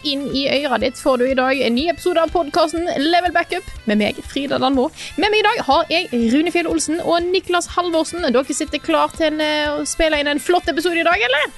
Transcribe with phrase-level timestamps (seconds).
[0.00, 3.32] Rett inn i øret ditt får du i dag en ny episode av podkasten Level
[3.34, 4.86] Backup med meg, Frida Danmo.
[5.20, 8.24] Med meg i dag har jeg Rune Fjell Olsen og Niklas Halvorsen.
[8.32, 11.52] Dere sitter klar til eh, å spille inn en flott episode i dag, eller?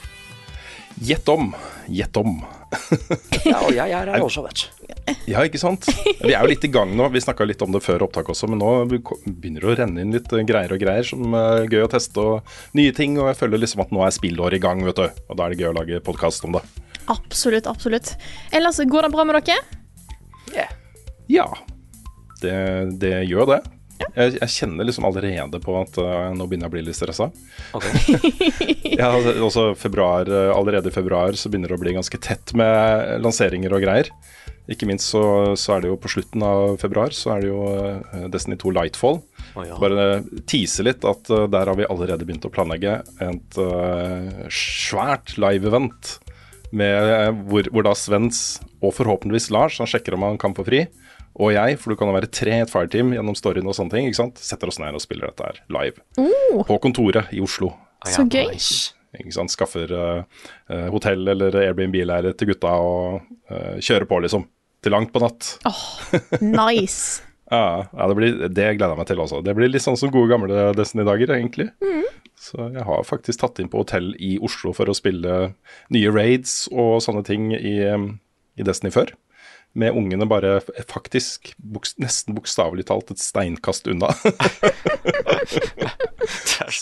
[1.02, 1.52] Gjett om.
[1.86, 2.42] Gjett om.
[3.42, 5.14] Ja, og jeg er her også, vet du.
[5.28, 5.86] Ja, ikke sant?
[6.22, 7.08] Vi er jo litt i gang nå.
[7.12, 10.14] Vi snakka litt om det før opptak også, men nå begynner det å renne inn
[10.14, 13.19] litt greier og greier som er gøy å teste og nye ting.
[13.20, 15.27] Og jeg føler liksom at nå er spillåret i gang, vet du.
[15.28, 16.62] Og da er det gøy å lage podkast om det.
[17.11, 18.14] Absolutt, absolutt.
[18.55, 19.58] Ellers går det bra med dere?
[21.31, 21.47] Ja,
[22.42, 22.56] det,
[23.00, 23.62] det gjør det.
[24.03, 27.30] Jeg, jeg kjenner liksom allerede på at uh, nå begynner jeg å bli litt stressa.
[27.77, 28.30] Okay.
[28.98, 33.23] Ja, altså, februar, uh, allerede i februar så begynner det å bli ganske tett med
[33.25, 34.11] lanseringer og greier.
[34.70, 35.23] Ikke minst så,
[35.58, 38.75] så er det jo på slutten av februar så er det jo uh, Destiny 2
[38.77, 39.19] Lightfall.
[39.55, 39.78] Oh, ja.
[39.80, 45.34] Bare tise litt at uh, der har vi allerede begynt å planlegge et uh, svært
[45.41, 46.19] live-event.
[46.73, 50.65] Med, uh, hvor, hvor da Svens og forhåpentligvis Lars han sjekker om han kan få
[50.67, 50.87] fri.
[51.41, 53.95] Og jeg, for du kan jo være tre i et fireteam gjennom storyen og sånne
[53.95, 54.09] ting.
[54.09, 54.41] ikke sant?
[54.42, 56.03] Setter oss ned og spiller dette her live.
[56.69, 57.70] På kontoret i Oslo.
[58.09, 58.53] Så gøy.
[59.20, 59.53] Ikke sant?
[59.53, 64.48] Skaffer uh, uh, hotell eller Airbnb-leilighet til gutta og uh, kjører på, liksom.
[64.83, 65.55] Til langt på natt.
[66.42, 67.23] Nice.
[67.52, 69.42] Ja, ja det, blir, det gleder jeg meg til også.
[69.45, 71.68] Det blir litt sånn som gode gamle Destiny-dager, egentlig.
[72.42, 75.52] Så jeg har faktisk tatt inn på hotell i Oslo for å spille
[75.95, 79.13] nye raids og sånne ting i, i Destiny før.
[79.79, 80.57] Med ungene bare
[80.90, 84.11] faktisk buks, nesten bokstavelig talt et steinkast unna.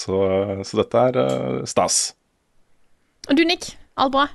[0.00, 0.22] så,
[0.64, 2.00] så dette er uh, stas.
[3.28, 3.74] Og du, Nick?
[4.00, 4.26] Alt bra?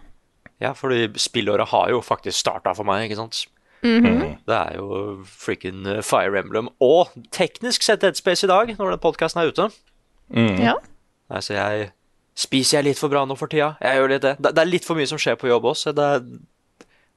[0.64, 3.44] Ja, fordi spillåret har jo faktisk starta for meg, ikke sant.
[3.86, 4.88] Det er jo
[5.30, 9.52] freaking eh, Fire Emblem og teknisk sett Dead Space i dag, når den podkasten er
[9.54, 9.70] ute.
[10.62, 10.76] Ja.
[11.32, 11.92] Nei, så jeg
[12.36, 13.78] Spiser jeg litt for bra nå for tida?
[13.80, 14.34] Jeg gjør litt det.
[14.44, 16.26] Det, det er litt for mye som skjer på jobb er,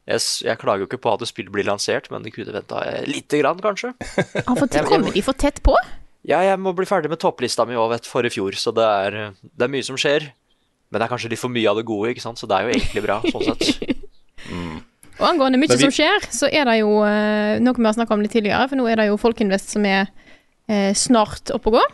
[0.08, 2.84] jeg, jeg klager jo ikke på at det spillet blir lansert, men det kunne venta
[3.10, 3.90] lite grann, kanskje.
[4.38, 5.74] Ja, for jeg- kommer de for tett på?
[6.28, 8.70] Ja, jeg må bli ferdig med topplista mi òg, vet du, for i fjor, så
[8.76, 10.28] det er, det er mye som skjer.
[10.88, 12.68] Men det er kanskje litt for mye av det gode, ikke sant, så det er
[12.68, 13.82] jo egentlig bra, sånn sett.
[15.18, 18.14] Og angående mye vi- som skjer, så er det jo eh, noe vi har snakka
[18.14, 20.06] om litt tidligere, for nå er det jo Folkinvest som er
[20.68, 21.86] eh, snart oppe og gå.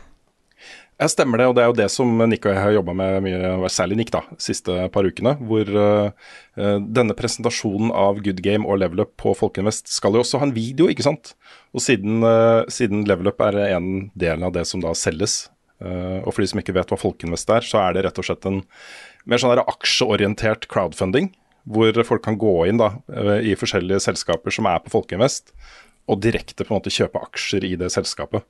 [0.94, 3.24] Jeg stemmer det, og det er jo det som Nick og jeg har jobba med
[3.24, 5.32] mye, særlig Nick, da, siste par ukene.
[5.42, 10.38] Hvor eh, denne presentasjonen av Good Game og Level Up på Folkeinvest skal jo også
[10.38, 11.32] ha en video, ikke sant?
[11.74, 15.48] Og siden, uh, siden Level Up er en del av det som da selges,
[15.82, 18.28] uh, og for de som ikke vet hva Folkeinvest er, så er det rett og
[18.28, 18.62] slett en
[19.26, 21.32] mer sånn aksjeorientert crowdfunding.
[21.64, 25.54] Hvor folk kan gå inn da, eh, i forskjellige selskaper som er på Folkeinvest,
[26.08, 28.44] og direkte på en måte kjøpe aksjer i det selskapet.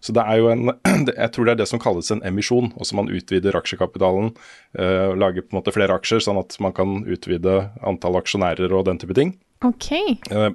[0.00, 0.70] Så det er jo en,
[1.10, 2.70] jeg tror det er det som kalles en emisjon.
[2.80, 4.32] Også man utvider aksjekapitalen,
[4.78, 8.86] øh, lager på en måte flere aksjer, sånn at man kan utvide antall aksjonærer og
[8.88, 9.34] den type ting.
[9.66, 9.90] OK.
[10.30, 10.48] Eh,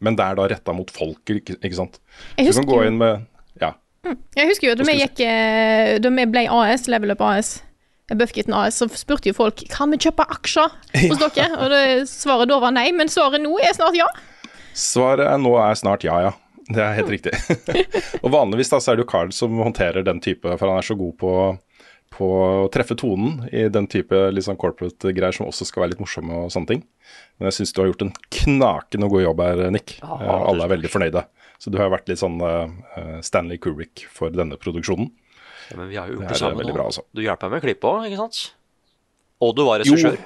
[0.00, 2.00] men det er da retta mot folket, ikke, sant.
[2.36, 3.26] Jeg husker, med
[3.60, 3.74] Ja.
[4.36, 5.20] jeg husker jo da vi gikk
[6.00, 7.58] Da vi ble AS, Level Up AS,
[8.18, 10.72] Buffkitten AS, så spurte jo folk kan vi kjøpe aksjer
[11.04, 11.48] hos dere.
[11.60, 14.08] Og det, svaret da var nei, men svaret nå er snart ja.
[14.74, 16.32] Svaret er nå er snart ja, ja.
[16.70, 17.32] Det er helt riktig.
[18.24, 20.86] og vanligvis da så er det jo Carl som håndterer den type, for han er
[20.86, 21.32] så god på,
[22.14, 22.28] på
[22.64, 26.04] å treffe tonen i den type litt sånn corporate greier som også skal være litt
[26.04, 26.84] morsomme og sånne ting.
[27.38, 29.96] Men jeg syns du har gjort en knakende god jobb her, Nick.
[29.98, 31.24] Ja, Eh, Alle er veldig fornøyde.
[31.60, 32.70] Så du har vært litt sånn uh,
[33.26, 35.10] Stanley Kubrick for denne produksjonen.
[35.70, 37.04] Ja, men vi har jo gjort det, det sammen bra, altså.
[37.14, 38.40] Du hjelper meg med klippet òg, ikke sant?
[39.40, 40.18] Og du var regissør.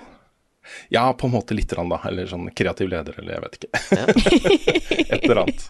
[0.89, 2.01] Ja, på en måte lite grann, da.
[2.09, 3.71] Eller sånn kreativ leder, eller jeg vet ikke.
[5.15, 5.69] Et eller annet.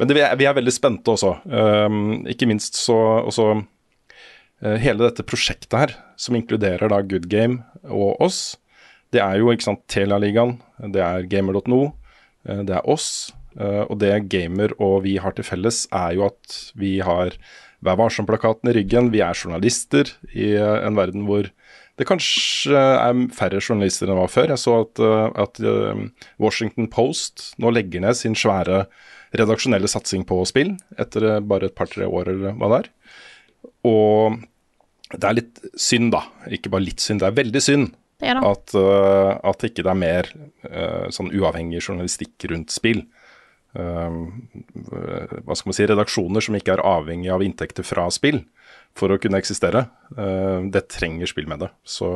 [0.00, 1.34] Men det, vi, er, vi er veldig spente også.
[1.44, 7.60] Um, ikke minst så også uh, Hele dette prosjektet her, som inkluderer da Good Game
[7.84, 8.54] og oss,
[9.10, 10.54] det er jo ikke sant, Telialigaen,
[10.94, 11.80] det er gamer.no,
[12.46, 13.32] eh, det er oss.
[13.58, 17.34] Uh, og det Gamer og vi har til felles, er jo at vi har
[17.84, 19.12] Vær varsom-plakaten i ryggen.
[19.14, 21.48] Vi er journalister i eh, en verden hvor
[22.00, 24.52] det kanskje er færre journalister enn det var før.
[24.54, 26.04] Jeg så at, eh, at eh,
[26.40, 28.84] Washington Post nå legger ned sin svære
[29.36, 32.92] redaksjonelle satsing på spill etter bare et par-tre år eller hva det er.
[33.86, 34.40] Og
[35.14, 36.24] det er litt synd, da.
[36.52, 37.88] Ikke bare litt synd, det er veldig synd
[38.20, 40.28] Det er at, uh, at ikke det er mer
[40.68, 43.02] uh, sånn uavhengig journalistikk rundt spill.
[43.76, 44.32] Uh,
[45.46, 48.42] hva skal man si, redaksjoner som ikke er avhengig av inntekter fra spill
[48.98, 49.86] for å kunne eksistere.
[50.16, 51.70] Uh, det trenger spill med det.
[51.86, 52.10] Så,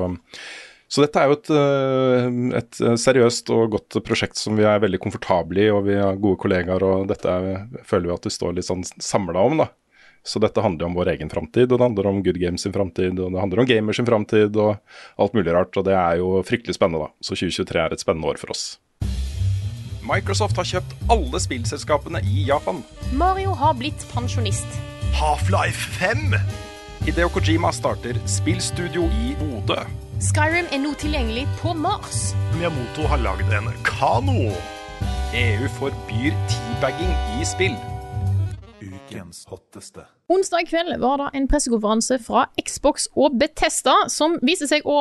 [0.90, 5.02] så dette er jo et, uh, et seriøst og godt prosjekt som vi er veldig
[5.04, 8.58] komfortable i, og vi har gode kollegaer, og dette er, føler vi at vi står
[8.58, 9.70] litt sånn samla om, da.
[10.24, 13.18] Så dette handler om vår egen framtid, og det handler om Good Games sin framtid,
[13.20, 14.78] og det handler om gamers sin framtid, og
[15.20, 15.76] alt mulig rart.
[15.76, 17.12] Og det er jo fryktelig spennende, da.
[17.20, 18.64] Så 2023 er et spennende år for oss.
[20.04, 22.82] Microsoft har kjøpt alle spillselskapene i Japan.
[23.16, 24.68] Mario har blitt pensjonist.
[25.16, 26.34] Half-Life 5!
[27.06, 29.78] Hideo Kojima starter spillstudio i Bodø.
[30.24, 32.34] Skyrim er nå tilgjengelig på Mars.
[32.52, 34.52] Miyamoto har lagd en kano.
[35.34, 37.80] EU forbyr teabagging i spill.
[38.84, 40.04] Ukens hotteste.
[40.28, 45.00] Onsdag kveld var det en pressekonferanse fra Xbox og Betesta som viser seg å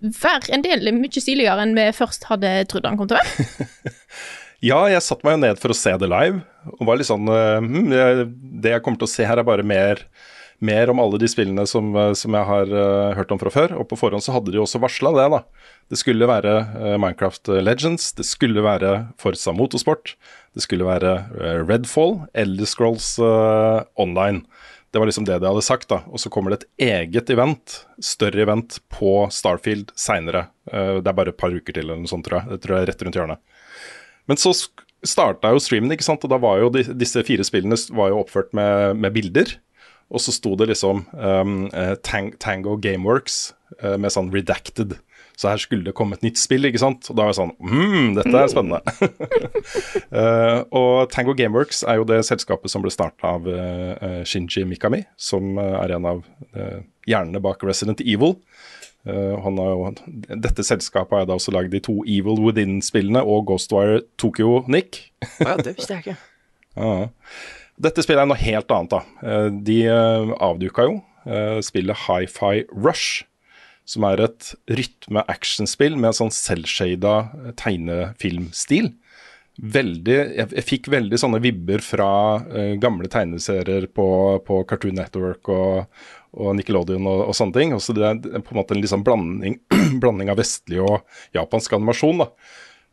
[0.00, 3.94] være en del mye stiligere enn vi først hadde trodd han kom til å være.
[4.64, 6.40] Ja, jeg satte meg jo ned for å se det live,
[6.74, 7.92] og var litt sånn hm,
[8.58, 10.00] Det jeg kommer til å se her, er bare mer,
[10.58, 13.76] mer om alle de spillene som, eh, som jeg har uh, hørt om fra før.
[13.78, 15.70] Og på forhånd så hadde de også varsla det, da.
[15.94, 20.16] Det skulle være uh, Minecraft Legends, det skulle være Forza Motorsport,
[20.58, 24.42] det skulle være uh, Redfall, Elder Scrolls Online.
[24.90, 26.00] Det var liksom det de hadde sagt, da.
[26.10, 30.48] Og så kommer det et eget event, større event, på Starfield seinere.
[30.66, 32.56] det er bare et par uker til eller noe sånt, tror jeg.
[32.56, 33.57] Det tror jeg er rett rundt hjørnet.
[34.28, 34.52] Men så
[35.06, 38.22] starta jo streamen, ikke sant, og da var jo de, disse fire spillene var jo
[38.22, 39.56] oppført med, med bilder.
[40.08, 41.58] Og så sto det liksom um,
[42.06, 43.52] Tang Tango Gameworks
[43.82, 44.96] uh, med sånn redacted.
[45.38, 47.10] Så her skulle det komme et nytt spill, ikke sant.
[47.12, 48.80] Og da var jeg sånn mm, dette er spennende.
[50.10, 55.04] uh, og Tango Gameworks er jo det selskapet som ble starta av eh, Shinji Mikami,
[55.20, 56.24] som er en av
[57.08, 58.38] hjernene bak Resident Evil.
[59.08, 59.92] Eh, han har jo,
[60.36, 65.06] dette selskapet har da også lagd de to Evil Within-spillene og Ghostwire Tokyo Nick.
[65.40, 66.18] Ja, det visste jeg ikke.
[66.78, 67.08] Ja.
[67.82, 69.00] Dette spillet er noe helt annet, da.
[69.26, 70.98] Eh, De eh, avduka jo
[71.60, 73.24] spillet Hi-Fi Rush,
[73.84, 77.16] som er et rytme-actionspill med en sånn selvshada
[77.60, 78.92] tegnefilmstil.
[79.58, 82.10] Veldig, jeg, jeg fikk veldig sånne vibber fra
[82.44, 84.06] uh, gamle tegneserier på,
[84.46, 86.04] på Cartoon Network og,
[86.38, 87.74] og Nickelodeon og, og sånne ting.
[87.74, 89.58] Også det er på en måte en liksom blanding,
[90.02, 91.00] blanding av vestlig og
[91.34, 92.22] japansk animasjon.
[92.22, 92.30] da.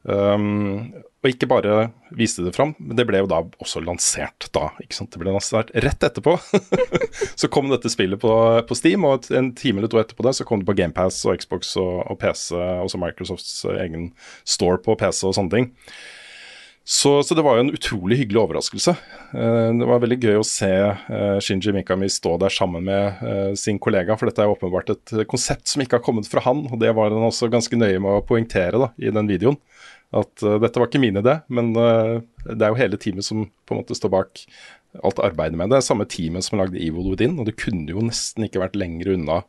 [0.05, 0.93] Um,
[1.25, 4.67] og ikke bare viste det fram, men det ble jo da også lansert da.
[4.83, 5.09] ikke sant?
[5.13, 6.35] Det ble lansert rett etterpå.
[7.41, 8.33] så kom dette spillet på,
[8.69, 11.41] på Steam, og en time eller to etterpå det så kom det på GamePass og
[11.41, 14.11] Xbox og, og PC, også Microsofts egen
[14.45, 15.73] store på PC og sånne ting.
[16.87, 18.93] Så, så det var jo en utrolig hyggelig overraskelse.
[19.33, 23.53] Eh, det var veldig gøy å se eh, Shinji Mikami stå der sammen med eh,
[23.57, 26.77] sin kollega, for dette er åpenbart et konsept som ikke har kommet fra han, og
[26.83, 29.57] det var han også ganske nøye med å poengtere da, i den videoen.
[30.15, 33.81] At dette var ikke min idé, men det er jo hele teamet som på en
[33.81, 34.43] måte står bak
[35.03, 35.73] alt arbeidet med det.
[35.73, 38.77] Det er samme teamet som lagde Evil Within, og det kunne jo nesten ikke vært
[38.79, 39.41] lenger unna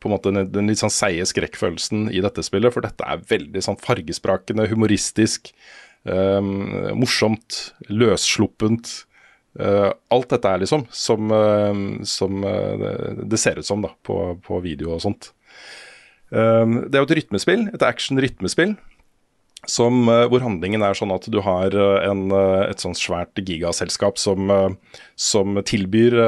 [0.00, 3.24] på en måte den, den litt sånn seige skrekkfølelsen i dette spillet, for dette er
[3.26, 9.02] veldig sånn fargesprakende, humoristisk, um, morsomt, løssluppent.
[9.56, 14.36] Uh, alt dette er liksom som, uh, som uh, det- ser ut som da, på,
[14.44, 15.30] på video og sånt.
[16.28, 18.74] Um, det er jo et rytmespill, et action-rytmespill,
[19.64, 22.26] som, uh, hvor handlingen er sånn at du har en,
[22.68, 24.52] et sånt svært gigaselskap som,
[25.16, 26.18] som tilbyr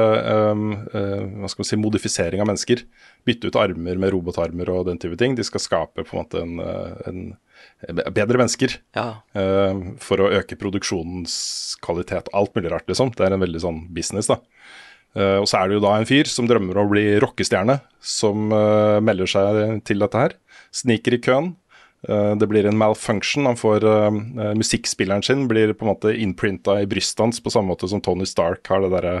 [0.49, 2.81] um, uh, si, modifisering av mennesker.
[3.29, 5.37] Bytte ut armer med robotarmer og den type ting.
[5.37, 6.57] De skal skape på en måte en,
[7.05, 7.21] en
[7.87, 9.21] bedre mennesker Ja.
[9.35, 12.29] uh, for å øke produksjonens kvalitet.
[12.33, 13.13] Alt mulig rart, liksom.
[13.15, 14.39] Det er en veldig sånn business, da.
[15.15, 17.79] Uh, og så er det jo da en fyr som drømmer om å bli rockestjerne,
[18.03, 20.37] som uh, melder seg til dette her.
[20.75, 21.55] Sniker i køen.
[21.99, 23.43] Det blir en malfunction.
[23.43, 23.83] Han får
[24.55, 28.23] Musikkspilleren sin blir på en måte innprinta i brystet hans, på samme måte som Tony
[28.29, 29.15] Stark har det derre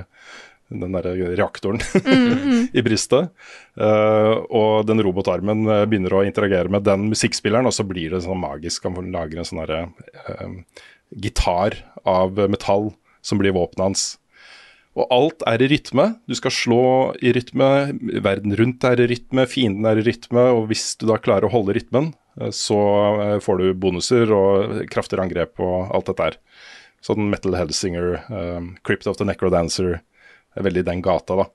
[0.69, 1.81] den der reaktoren
[2.77, 3.31] i brystet.
[3.79, 8.23] Uh, og den robotarmen uh, begynner å interagere med den musikkspilleren, og så blir det
[8.25, 8.85] sånn magisk.
[8.85, 9.81] Han får lage en sånn derre
[10.29, 12.91] uh, gitar av metall
[13.25, 14.09] som blir våpenet hans.
[14.97, 16.05] Og alt er i rytme.
[16.27, 16.83] Du skal slå
[17.23, 17.69] i rytme,
[18.25, 21.53] verden rundt er i rytme, fienden er i rytme, og hvis du da klarer å
[21.53, 22.11] holde rytmen,
[22.41, 22.79] eh, så
[23.21, 26.39] eh, får du bonuser og kraftigere angrep og alt dette her.
[27.05, 28.17] Sånn Metal Hellsinger,
[28.83, 30.01] Crypt of the Necrodancer, er
[30.57, 31.47] veldig den gata, da.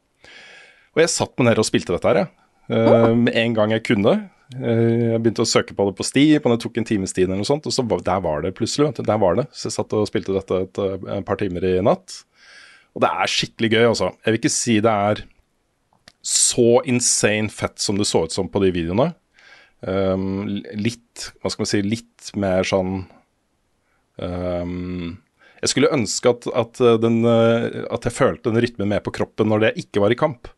[0.94, 2.32] Og jeg satt meg ned og spilte dette her, jeg.
[2.70, 4.14] Eh, med en gang jeg kunne.
[4.54, 7.26] Eh, jeg begynte å søke på det på sti, på det tok en times tid
[7.26, 8.92] eller noe sånt, og så der var det plutselig.
[9.00, 9.48] Der var det.
[9.52, 12.22] Så jeg satt og spilte dette et, eh, et par timer i natt.
[12.94, 14.12] Og det er skikkelig gøy, altså.
[14.22, 15.24] Jeg vil ikke si det er
[16.24, 19.12] så insane fett som det så ut som på de videoene.
[19.84, 23.02] Um, litt, hva skal man si, litt mer sånn
[24.16, 25.18] um,
[25.64, 29.62] Jeg skulle ønske at, at, den, at jeg følte den rytmen med på kroppen når
[29.62, 30.50] det ikke var i kamp.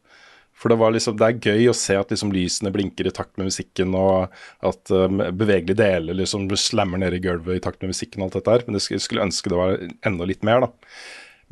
[0.57, 3.51] For det, liksom, det er gøy å se at liksom lysene blinker i takt med
[3.51, 4.33] musikken, og
[4.65, 8.39] at um, bevegelige deler liksom slammer ned i gulvet i takt med musikken og alt
[8.39, 8.65] dette her.
[8.65, 9.77] Men jeg skulle ønske det var
[10.09, 10.71] enda litt mer, da.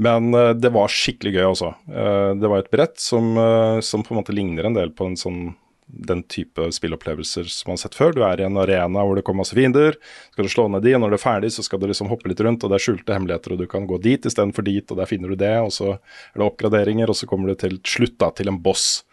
[0.00, 1.74] Men uh, det var skikkelig gøy også.
[1.84, 5.10] Uh, det var et brett som, uh, som, på en måte ligner en del på
[5.10, 5.42] en sånn
[5.86, 8.14] den type spillopplevelser som man har sett før.
[8.16, 9.98] Du er i en arena hvor det kommer masse fiender.
[10.32, 12.30] Skal du slå ned de, og når du er ferdig, så skal du liksom hoppe
[12.30, 15.00] litt rundt, og det er skjulte hemmeligheter, og du kan gå dit istedenfor dit, og
[15.00, 18.16] der finner du det, og så er det oppgraderinger, og så kommer du til slutt
[18.22, 19.04] da, til en boss.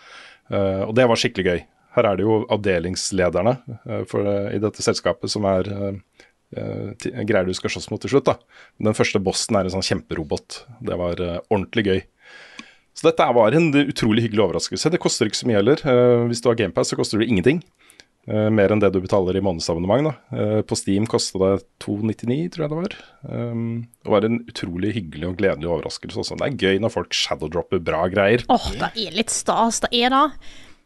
[0.51, 1.61] Uh, og det var skikkelig gøy.
[1.95, 5.71] Her er det jo avdelingslederne uh, for, uh, i dette selskapet som er
[6.51, 8.27] greier du skal slåss mot til slutt.
[8.27, 8.33] da.
[8.83, 10.57] Den første bossen er en sånn kjemperobot.
[10.83, 12.01] Det var ordentlig gøy.
[13.01, 14.91] Så dette var en utrolig hyggelig overraskelse.
[14.93, 15.79] Det koster ikke så mye heller.
[15.81, 17.63] Uh, hvis du har GamePass, så koster det ingenting.
[18.29, 20.11] Uh, mer enn det du betaler i månedsabonnement.
[20.29, 22.95] Uh, på Steam kosta det 299, tror jeg det var.
[23.25, 26.37] Det var en utrolig hyggelig og gledelig overraskelse også.
[26.37, 28.45] Det er gøy når folk shadowdropper bra greier.
[28.45, 30.23] Åh, oh, det er litt stas, det er det.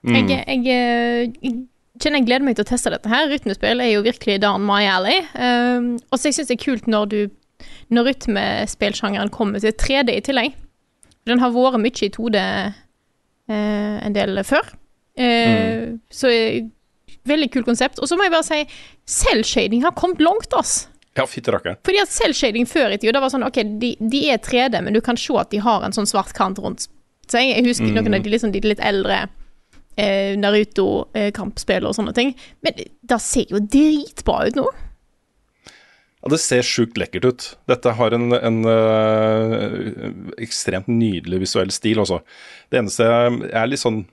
[0.08, 0.16] Mm.
[0.16, 1.56] Jeg, jeg, jeg,
[2.00, 3.28] kjenner jeg gleder meg til å teste dette her.
[3.28, 5.20] Rytmespill er jo virkelig down my alley.
[5.36, 7.20] Um, og så jeg synes det er kult når du
[7.92, 10.56] når rytmespillsjangeren kommer til 3D i tillegg.
[11.26, 14.74] Den har vært mye i 2D eh, en del før.
[15.18, 16.02] Eh, mm.
[16.14, 16.32] Så
[17.26, 18.02] veldig kult konsept.
[18.02, 18.60] Og så må jeg bare si,
[19.10, 20.86] selvshading har kommet langt, ass.
[21.16, 21.80] Ja, fitte rakkeren.
[21.88, 25.02] Fordi at selvshading før i tida, var sånn OK, de, de, er 3D, men du
[25.04, 26.90] kan se at de har en sånn svart kant rundt
[27.32, 27.48] seg.
[27.54, 27.96] Jeg husker mm.
[27.96, 29.24] noen av de, liksom, de litt eldre
[29.96, 32.36] eh, Naruto-kampspill og sånne ting.
[32.66, 34.68] Men det ser jo dritbra ut nå.
[36.26, 37.48] Ja, Det ser sjukt lekkert ut.
[37.70, 42.24] Dette har en, en øh, ekstremt nydelig visuell stil også.
[42.74, 44.08] Det eneste er litt sånn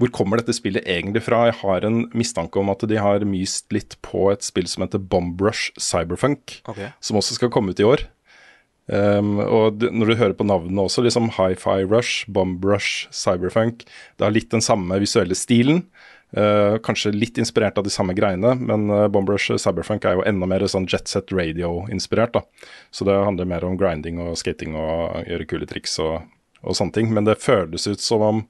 [0.00, 1.46] Hvor kommer dette spillet egentlig fra?
[1.50, 5.00] Jeg har en mistanke om at de har myst litt på et spill som heter
[5.00, 6.90] Bombrush Cyberfunk, okay.
[7.00, 8.04] som også skal komme ut i år.
[8.86, 13.82] Um, og når du hører på navnene også, liksom Hi-Fi Rush, Bombrush, Cyberfunk
[14.14, 15.82] Det har litt den samme visuelle stilen.
[16.34, 20.48] Uh, kanskje litt inspirert av de samme greiene, men uh, Bombrush Cyberfunk er jo enda
[20.50, 22.34] mer sånn Jet Set Radio-inspirert.
[22.34, 22.72] da.
[22.90, 26.26] Så det handler mer om grinding og skating og gjøre kule triks og,
[26.66, 27.14] og sånne ting.
[27.14, 28.42] Men det føles ut som om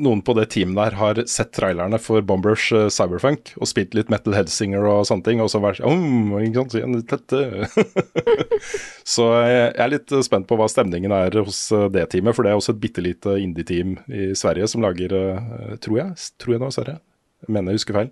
[0.00, 4.10] noen på det teamet der har sett trailerne for Bombrush uh, Cyberfunk og spilt litt
[4.12, 6.38] Metal Headsinger og sånne ting, og så vært sånn
[9.14, 12.54] så jeg er litt spent på hva stemningen er hos uh, det teamet, for det
[12.54, 16.64] er også et bitte lite indie-team i Sverige som lager, uh, tror jeg, tror jeg
[16.64, 16.98] nå, Sverige,
[17.44, 18.10] jeg mener jeg husker feil,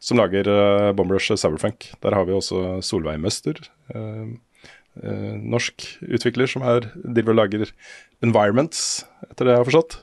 [0.00, 0.46] som lager
[0.94, 1.88] Bombrush Cyberfunk.
[2.04, 3.58] Der har vi også Solveig Møster.
[4.94, 7.72] norsk utvikler som er, driver og lager
[8.22, 9.98] Environments, etter det jeg har forstått.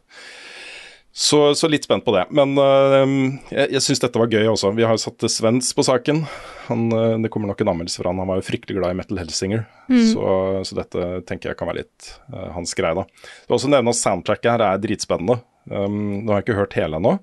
[1.18, 2.26] Så, så, litt spent på det.
[2.36, 3.06] Men uh,
[3.48, 4.74] jeg, jeg syns dette var gøy også.
[4.76, 6.26] Vi har satt Svens på saken.
[6.66, 8.20] Han, uh, det kommer nok en anmeldelse fra han.
[8.20, 9.64] Han var jo fryktelig glad i Metal Helsinger.
[9.88, 10.02] Mm.
[10.12, 10.26] Så,
[10.68, 13.08] så, dette tenker jeg kan være litt uh, hans greie, da.
[13.08, 15.40] Det vil også nevne at soundtracket her er dritspennende.
[15.72, 17.16] Um, nå har jeg ikke hørt hele ennå,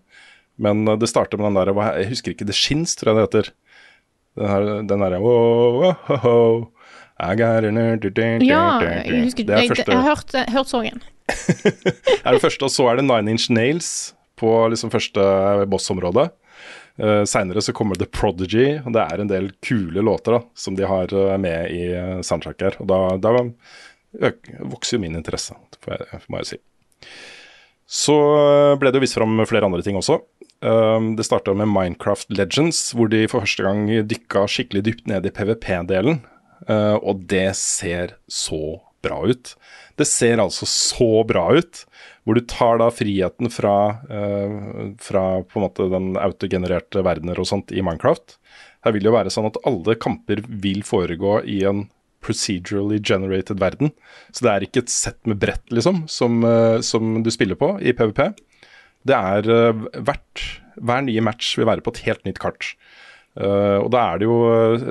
[0.64, 3.52] men det starter med den der Jeg husker ikke The Shins, tror jeg det heter.
[4.88, 6.81] Den derre oh, oh, oh,
[8.42, 8.83] oh.
[8.85, 9.85] Ja, jeg husker jeg, første...
[9.87, 11.02] jeg, har hørt, hørt sangen.
[12.25, 13.90] er det første, og så er det Nine Inch Nails
[14.40, 15.23] på liksom første
[15.71, 16.31] bossområde.
[17.00, 20.76] Uh, Seinere så kommer The Prodigy, og det er en del kule låter da, som
[20.76, 22.76] de har uh, med i uh, soundtrack her.
[22.83, 23.33] Og da, da
[24.69, 25.57] vokser jo min interesse,
[26.28, 26.61] må jeg si.
[27.92, 28.14] Så
[28.81, 30.19] ble det jo vist fram flere andre ting også.
[30.62, 35.33] Det starta med Minecraft Legends, hvor de for første gang dykka skikkelig dypt ned i
[35.35, 36.23] PVP-delen.
[36.69, 39.54] Uh, og det ser så bra ut.
[39.99, 41.85] Det ser altså så bra ut.
[42.23, 43.76] Hvor du tar da friheten fra,
[44.07, 48.38] uh, fra på en måte den autogenererte verdener og sånt i Minecraft.
[48.87, 51.87] Her vil det jo være sånn at alle kamper vil foregå i en
[52.23, 53.90] procedurally generated verden.
[54.31, 57.75] Så det er ikke et sett med brett, liksom, som, uh, som du spiller på
[57.83, 58.28] i PVP.
[59.02, 59.75] Det er
[60.07, 60.42] hvert
[60.78, 62.71] Hver nye match vil være på et helt nytt kart.
[63.38, 64.38] Uh, og da er det jo,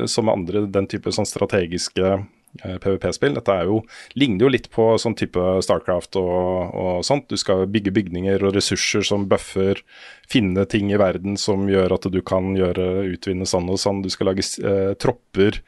[0.09, 2.15] som med andre, den type sånn strategiske
[2.59, 3.35] Eh, PVP-spill.
[3.37, 3.77] Dette jo,
[4.19, 7.29] ligner jo litt på sånn type Starcraft og, og, sånt.
[7.31, 9.79] Du skal bygge bygninger og ressurser som buffer,
[10.29, 14.03] finne ting i verden som gjør at du kan gjøre, utvinne sånn og sånn.
[14.03, 15.61] Du skal lage eh, tropper,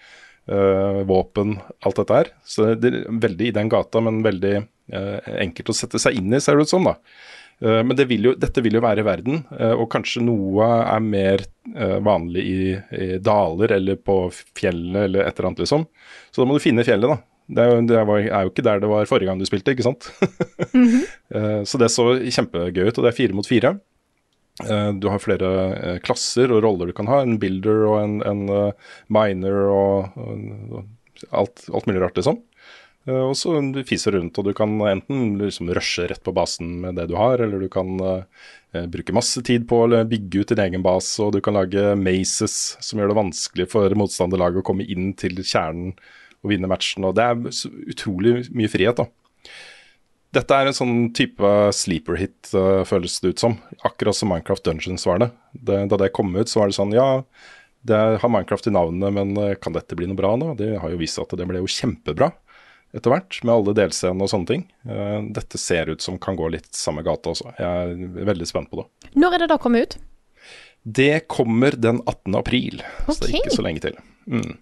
[0.51, 1.55] eh, våpen,
[1.87, 2.33] alt dette her.
[2.43, 6.35] Så det er veldig i den gata, men veldig eh, enkelt å sette seg inn
[6.35, 6.91] i, ser det ut som.
[6.91, 6.97] da.
[7.62, 11.03] Eh, men det vil jo, dette vil jo være verden, eh, og kanskje noe er
[11.05, 11.43] mer
[11.75, 12.57] eh, vanlig i,
[12.98, 15.86] i daler eller på fjellet eller et eller annet, liksom.
[16.31, 17.19] Så da må du finne fjellet, da.
[17.53, 19.86] Det er, jo, det er jo ikke der det var forrige gang du spilte, ikke
[19.89, 20.10] sant.
[21.33, 23.72] Eh, Så det så kjempegøy ut, og det er fire mot fire.
[25.01, 25.48] Du har flere
[26.05, 27.24] klasser og roller du kan ha.
[27.25, 28.43] En builder og en, en
[29.10, 32.38] miner og, og alt, alt mulig rart, liksom.
[33.07, 36.79] Eh, Og så du fiser rundt, og du kan enten liksom rushe rett på basen
[36.83, 40.53] med det du har, eller du kan eh, bruke masse tid på å bygge ut
[40.53, 44.67] din egen base, og du kan lage mazes som gjør det vanskelig for motstanderlaget å
[44.72, 45.93] komme inn til kjernen
[46.43, 47.05] og vinne matchen.
[47.07, 49.07] Og det er utrolig mye frihet, da.
[50.33, 53.60] Dette er en sånn type sleeper hit, uh, føles det ut som.
[53.86, 55.27] Akkurat som Minecraft Dungeons var det.
[55.53, 55.77] det.
[55.91, 57.05] Da det kom ut, så var det sånn ja,
[57.86, 60.55] det har Minecraft i navnet, men eh, kan dette bli noe bra nå?
[60.57, 62.31] Det har jo vist seg at det ble jo kjempebra
[62.93, 64.65] etter hvert, med alle delscenene og sånne ting.
[64.85, 67.53] Eh, Dette ser ut som kan gå litt samme gata også.
[67.57, 69.13] Jeg er veldig spent på det.
[69.17, 69.97] Når er det da kommet ut?
[70.83, 72.35] Det kommer den 18.
[72.35, 73.97] april, så det er ikke så lenge til.
[74.27, 74.57] Mm.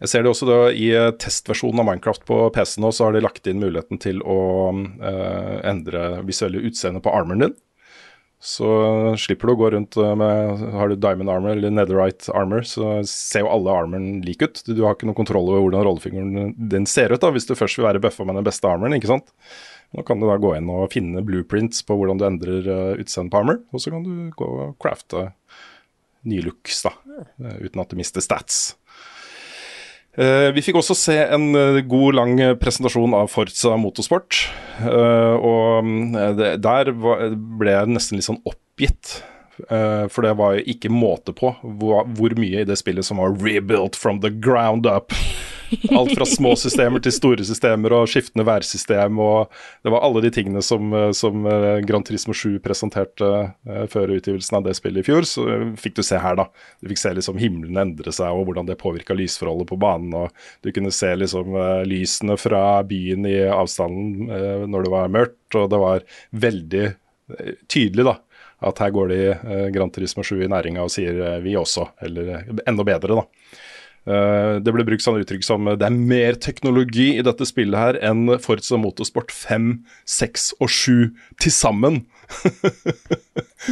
[0.00, 3.16] Jeg ser det også da i eh, testversjonen av Minecraft på PC nå, så har
[3.16, 4.38] de lagt inn muligheten til å
[4.72, 7.58] eh, endre visuelle utseende på armoren din.
[8.40, 8.66] Så
[9.20, 13.02] slipper du å gå rundt eh, med Har du diamond armor eller netherite armor, så
[13.08, 14.62] ser jo alle armoren lik ut.
[14.64, 17.76] Du, har ikke noe kontroll over hvordan rollefingeren din ser ut, da, hvis du først
[17.76, 19.28] vil være bøffa med den beste armoren, ikke sant.
[19.92, 23.32] Nå kan du da gå inn og finne blueprints på hvordan du endrer uh, utseendet
[23.34, 25.26] på armor, og så kan du gå og crafte
[26.30, 26.92] nye looks, da,
[27.42, 28.76] eh, uten at du mister stats.
[30.18, 34.42] Eh, vi fikk også se en eh, god, lang eh, presentasjon av Forza Motorsport.
[34.80, 35.84] og
[36.64, 39.20] der ble jeg nesten litt sånn oppgitt.
[39.60, 43.94] for det var jo ikke måte på hvor mye i det spillet som var rebuilt
[43.94, 45.12] from the ground up.
[45.94, 49.18] Alt fra små systemer til store systemer og skiftende værsystem.
[49.22, 49.52] og
[49.86, 53.28] Det var alle de tingene som, eh, som Grand Gran Turismo 7 presenterte
[53.68, 55.26] eh, før utgivelsen av det spillet i fjor.
[55.28, 56.46] Så eh, fikk du se her, da.
[56.80, 60.14] Du fikk se liksom himmelen endre seg og hvordan det påvirka lysforholdet på banen.
[60.16, 60.30] og
[60.64, 65.58] Du kunne se liksom eh, lysene fra byen i avstanden eh, når det var mørkt.
[65.60, 66.08] Og det var
[66.46, 68.16] veldig eh, tydelig, da.
[68.60, 71.90] At her går de eh, Gran Turismo 7 i næringa og sier eh, vi også,
[72.04, 73.39] eller eh, enda bedre, da.
[74.08, 77.98] Eh, det ble brukt sånne uttrykk som det er mer teknologi i dette spillet her
[78.10, 79.72] enn Forza Motorsport 5,
[80.08, 81.10] 6 og 7
[81.42, 82.04] til sammen.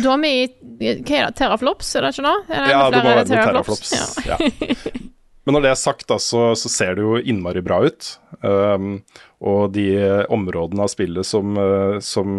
[0.02, 2.34] Du har med i hva er det, teraflops, er det ikke det?
[2.52, 3.92] Er Ja, det flere må være teraflops?
[3.94, 4.26] teraflops.
[4.26, 4.36] Ja.
[4.36, 5.06] Ja.
[5.48, 8.10] Men når det er sagt, da, så, så ser det jo innmari bra ut.
[8.44, 8.98] Um,
[9.40, 9.86] og de
[10.28, 12.34] områdene av spillet som, uh, som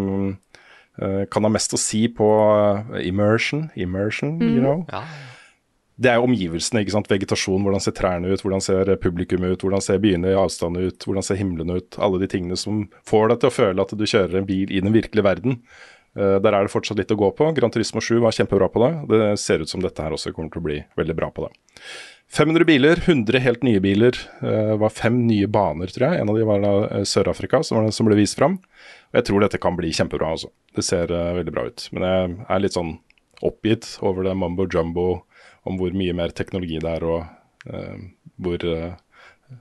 [1.02, 4.84] uh, kan ha mest å si på uh, immersion, immersion, you know.
[4.94, 5.02] Ja.
[6.00, 7.08] Det er jo omgivelsene, ikke sant.
[7.12, 11.04] Vegetasjon, hvordan ser trærne ut, hvordan ser publikum ut, hvordan ser byene i avstand ut,
[11.04, 11.98] hvordan ser himmelen ut.
[12.00, 14.80] Alle de tingene som får deg til å føle at du kjører en bil i
[14.80, 15.60] den virkelige verden.
[16.16, 17.50] Uh, der er det fortsatt litt å gå på.
[17.54, 18.90] Gran Turismo 7 var kjempebra på det.
[19.12, 21.52] Det ser ut som dette her også kommer til å bli veldig bra på det.
[22.30, 24.16] 500 biler, 100 helt nye biler.
[24.40, 26.22] Det var fem nye baner, tror jeg.
[26.22, 28.60] En av de var da eh, Sør-Afrika, som som ble vist fram.
[29.10, 30.48] Og jeg tror dette kan bli kjempebra, altså.
[30.78, 31.88] Det ser uh, veldig bra ut.
[31.92, 32.96] Men jeg er litt sånn
[33.44, 35.08] oppgitt over det mumbo jumbo
[35.68, 38.02] om hvor mye mer teknologi det er, og uh,
[38.40, 38.92] hvor uh,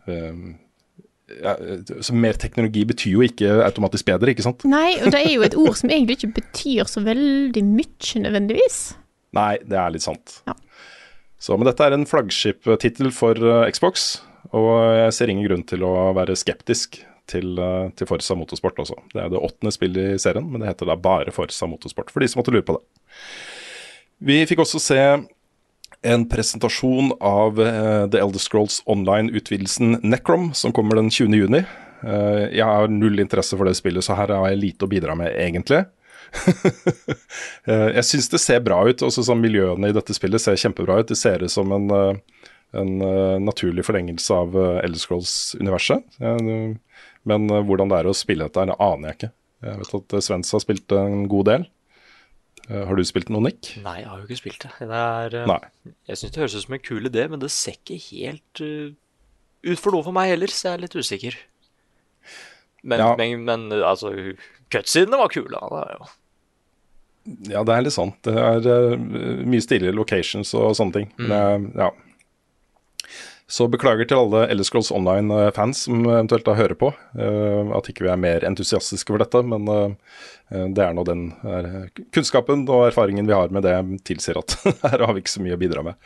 [0.07, 0.53] um,
[1.29, 1.53] ja,
[2.01, 4.63] så Mer teknologi betyr jo ikke automatisk bedre, ikke sant?
[4.69, 8.79] Nei, og det er jo et ord som egentlig ikke betyr så veldig mye nødvendigvis.
[9.37, 10.39] Nei, det er litt sant.
[10.49, 10.55] Ja.
[11.39, 14.09] Så, men dette er en flaggskip-tittel for uh, Xbox,
[14.55, 18.97] og jeg ser ingen grunn til å være skeptisk til, uh, til Forza Motorsport også.
[19.13, 22.23] Det er det åttende spillet i serien, men det heter da bare Forza Motorsport, for
[22.23, 22.83] de som måtte lure på det.
[24.29, 25.01] Vi fikk også se
[26.01, 31.35] en presentasjon av uh, The Elder Scrolls Online-utvidelsen Necrom, som kommer den 20.
[31.35, 31.63] juni.
[32.03, 35.17] Uh, jeg har null interesse for det spillet, så her har jeg lite å bidra
[35.19, 35.85] med, egentlig.
[37.69, 39.01] Eh, jeg syns det ser bra ut.
[39.05, 41.09] Også sånn Miljøene i dette spillet ser kjempebra ut.
[41.09, 41.89] Det ser ut som en,
[42.73, 42.93] en
[43.43, 46.05] naturlig forlengelse av Elder Scrolls-universet.
[47.29, 49.31] Men hvordan det er å spille dette, det aner jeg ikke.
[49.67, 51.67] Jeg vet at Svens har spilt en god del.
[52.69, 53.71] Eh, Har du spilt noe, Nick?
[53.81, 54.71] Nei, jeg har jo ikke spilt det.
[54.79, 55.93] det er, eh.
[56.11, 58.91] Jeg syns det høres ut som en kul idé, men det ser ikke helt eh,
[59.65, 61.37] ut for noe for meg heller, så jeg er litt usikker.
[62.83, 63.15] Men, Ja.
[63.19, 64.13] men, men altså,
[64.71, 65.49] cutsidene var kule.
[65.51, 66.09] Da, det jo.
[67.51, 68.15] Ja, det er litt sant.
[68.23, 68.93] Det er uh,
[69.45, 71.09] mye stilige locations og sånne ting.
[71.19, 71.89] Men jeg- ja.
[73.49, 78.05] Så beklager til alle Elder Scrolls Online-fans som eventuelt da hører på, eh, at ikke
[78.05, 79.41] vi er mer entusiastiske for dette.
[79.41, 83.73] Men eh, det er nå den eh, kunnskapen og erfaringen vi har med det,
[84.05, 84.53] tilsier at
[84.85, 85.97] her har vi ikke så mye å bidra med.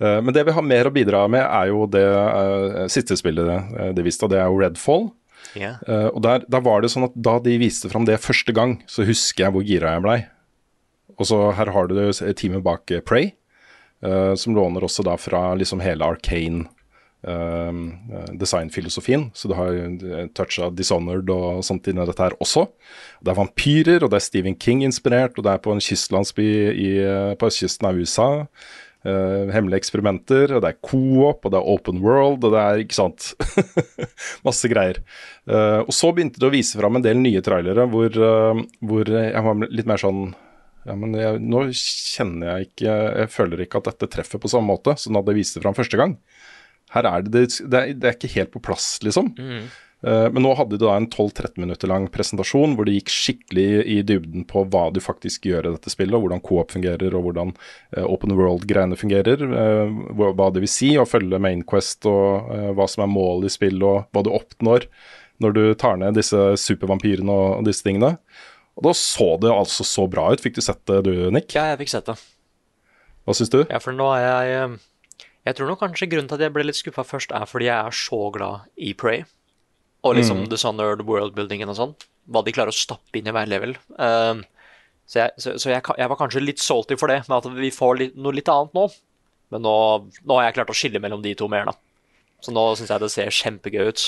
[0.00, 3.52] Eh, Men det vi har mer å bidra med, er jo det eh, siste spillet
[3.52, 5.10] eh, de viste, og det er jo Redfall.
[5.56, 5.80] Yeah.
[5.88, 8.76] Uh, og der, der var det sånn at da de viste fram det første gang,
[8.86, 10.18] så husker jeg hvor gira jeg blei.
[11.20, 11.96] Og så her har du
[12.36, 13.02] teamet bak eh,
[14.00, 16.68] Eh, som låner også da fra liksom hele Arcane
[17.20, 19.26] Uh, designfilosofien.
[19.36, 19.74] Så du har
[20.32, 22.62] touch av Dishonored og sånt inni dette her også.
[23.20, 26.88] Det er vampyrer, og det er Stephen King-inspirert, og det er på en kystlandsby i,
[27.36, 28.30] på østkysten av USA.
[29.00, 32.82] Uh, hemmelige eksperimenter, og det er co-op, og det er open world, og det er
[32.86, 33.30] ikke sant
[34.48, 35.04] Masse greier.
[35.44, 39.08] Uh, og så begynte det å vise fram en del nye trailere hvor, uh, hvor
[39.08, 40.30] jeg var litt mer sånn
[40.88, 44.72] ja, men jeg, nå kjenner jeg ikke Jeg føler ikke at dette treffer på samme
[44.72, 46.16] måte som da det viste fram første gang.
[46.94, 49.30] Her er det, det, det, er, ikke helt på plass, liksom.
[50.02, 53.66] Eh, men nå hadde de da en 12-13 minutter lang presentasjon hvor det gikk skikkelig
[53.84, 57.28] i dybden på hva du faktisk gjør i dette spillet, og hvordan co-op fungerer, og
[57.28, 59.44] hvordan eh, open world-greiene fungerer.
[59.44, 63.56] eh, hva, det vil si å følge Main Quest, og hva som er målet i
[63.58, 64.88] spillet, og hva du oppnår
[65.40, 68.16] når du tar ned disse supervampyrene og disse tingene.
[68.80, 70.42] Og da så det altså så bra ut.
[70.42, 71.52] Fikk du sett det du, Nick?
[71.56, 72.16] ja, jeg fikk sett det.
[73.28, 73.60] Hva syns du?
[73.68, 74.78] Ja, for nå er jeg eh,
[75.48, 77.76] Jeg tror nok kanskje grunnen til at jeg ble litt skuffa først, er fordi jeg
[77.76, 79.26] er så glad i Prey.
[80.00, 81.92] Og liksom Dishonored world-buildingen og sånn.
[82.32, 83.76] Hva de klarer å stappe inn i hver level.
[84.00, 84.40] Um,
[85.10, 87.72] så jeg, så, så jeg, jeg var kanskje litt salty for det, med at vi
[87.74, 88.86] får litt, noe litt annet nå.
[89.52, 89.76] Men nå,
[90.24, 91.74] nå har jeg klart å skille mellom de to mer, da.
[92.40, 94.06] Så nå syns jeg det ser kjempegøy ut.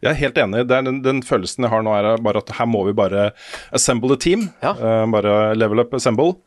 [0.00, 0.64] Jeg er helt enig.
[0.68, 3.30] Det den, den følelsen jeg har nå, er bare at her må vi bare
[3.76, 4.46] assemble a team.
[4.64, 4.72] Ja.
[4.78, 6.38] Uh, bare level up, assemble.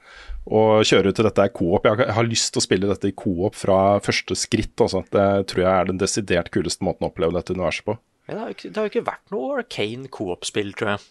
[0.44, 1.86] Og kjøre ut til dette er co-op.
[1.88, 4.74] Jeg, har- lyst til å spille dette i co-op fra første skritt.
[4.84, 5.04] Også.
[5.13, 7.96] Det tror jeg er den desidert kuleste måten å oppleve dette universet på.
[8.28, 11.06] Men det har jo ikke, det har jo ikke vært noe Arcane co-op-spill, tror jeg.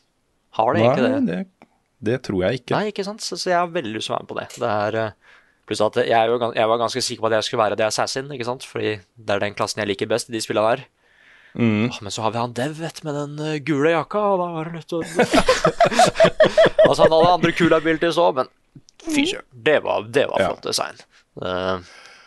[0.58, 1.22] Har det egentlig det?
[1.30, 1.68] det,
[2.10, 2.76] det tror jeg ikke.
[2.76, 3.24] Nei, ikke sant?
[3.24, 4.46] Så, så jeg har veldig lyst til å være med på det.
[4.60, 7.78] det er, eh, pluss at jeg, jeg var ganske sikker på at jeg skulle være
[7.80, 8.66] The Assassin, ikke sant?
[8.68, 10.84] Fordi det er den klassen jeg liker best i de spillene her.
[11.52, 14.46] Åh, Men så har vi han Dev, vet med den eh, gule jakka, og da
[14.54, 15.02] var det nødt til å
[16.86, 18.48] Altså, han hadde andre kule abilities òg, men
[19.04, 20.48] fy søren, det var, det var Ja.
[20.52, 20.98] flott design.
[21.36, 21.80] Uh,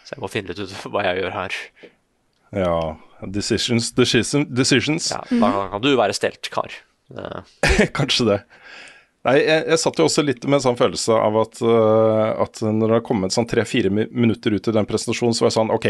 [0.06, 1.58] så jeg må finne litt ut hva jeg gjør her.
[2.56, 2.76] Ja,
[3.36, 5.10] decisions, decisions, decisions.
[5.14, 6.74] Ja, Da kan du være stelt kar.
[7.14, 7.42] Uh.
[7.98, 8.40] Kanskje det.
[9.26, 12.62] Nei, jeg, jeg satt jo også litt med en sånn følelse av at, uh, at
[12.62, 15.58] når det har kommet sånn tre-fire mi- minutter ut i den presentasjonen, så var jeg
[15.58, 15.88] sånn OK,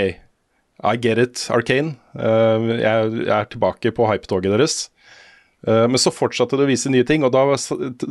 [0.83, 1.95] I get it, Arcane.
[2.17, 4.75] Uh, jeg, er tilbake på hypetoget deres.
[5.65, 7.41] Uh, men så fortsatte det å vise nye ting, og da,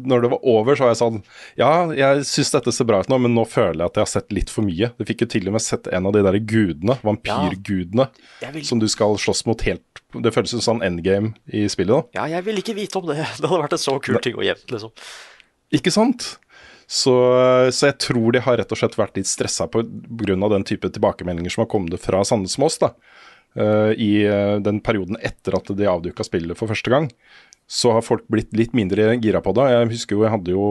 [0.03, 1.19] når det var over, så var jeg sånn
[1.61, 4.11] Ja, jeg syns dette ser bra ut nå, men nå føler jeg at jeg har
[4.15, 4.89] sett litt for mye.
[4.99, 8.09] Du fikk jo til og med sett en av de der gudene, vampyrgudene,
[8.43, 11.95] ja, vil- som du skal slåss mot helt Det føles som sånn endgame i spillet,
[11.95, 12.23] da.
[12.25, 13.21] ja, jeg vil ikke vite om det.
[13.39, 14.93] Det hadde vært en så kul ting å gjemme, liksom.
[15.75, 16.27] Ikke sant?
[16.87, 17.15] Så,
[17.73, 19.85] så jeg tror de har rett og slett vært litt stressa pga.
[20.53, 22.93] den type tilbakemeldinger som har kommet fra Sandnes Moss da,
[23.57, 27.09] eh, i eh, den perioden etter at de avduka spillet for første gang.
[27.67, 29.71] Så har folk blitt litt mindre gira på det.
[29.73, 30.67] Jeg husker jo jeg hadde jo,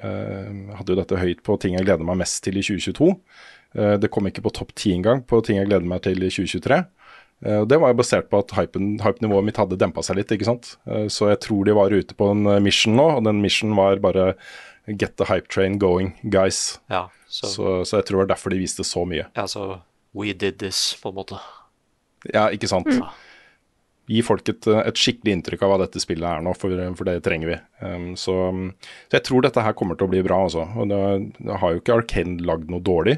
[0.00, 3.10] eh, hadde jo dette høyt på ting jeg gleder meg mest til i 2022.
[3.76, 6.30] Eh, det kom ikke på topp ti engang på ting jeg gleder meg til i
[6.32, 6.78] 2023.
[7.44, 10.32] Eh, Det var jo basert på at hype-nivået mitt hadde dempa seg litt.
[10.32, 10.78] ikke sant?
[11.12, 14.34] Så jeg tror de var ute på en mission nå, og den mission var bare
[14.86, 16.80] get the hype train going, guys.
[16.92, 19.26] Ja, så, Så, så jeg tror det var derfor de viste så mye.
[19.36, 19.80] ja, så
[20.16, 21.38] we did this, på en måte.
[22.32, 22.86] Ja, ikke sant?
[24.06, 27.18] Gi folk et, et skikkelig inntrykk av hva dette spillet er nå, for, for det
[27.26, 27.56] trenger vi.
[27.82, 28.36] Um, så,
[29.10, 30.62] så jeg tror dette her kommer til å bli bra, altså.
[30.78, 31.00] Og det,
[31.42, 33.16] det har jo ikke Arkane lagd noe dårlig.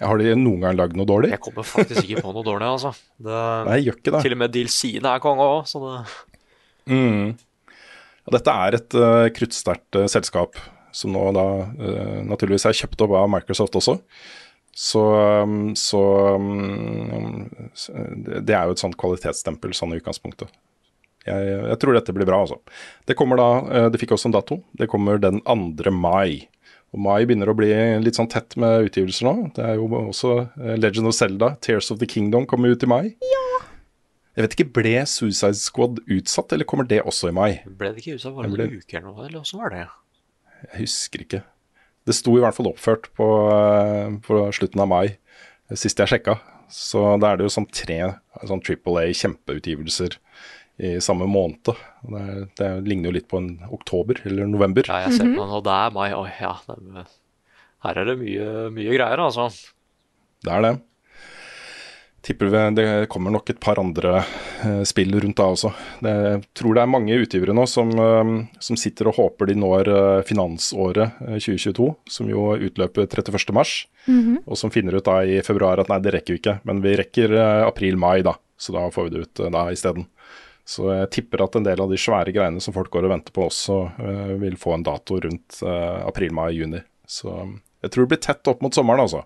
[0.00, 1.34] Har de noen gang lagd noe dårlig?
[1.34, 2.94] Jeg kommer faktisk ikke på noe dårlig, altså.
[3.20, 3.38] Det,
[3.68, 4.24] Nei, jeg gjør ikke det.
[4.24, 5.94] Til og med DLC-ene er konge òg, så det
[8.30, 10.54] Og Dette er et uh, kruttsterkt uh, selskap
[10.94, 13.96] som nå da uh, naturligvis er kjøpt opp av Microsoft også.
[14.70, 15.02] Så,
[15.42, 16.02] um, så
[16.38, 17.48] um,
[18.38, 20.46] det er jo et sånt kvalitetsstempel sånn i utgangspunktet.
[21.26, 22.60] Jeg, jeg tror dette blir bra, altså.
[23.10, 23.48] Det kommer da,
[23.92, 24.62] det fikk også en dato.
[24.78, 25.92] Det kommer den 2.
[25.92, 26.46] mai.
[26.94, 27.68] Og mai begynner å bli
[28.00, 29.34] litt sånn tett med utgivelser nå.
[29.58, 30.38] Det er jo også
[30.80, 33.04] Legend of Zelda, Tears of the Kingdom kommer ut i mai.
[34.40, 37.50] Jeg vet ikke, Ble Suicide Squad utsatt, eller kommer det også i mai?
[37.68, 39.82] ble det ikke utsatt bare Det ble- en uke eller noe, eller åssen var det?
[40.70, 41.42] Jeg husker ikke.
[42.08, 45.06] Det sto i hvert fall oppført på, eh, på slutten av mai,
[45.68, 46.38] eh, sist jeg sjekka.
[46.72, 47.98] Så da er det jo sånn tre
[48.46, 50.16] sånn Triple A kjempeutgivelser
[50.80, 51.60] i samme måned.
[51.66, 54.86] Det, er, det ligner jo litt på en oktober eller november.
[54.88, 56.12] Ja, jeg ser på den, og det er mai.
[56.16, 56.54] Oi, ja.
[56.66, 57.04] Det,
[57.84, 59.50] her er det mye, mye greier, altså.
[60.46, 60.72] Det er det.
[62.20, 65.70] Tipper vi det kommer nok et par andre eh, spill rundt da også.
[66.04, 69.56] Det, jeg tror det er mange utgivere nå som, eh, som sitter og håper de
[69.56, 73.54] når eh, finansåret eh, 2022, som jo utløper 31.
[73.56, 73.72] mars,
[74.44, 76.92] og som finner ut da i februar at nei, det rekker vi ikke, men vi
[77.00, 78.36] rekker april-mai, da.
[78.60, 80.08] så da får vi det ut da isteden.
[80.68, 83.34] Så jeg tipper at en del av de svære greiene som folk går og venter
[83.34, 83.78] på også,
[84.38, 86.82] vil få en dato rundt april, mai, juni.
[87.08, 87.32] Så
[87.80, 89.24] jeg tror det blir tett opp mot sommeren, altså.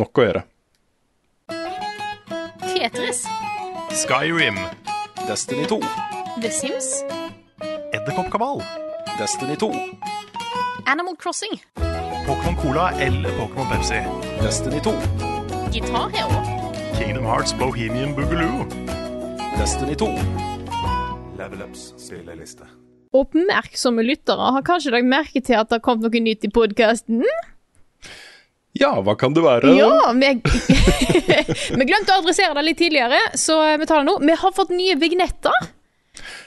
[0.00, 0.46] Nok å gjøre.
[2.92, 3.24] Tetris.
[3.90, 4.56] Skyrim.
[5.26, 5.80] Destiny 2.
[6.42, 7.04] The Sims.
[7.92, 8.62] Edderkoppkabal.
[9.18, 9.72] Destiny 2.
[10.86, 11.60] Animal Crossing.
[12.26, 14.00] Pokémon Cola eller Pokémon Pepsi.
[14.42, 14.92] Destiny 2.
[15.72, 16.42] Guitar Hero.
[16.98, 18.66] Kingdom Hearts Bohemian Boogaloo.
[19.58, 20.06] Destiny 2.
[21.38, 22.68] Level Ups spilleliste.
[23.12, 27.24] Oppmerksomme lyttere har kanskje lagt merke til at det har kommet noe nytt i podkasten?
[28.78, 29.74] Ja, hva kan det være?
[29.76, 30.32] Ja, vi,
[31.78, 34.16] vi glemte å adressere det litt tidligere, så vi tar det nå.
[34.24, 35.72] Vi har fått nye vignetter.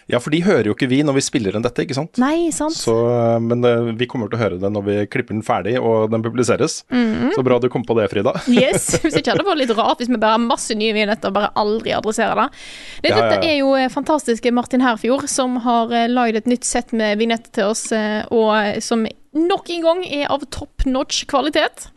[0.05, 2.19] Ja, for de hører jo ikke vi når vi spiller inn dette, ikke sant?
[2.21, 2.75] Nei, sant.
[2.77, 2.93] Så,
[3.41, 6.21] men eh, vi kommer til å høre det når vi klipper den ferdig og den
[6.25, 6.83] publiseres.
[7.33, 8.35] Så bra du kom på det, Frida.
[8.55, 11.33] Yes, Hvis ikke hadde det vært litt rart hvis vi bare har masse nye vignetter
[11.33, 12.47] og bare aldri adresserer det.
[13.01, 13.49] det Ja, dette ja.
[13.49, 17.53] er jo eh, fantastiske Martin Herfjord som har eh, lagd et nytt sett med vignetter
[17.57, 21.89] til oss, eh, og eh, som nok en gang er av top notch kvalitet.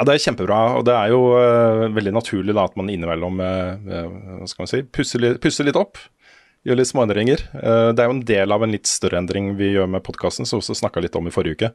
[0.00, 3.36] Ja, Det er kjempebra, og det er jo uh, veldig naturlig da at man innimellom
[3.36, 4.06] uh,
[4.40, 6.00] man si, pusser, litt, pusser litt opp.
[6.64, 7.42] Gjør litt småendringer.
[7.52, 10.58] Det er jo en del av en litt større endring vi gjør med podkasten, som
[10.58, 11.70] vi også snakka litt om i forrige uke.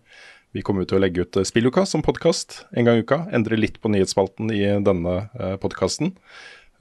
[0.53, 3.23] Vi kommer ut til å legge ut Spilluka som podkast en gang i uka.
[3.33, 5.15] Endre litt på nyhetsspalten i denne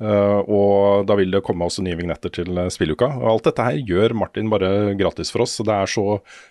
[0.03, 3.09] uh, og da vil det komme også nye vignetter til eh, Spilluka.
[3.21, 5.57] Og alt dette her gjør Martin bare gratis for oss.
[5.59, 6.07] så Det er så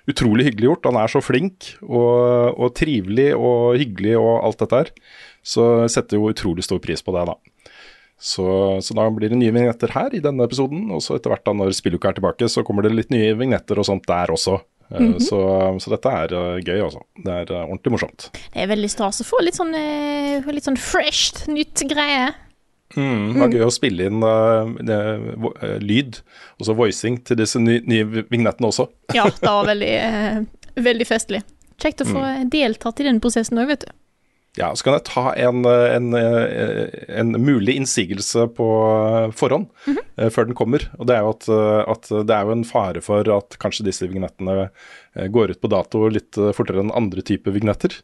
[0.09, 0.91] utrolig hyggelig gjort.
[0.91, 4.93] Han er så flink og, og trivelig og hyggelig og alt dette her.
[5.43, 7.37] Så setter jo utrolig stor pris på det, da.
[8.23, 8.45] Så,
[8.79, 10.85] så da blir det nye vignetter her i denne episoden.
[10.95, 13.81] Og så etter hvert da når Spilluka er tilbake, så kommer det litt nye vignetter
[13.81, 14.61] og sånt der også.
[14.93, 15.41] Eh, så,
[15.83, 17.03] så dette er gøy, altså.
[17.19, 18.29] Det er ordentlig morsomt.
[18.53, 19.75] Det er veldig stas å få litt sånn,
[20.47, 22.31] litt sånn fresh, nytt greie.
[22.95, 24.99] Mm, det var gøy å spille inn uh, det,
[25.41, 26.19] uh, lyd,
[26.59, 28.87] altså voicing, til disse nye, nye vignettene også.
[29.17, 31.43] Ja, det var veldig, uh, veldig festlig.
[31.81, 33.93] Kjekt å få deltatt i den prosessen òg, vet du.
[34.53, 38.67] Ja, Så kan jeg ta en, en, en mulig innsigelse på
[39.33, 40.29] forhånd forhånd -hmm.
[40.29, 40.85] før den kommer.
[40.99, 41.49] Og Det er jo at,
[41.89, 44.69] at det er jo en fare for at kanskje disse vignettene
[45.33, 47.97] går ut på dato litt fortere enn andre typer vignetter.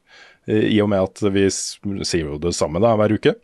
[0.50, 3.38] Eh, I og med at vi sier jo det samme da hver uke.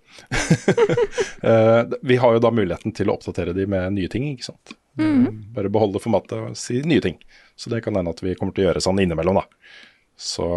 [1.46, 4.72] Eh, vi har jo da muligheten til å oppdatere de med nye ting, ikke sant.
[4.98, 5.52] Mm.
[5.54, 7.20] Bare beholde formatet og si nye ting.
[7.54, 9.46] Så det kan hende at vi kommer til å gjøre sånn innimellom, da.
[10.18, 10.48] Så,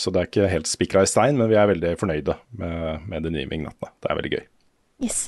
[0.00, 3.26] så det er ikke helt spikra i stein, men vi er veldig fornøyde med, med
[3.26, 3.92] de nye vignettene.
[4.00, 4.44] Det er veldig gøy.
[5.04, 5.26] Yes.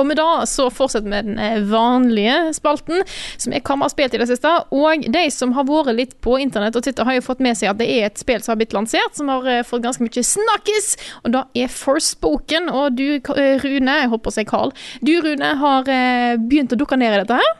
[0.00, 3.02] Og med det så fortsetter vi med den eh, vanlige spalten,
[3.36, 4.52] som er hva vi har spilt i det siste.
[4.72, 7.72] Og de som har vært litt på internett og tittet, har jo fått med seg
[7.72, 10.24] at det er et spill som har blitt lansert, som har eh, fått ganske mye
[10.32, 10.92] snakkes,
[11.24, 12.70] og da er Forspoken.
[12.72, 14.72] Og du, eh, Rune, jeg håper å si Carl,
[15.04, 15.88] du Rune har
[16.38, 17.52] begynt å dukke ned i dette her.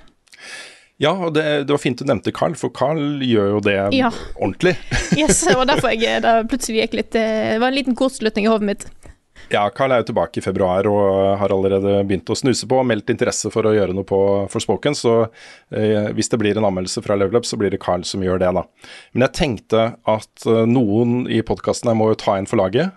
[1.03, 4.11] Ja, og det, det var fint du nevnte Carl, for Carl gjør jo det Ja.
[4.37, 4.77] ordentlig.
[5.19, 8.53] Yes, det var derfor jeg det plutselig gikk litt Det var en liten kortslutning i
[8.53, 8.87] hodet mitt.
[9.53, 12.87] Ja, Carl er jo tilbake i februar og har allerede begynt å snuse på og
[12.89, 14.21] meldt interesse for å gjøre noe på
[14.53, 14.97] Forspoken.
[14.97, 18.25] Så eh, hvis det blir en anmeldelse fra Level Up, så blir det Carl som
[18.25, 18.65] gjør det, da.
[19.13, 22.97] Men jeg tenkte at eh, noen i podkasten her må jo ta en for laget.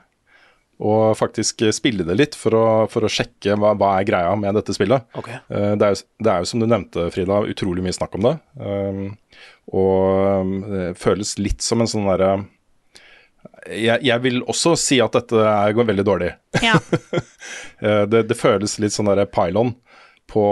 [0.76, 4.58] Og faktisk spille det litt for å, for å sjekke hva, hva er greia med
[4.58, 5.06] dette spillet.
[5.16, 5.38] Okay.
[5.48, 8.28] Eh, Det er, jo, det er jo som du nevnte, Frida, utrolig mye snakk om
[8.28, 8.34] det.
[8.60, 9.06] Um,
[9.76, 12.34] og det føles litt som en sånn derre
[13.70, 16.36] jeg, jeg vil også si at dette går veldig dårlig.
[16.64, 16.80] Ja.
[17.84, 19.74] Eh, det, det føles litt sånn derre pylon
[20.32, 20.46] på,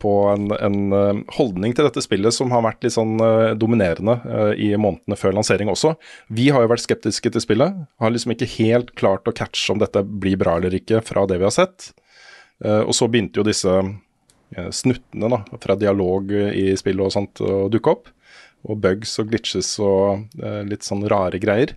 [0.00, 4.16] på en, en eh, holdning til dette spillet som har vært litt sånn eh, dominerende
[4.24, 5.94] eh, i månedene før lansering også.
[6.34, 7.84] Vi har jo vært skeptiske til spillet.
[8.00, 11.38] Har liksom ikke helt klart å catche om dette blir bra eller ikke fra det
[11.40, 11.92] vi har sett.
[12.64, 17.44] Eh, og så begynte jo disse eh, snuttene da, fra dialog i spillet og sånt
[17.44, 18.10] å dukke opp.
[18.64, 21.76] Og bugs og glitches og eh, litt sånn rare greier.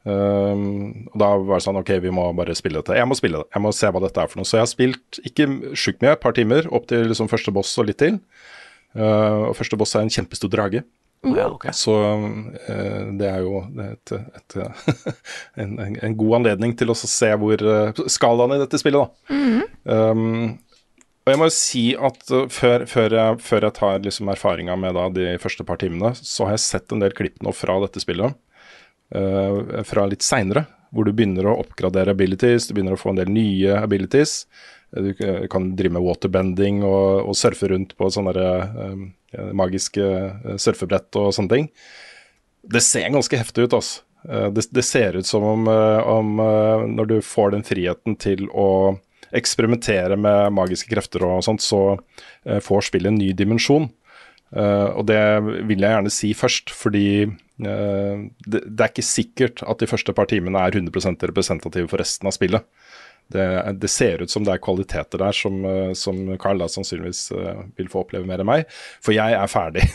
[0.00, 2.96] Um, og da var det sånn ok, vi må bare spille dette.
[2.96, 4.48] Jeg må spille det, jeg må se hva dette er for noe.
[4.48, 7.74] Så jeg har spilt ikke sjukt mye, et par timer, opp til liksom første boss
[7.80, 8.16] og litt til.
[8.96, 10.82] Uh, og første boss er en kjempestor drage.
[11.20, 11.74] Ja, okay.
[11.76, 14.56] Så uh, det er jo et, et,
[15.60, 19.36] en, en, en god anledning til å se hvor uh, skalaen i dette spillet, da.
[19.84, 20.58] Um,
[21.20, 24.76] og jeg må jo si at uh, før, før, jeg, før jeg tar liksom erfaringa
[24.80, 27.76] med da, de første par timene, så har jeg sett en del klipp nå fra
[27.84, 28.38] dette spillet.
[29.14, 33.20] Uh, fra litt seinere, hvor du begynner å oppgradere abilities, du begynner å få en
[33.22, 34.44] del nye abilities.
[34.90, 39.04] Uh, Du kan drive med waterbending og, og surfe rundt på sånne um,
[39.54, 40.02] magiske
[40.58, 41.68] surfebrett og sånne ting.
[42.66, 44.02] Det ser ganske heftig ut, altså.
[44.26, 46.42] Det, det ser ut som om, om
[46.92, 48.98] når du får den friheten til å
[49.30, 51.94] eksperimentere med magiske krefter og sånt, så
[52.44, 53.88] eh, får spillet en ny dimensjon.
[54.50, 55.20] Eh, og det
[55.68, 60.14] vil jeg gjerne si først, fordi uh, det, det er ikke sikkert at de første
[60.16, 62.66] par timene er 100 representative for resten av spillet.
[63.30, 63.44] Det,
[63.78, 67.62] det, ser ut som det er kvaliteter der som, uh, som Carl da sannsynligvis uh,
[67.78, 68.80] vil få oppleve mer enn meg.
[69.04, 69.86] For jeg er ferdig.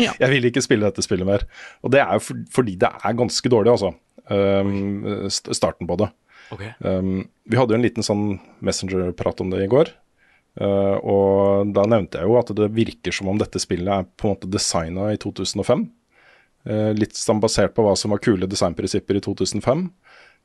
[0.00, 0.12] Ja.
[0.12, 1.46] jeg vil ikke spille dette spillet mer.
[1.80, 3.94] Og det er jo for, fordi det er ganske dårlig, altså.
[4.28, 6.10] Um, starten på det.
[6.52, 6.72] Okay.
[6.84, 8.24] Um, vi hadde jo en liten sånn
[8.64, 9.92] Messenger-prat om det i går.
[10.58, 14.26] Uh, og da nevnte jeg jo at det virker som om dette spillet er på
[14.26, 15.86] en måte designa i 2005.
[16.68, 19.86] Uh, litt sånn basert på hva som var kule designprinsipper i 2005,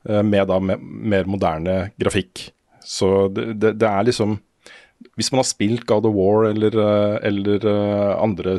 [0.08, 2.48] uh, med da me mer moderne grafikk.
[2.86, 4.36] Så det, det, det, er liksom
[5.18, 6.76] Hvis man har spilt God of War eller,
[7.26, 7.64] eller
[8.14, 8.54] andre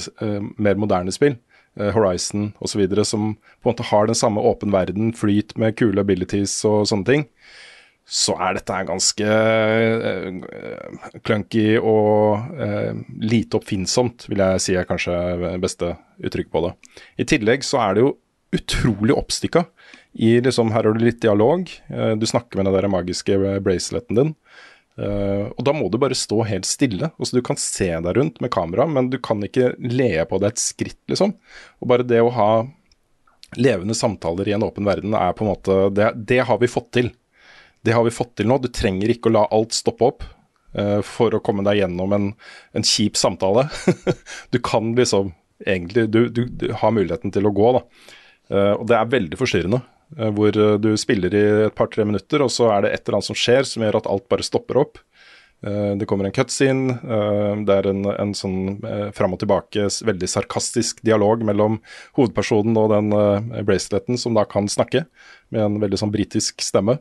[0.60, 1.38] mer moderne spill,
[1.96, 6.60] Horizon osv., som på en måte har den samme åpen verden, flyt med kule abilities
[6.68, 7.26] og sånne ting,
[8.08, 9.26] så er dette ganske
[10.08, 10.30] uh,
[11.84, 15.92] og uh, lite oppfinnsomt, vil jeg si er kanskje beste
[16.24, 16.72] uttrykk på det.
[17.20, 18.14] I tillegg så er det jo
[18.56, 19.66] utrolig oppstikka.
[20.24, 24.22] I liksom, her har du litt dialog, uh, du snakker med den der magiske braceleten
[24.22, 24.34] din.
[24.98, 27.12] og da må du bare stå helt stille.
[27.20, 30.56] Altså, du kan se deg rundt med kamera, men du kan ikke le på deg
[30.56, 31.36] et skritt, liksom.
[31.84, 32.50] Og bare det å ha
[33.62, 36.90] levende samtaler i en åpen verden er på en måte Det, det har vi fått
[36.98, 37.12] til.
[37.88, 38.58] Det har vi fått til nå.
[38.60, 40.26] Du trenger ikke å la alt stoppe opp
[40.76, 42.32] uh, for å komme deg gjennom en,
[42.76, 43.70] en kjip samtale.
[44.54, 45.32] du kan liksom
[45.64, 47.86] egentlig du, du, du, har muligheten til å gå, da.
[48.52, 49.82] Uh, og det er veldig forstyrrende.
[50.20, 53.32] Uh, hvor du spiller i et par-tre minutter, og så er det et eller annet
[53.32, 55.04] som skjer som gjør at alt bare stopper opp.
[55.58, 57.00] det kommer en cutscene,
[57.66, 58.78] det er en, en sånn
[59.18, 61.80] fram og tilbake veldig sarkastisk dialog mellom
[62.14, 63.10] hovedpersonen og den
[63.66, 65.08] braceleten, som da kan snakke
[65.50, 67.00] med en veldig sånn britisk stemme.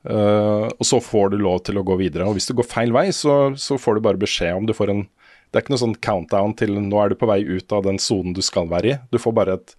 [0.00, 2.28] Uh, og så får du lov til å gå videre.
[2.28, 4.94] Og hvis du går feil vei, så, så, får du bare beskjed om du får
[4.94, 5.06] en
[5.50, 7.98] Det er ikke noe sånn countdown til nå er du på vei ut av den
[7.98, 8.98] sonen du skal være i.
[9.10, 9.74] Du får bare et,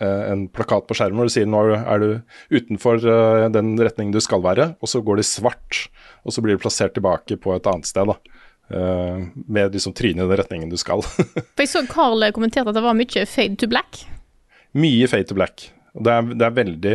[0.00, 2.10] uh, en plakat på skjermen hvor du sier nå er du
[2.54, 5.88] utenfor uh, den retningen du skal være, og så går det svart,
[6.24, 8.06] og så blir du plassert tilbake på et annet sted.
[8.06, 8.18] da.
[9.46, 11.02] med liksom trynet i den retningen du skal.
[11.54, 14.06] For Jeg så Carl kommenterte at det var mye fade to black.
[14.74, 15.68] Mye fade to black.
[15.94, 16.94] Det er, det er veldig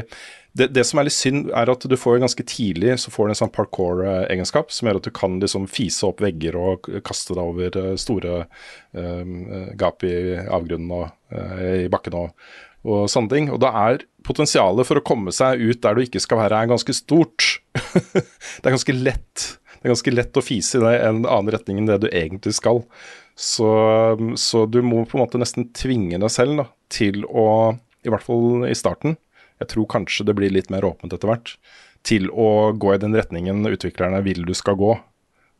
[0.53, 3.33] det, det, som er litt synd, er at du får ganske tidlig så får du
[3.33, 7.53] en sånn parkour-egenskap som gjør at du kan liksom fise opp vegger og kaste deg
[7.53, 8.41] over eh, store
[8.91, 9.37] um,
[9.79, 12.51] gap i avgrunnen og uh, i bakken og,
[12.83, 13.47] og, sånne ting.
[13.55, 16.73] Og da er potensialet for å komme seg ut der du ikke skal være, er
[16.73, 17.47] ganske stort.
[18.11, 19.47] det er ganske lett.
[19.71, 22.83] Det er ganske lett å fise i en annen retning enn det du egentlig skal.
[23.39, 23.71] Så,
[24.37, 27.71] så du må på en måte nesten tvinge deg selv da, til å,
[28.03, 29.15] i hvert fall i starten,
[29.61, 31.55] jeg tror kanskje det blir litt mer åpent etter hvert,
[32.07, 34.95] til å gå i den retningen utviklerne vil du skal gå.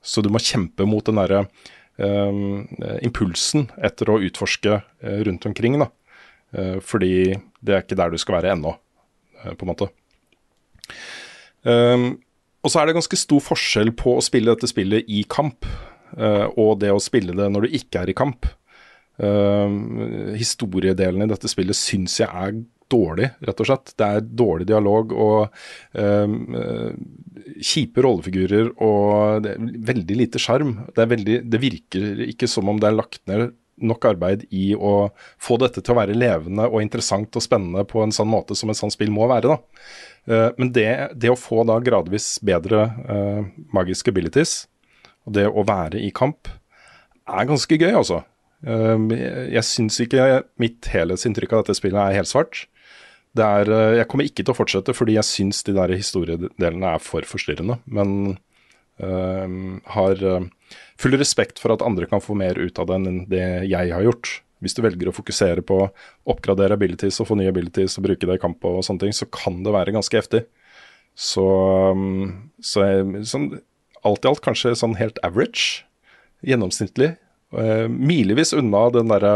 [0.01, 1.43] Så du må kjempe mot den derre
[2.01, 2.65] um,
[3.05, 5.91] impulsen etter å utforske uh, rundt omkring, da.
[6.55, 8.73] Uh, fordi det er ikke der du skal være ennå,
[9.43, 9.91] uh, på en måte.
[11.61, 12.09] Um,
[12.65, 15.65] og så er det ganske stor forskjell på å spille dette spillet i kamp,
[16.11, 18.43] og det å spille det når du ikke er i kamp.
[20.35, 22.57] historiedelen i dette spillet syns jeg er
[22.91, 23.93] dårlig, rett og slett.
[23.97, 25.63] Det er dårlig dialog og
[25.95, 26.35] um,
[27.61, 30.75] kjipe rollefigurer og det er veldig lite sjarm.
[30.95, 33.51] Det, det, virker ikke som om det er lagt ned
[33.81, 35.09] nok arbeid i å
[35.41, 38.69] få dette til å være levende og interessant og spennende på en sånn måte som
[38.69, 39.55] et sånt spill må være.
[39.55, 39.85] da.
[40.29, 44.65] Uh, men det, det, å få da gradvis bedre uh, magiske abilities,
[45.25, 46.49] og det å være i kamp,
[47.29, 48.23] er ganske gøy, altså.
[48.61, 52.67] Jeg syns ikke mitt helhetsinntrykk av dette spillet er helsvart.
[53.39, 57.03] Er, eh, jeg kommer ikke til å fortsette fordi jeg syns de der historiedelene er
[57.03, 57.79] for forstyrrende.
[57.85, 58.37] Men
[58.99, 59.57] øh,
[59.95, 60.47] har eh,
[60.99, 64.07] full respekt for at andre kan få mer ut av det enn det jeg har
[64.07, 64.41] gjort.
[64.61, 65.91] Hvis du velger å fokusere på å
[66.29, 69.25] oppgradere abilities og få nye abilities og bruke det i kamp og sånne ting, så
[69.31, 70.43] kan det være ganske heftig.
[71.17, 71.47] Så,
[72.61, 73.47] så jeg, sånn,
[74.05, 75.87] alt i alt kanskje sånn helt average.
[76.45, 77.15] Gjennomsnittlig.
[77.51, 79.33] Uh, milevis unna den derre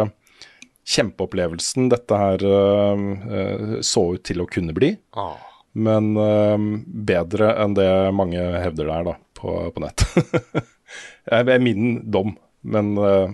[0.86, 4.94] kjempeopplevelsen dette her uh, så ut til å kunne bli.
[5.18, 5.40] Ah.
[5.74, 10.06] Men uh, bedre enn det mange hevder det er da, på, på nett.
[11.26, 13.34] det er min dom, men uh,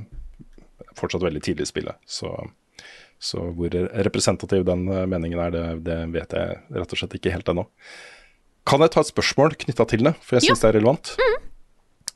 [0.97, 1.99] fortsatt veldig tidlig i spillet.
[2.07, 2.31] Så,
[3.19, 3.75] så, hvor
[4.07, 7.67] representativ den meningen er, det, det, vet jeg rett og slett ikke helt ennå.
[8.67, 11.15] Kan jeg ta et spørsmål knytta til det, for jeg syns det er relevant?
[11.17, 11.47] Mm.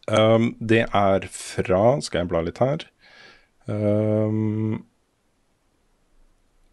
[0.05, 2.83] Um, det er fra Skal jeg bla litt her.
[3.65, 4.83] Um,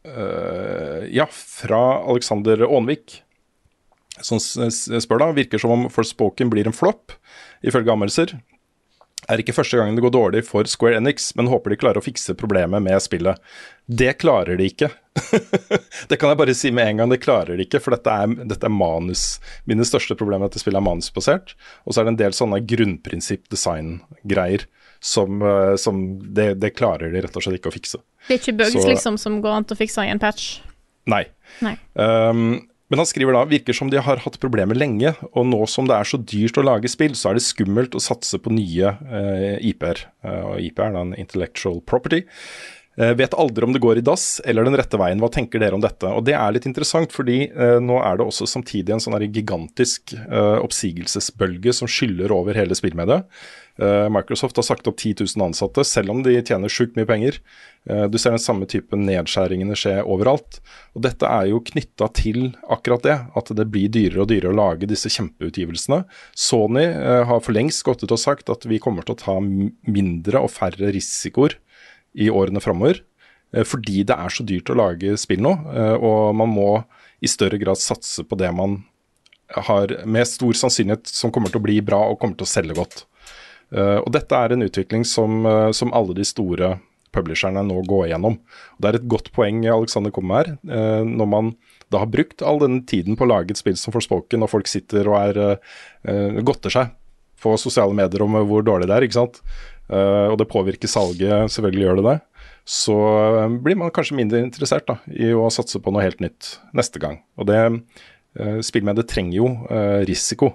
[0.03, 3.23] Uh, ja, fra Alexander Aanvik.
[4.23, 7.15] som spør da, virker som om Forspoken blir en flopp,
[7.65, 8.35] ifølge anmeldelser.
[9.31, 12.05] Er ikke første gangen det går dårlig for Square Enix, men håper de klarer å
[12.05, 13.39] fikse problemet med spillet.
[13.87, 14.89] Det klarer de ikke.
[16.11, 18.27] det kan jeg bare si med en gang, det klarer de ikke, for dette er,
[18.51, 19.39] dette er manus.
[19.71, 21.55] Mine største problemer er at spillet er manusbasert,
[21.87, 24.67] og så er det en del sånne grunnprinsipp-design-greier
[25.03, 27.99] som, eh, som det, det klarer de rett og slett ikke å fikse.
[28.29, 30.61] Det er ikke bugs Så- liksom som går an til å fikse i en patch.
[31.11, 31.25] Nei.
[31.61, 31.75] Nei.
[31.99, 35.87] Um, men han skriver da virker som de har hatt problemer lenge, og nå som
[35.89, 38.91] det er så dyrt å lage spill, så er det skummelt å satse på nye
[39.09, 40.03] eh, IP-er.
[40.23, 42.21] Eh, og IP er da en intellectual property.
[43.01, 45.21] Eh, vet aldri om det går i dass eller den rette veien.
[45.23, 46.11] Hva tenker dere om dette?
[46.13, 50.13] Og Det er litt interessant, fordi eh, nå er det også samtidig en sånn gigantisk
[50.19, 53.25] eh, oppsigelsesbølge som skyller over hele spillmediet.
[53.81, 57.41] Eh, Microsoft har sagt opp 10 000 ansatte, selv om de tjener sjukt mye penger.
[57.89, 60.61] Eh, Du ser den samme type nedskjæringene skje overalt.
[60.93, 64.61] Og dette er jo knytta til akkurat det, at det blir dyrere og dyrere å
[64.61, 66.03] lage disse kjempeutgivelsene.
[66.37, 69.41] Sony eh, har for lengst gått ut og sagt at vi kommer til å ta
[69.41, 71.57] mindre og færre risikoer
[72.15, 73.01] i årene framover.
[73.53, 76.85] eh, Fordi det er så dyrt å lage spill nå, eh, og man må
[77.23, 78.83] i større grad satse på det man
[79.53, 82.77] har med stor sannsynlighet som kommer til å bli bra og kommer til å selge
[82.79, 83.05] godt.
[83.73, 86.79] Eh, og dette er en utvikling som, som alle de store
[87.13, 88.39] publisherne nå går igjennom.
[88.41, 90.57] Og det er et godt poeng Alexander kommer her.
[91.05, 91.51] når man
[91.93, 94.67] da har brukt all denne tiden på å lage et spill som Forspoken, og folk
[94.67, 96.95] sitter og er godter seg
[97.43, 99.43] på sosiale medier om hvor dårlig det er, ikke sant.
[99.93, 102.17] Eh, og det påvirker salget, selvfølgelig gjør det det.
[102.69, 106.57] Så eh, blir man kanskje mindre interessert da, i å satse på noe helt nytt
[106.77, 107.21] neste gang.
[107.37, 110.55] Og det uh, Spillmediet trenger jo eh, risiko.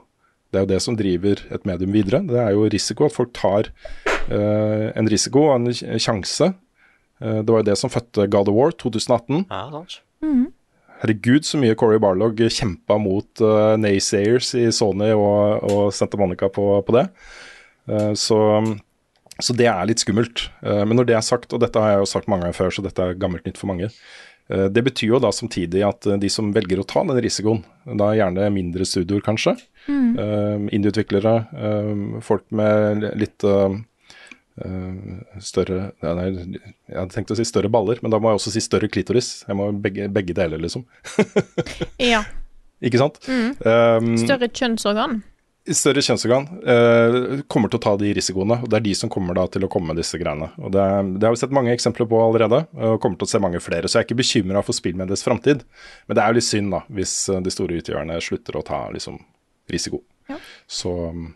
[0.52, 2.22] Det er jo det som driver et medium videre.
[2.26, 3.68] Det er jo risiko, at folk tar
[4.32, 6.54] eh, en risiko og en sjanse.
[7.20, 9.44] Eh, det var jo det som fødte God of War 2018.
[9.52, 10.00] Ja, sant.
[10.98, 16.50] Herregud, så mye Corey Barlog kjempa mot uh, naysayers i Sony og, og Santa Monica
[16.50, 17.04] på, på det.
[17.86, 18.40] Uh, så,
[19.44, 20.48] så det er litt skummelt.
[20.66, 22.74] Eh, men når det er sagt, og dette har jeg jo sagt mange ganger før,
[22.74, 23.90] så dette er gammelt nytt for mange.
[24.50, 27.62] eh, det betyr jo da samtidig at eh, de som velger å ta den risikoen,
[28.00, 29.58] da gjerne mindre studioer kanskje,
[29.88, 30.68] mm.
[30.76, 31.36] indieutviklere,
[32.26, 33.46] folk med litt
[35.40, 38.64] større nei, Jeg hadde tenkt å si større baller, men da må jeg også si
[38.66, 39.46] større klitoris.
[39.48, 40.84] Jeg må begge, begge deler, liksom.
[42.12, 42.26] Ja.
[42.84, 43.22] Ikke sant?
[43.30, 45.22] Um, Større kjønnsorgan.
[45.76, 47.16] Større kjønnsorgan eh,
[47.52, 49.70] kommer til å ta de risikoene, og det er de som kommer da til å
[49.72, 50.50] komme med disse greiene.
[50.62, 50.84] Og Det,
[51.18, 53.90] det har vi sett mange eksempler på allerede, og kommer til å se mange flere.
[53.90, 55.66] Så jeg er ikke bekymra for spillmediets framtid,
[56.08, 58.82] men det er jo litt synd da, hvis eh, de store utgjørerne slutter å ta
[58.96, 59.20] liksom,
[59.74, 60.02] risiko.
[60.32, 60.40] Ja.
[60.68, 61.30] Så um,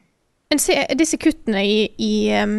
[0.52, 2.58] Men se, disse kuttene i, i um,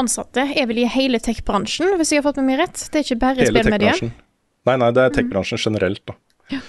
[0.00, 2.84] ansatte er vel i hele tech-bransjen, hvis jeg har fått med meg rett?
[2.88, 4.20] Det er ikke bare spillmediet?
[4.68, 6.60] Nei, nei, det er tech-bransjen generelt, da.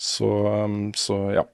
[0.00, 1.44] Så, um, så ja.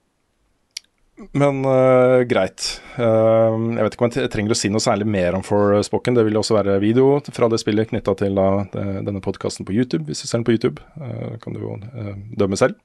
[1.32, 2.66] Men uh, greit.
[2.98, 6.16] Uh, jeg vet ikke om jeg trenger å si noe særlig mer om Forspoken.
[6.18, 10.04] Det vil også være video fra det spillet knytta til uh, denne podkasten på YouTube,
[10.10, 10.84] hvis du ser den på YouTube.
[11.00, 12.76] Uh, kan du jo uh, dømme selv.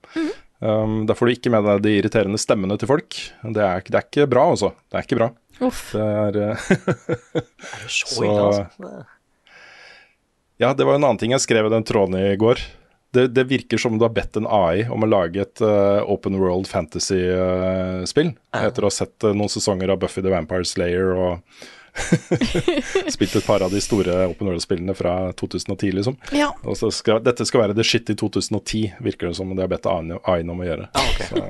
[0.63, 3.19] um, da får du ikke med deg de irriterende stemmene til folk.
[3.43, 4.71] Det er, ikke- det er ikke bra, altså.
[4.87, 5.31] Det er ikke bra.
[5.67, 5.83] Uff.
[5.91, 6.67] Det er uh,
[7.35, 8.93] Er det så, Så- ille, altså?
[10.61, 12.59] Ja, det var en annen ting jeg skrev i den tråden i går.
[13.11, 16.37] Det, det virker som du har bedt en AI om å lage et uh, open
[16.39, 18.29] world fantasy-spill.
[18.55, 21.41] etter å ha sett uh, noen sesonger av Buffy the Vampire Slayer og
[23.11, 26.15] spilt et par av de store open world-spillene fra 2010, liksom.
[26.31, 26.47] Ja.
[26.63, 29.67] Og så skal, dette skal være the shit i 2010, virker det som de har
[29.71, 30.87] bedt AI-en om å gjøre.
[30.95, 31.21] Ah, ok.
[31.27, 31.43] Så,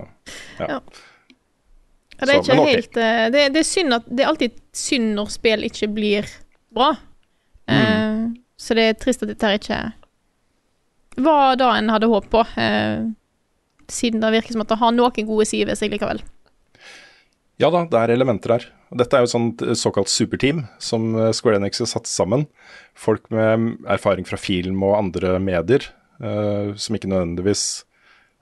[0.65, 0.81] Ja,
[2.27, 5.15] det er Så, ikke helt eh, det, det er synd at Det er alltid synd
[5.17, 6.27] når spill ikke blir
[6.73, 6.91] bra.
[7.69, 8.35] Eh, Mm.
[8.59, 9.77] så det er trist at dette her ikke
[11.17, 12.45] var det en hadde håp på.
[12.57, 13.09] eh,
[13.91, 16.21] siden det virker som at det har noen gode sider ved seg likevel.
[17.61, 18.63] Ja da, det er elementer her.
[18.97, 22.47] Dette er jo et sånt eh, såkalt superteam som eh, Square Enix har satt sammen.
[22.97, 25.85] Folk med erfaring fra film og andre medier,
[26.23, 27.65] eh, som ikke nødvendigvis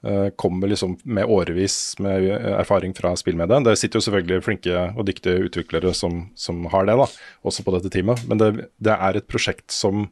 [0.08, 3.68] eh, kommer liksom med årevis med erfaring fra spillmediet.
[3.68, 7.10] Det sitter jo selvfølgelig flinke og dyktige utviklere som, som har det, da,
[7.44, 8.24] også på dette teamet.
[8.30, 10.08] Men det, det er et prosjekt som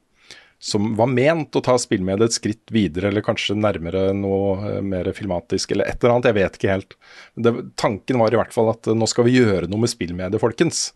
[0.59, 5.09] som var ment å ta spillmediet et skritt videre, eller kanskje nærmere noe eh, mer
[5.13, 6.29] filmatisk, eller et eller annet.
[6.31, 6.95] Jeg vet ikke helt.
[7.35, 10.41] Det, tanken var i hvert fall at eh, nå skal vi gjøre noe med spillmediet,
[10.41, 10.89] folkens.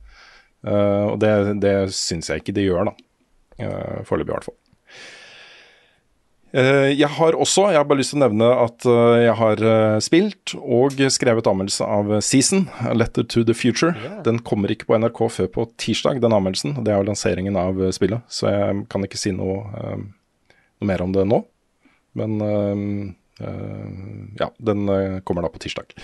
[0.62, 2.92] Uh, og det, det syns jeg ikke de gjør, da.
[3.58, 4.58] Uh, Foreløpig, i hvert fall.
[6.52, 9.62] Eh, jeg har også, jeg har bare lyst til å nevne at eh, jeg har
[9.64, 13.94] eh, spilt og skrevet anmeldelse av Season, A Letter to the Future.
[14.26, 16.76] Den kommer ikke på NRK før på tirsdag, den anmeldelsen.
[16.84, 21.16] Det er jo lanseringen av spillet, så jeg kan ikke si noe, noe mer om
[21.16, 21.40] det nå.
[22.20, 22.36] Men
[24.38, 24.92] ja, den
[25.24, 25.96] kommer da på tirsdag.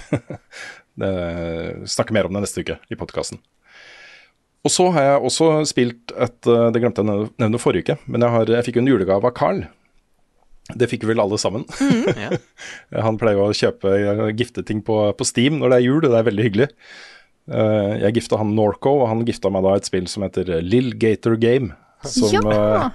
[1.91, 3.41] snakker mer om det neste uke i podkasten.
[4.63, 8.23] Og så har jeg også spilt et Det glemte jeg å nevne forrige uke, men
[8.23, 9.67] jeg, har, jeg fikk en julegave av Carl.
[10.75, 11.63] Det fikk vel alle sammen.
[12.19, 12.31] Ja.
[13.07, 13.93] Han pleier å kjøpe
[14.35, 16.69] gifteting på, på Steam når det er jul, og det er veldig hyggelig.
[17.47, 20.89] Uh, jeg gifta han Norco, og han gifta meg da et spill som heter Lill
[20.99, 21.69] Gator Game.
[22.03, 22.41] Som Ja.
[22.43, 22.89] uh,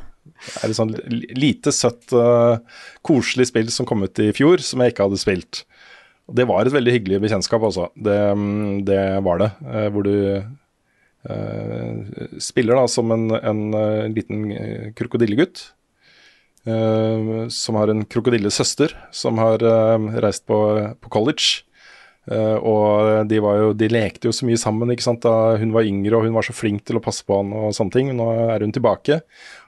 [0.61, 2.59] er et sånn lite søtt, uh,
[3.01, 5.63] koselig spill som kom ut i fjor, som jeg ikke hadde spilt.
[6.33, 7.89] Det var et veldig hyggelig bekjentskap, altså.
[7.97, 9.49] Det, mm, det var det.
[9.67, 10.13] eh, hvor du
[11.29, 15.65] eh, spiller da som en, en eh, liten eh, krokodillegutt.
[16.67, 20.59] Eh, som har en krokodillesøster som har uh, reist på,
[21.01, 21.65] på college.
[22.31, 25.25] Uh, og de, var jo, de lekte jo så mye sammen ikke sant?
[25.25, 27.75] da hun var yngre og hun var så flink til å passe på han og
[27.75, 28.13] sånne ting.
[28.19, 29.19] Nå er hun tilbake.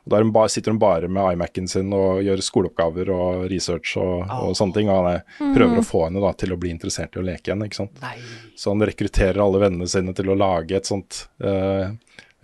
[0.04, 3.48] Og Da er hun ba, sitter hun bare med iMac-en sin og gjør skoleoppgaver og
[3.50, 4.92] research og, og sånne ting.
[4.92, 5.24] Og han er,
[5.56, 7.66] prøver å få henne da til å bli interessert i å leke igjen.
[7.66, 7.98] ikke sant?
[8.04, 8.14] Nei.
[8.54, 11.24] Så han rekrutterer alle vennene sine til å lage et sånt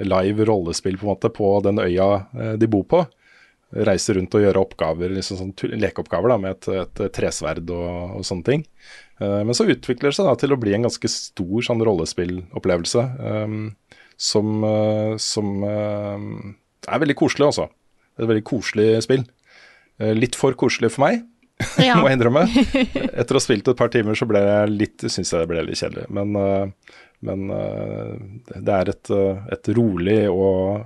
[0.00, 2.10] live rollespill på en måte på den øya
[2.58, 3.04] de bor på.
[3.70, 8.24] Reise rundt og gjøre oppgaver, liksom sånn lekeoppgaver da, med et, et tresverd og, og
[8.26, 8.64] sånne ting.
[9.22, 13.04] Uh, men så utvikler det seg da til å bli en ganske stor sånn rollespillopplevelse.
[13.20, 13.60] um,
[14.20, 16.24] som uh, som uh,
[16.90, 17.68] er veldig koselig, altså.
[18.16, 19.22] Det et veldig koselig spill.
[20.16, 21.22] Litt for koselig for meg,
[21.86, 21.94] Ja.
[22.00, 22.42] må jeg innrømme.
[22.50, 25.62] Etter å ha spilt et par timer, så ble jeg litt, syns jeg det ble
[25.64, 26.06] litt kjedelig.
[26.16, 26.36] Men,
[27.28, 27.42] men
[28.50, 29.12] det er et,
[29.56, 30.84] et rolig og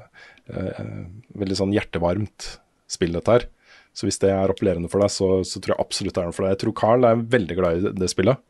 [0.50, 2.48] veldig sånn hjertevarmt
[2.90, 3.46] spill, dette her.
[3.94, 6.36] Så hvis det er appellerende for deg, så, så tror jeg absolutt det er noe
[6.36, 6.56] for deg.
[6.56, 8.42] Jeg tror Carl er veldig glad i det, spillet.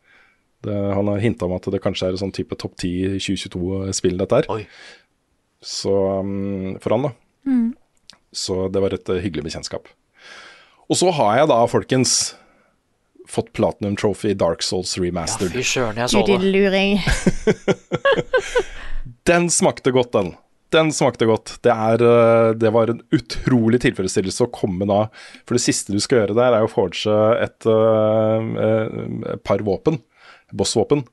[0.64, 4.16] Det, han har hinta om at det kanskje er en sånn type topp 10 2022-spill,
[4.22, 4.48] dette her.
[4.54, 4.62] Oi.
[5.64, 7.12] Så um, for han, da.
[8.34, 9.90] Så det var et uh, hyggelig bekjentskap.
[10.88, 12.14] Og så har jeg da, folkens,
[13.30, 15.54] fått Platinum Trophy i Dark Souls Remastered.
[15.54, 16.40] Ja, fy søren, jeg så det.
[16.44, 16.98] luring.
[19.28, 20.34] Den smakte godt, den.
[20.74, 21.56] Den smakte godt.
[21.62, 25.04] Det, er, uh, det var en utrolig tilfredsstillelse å komme da
[25.46, 30.00] For det siste du skal gjøre der, er å forge et et uh, par våpen.
[30.54, 31.04] Bossvåpen.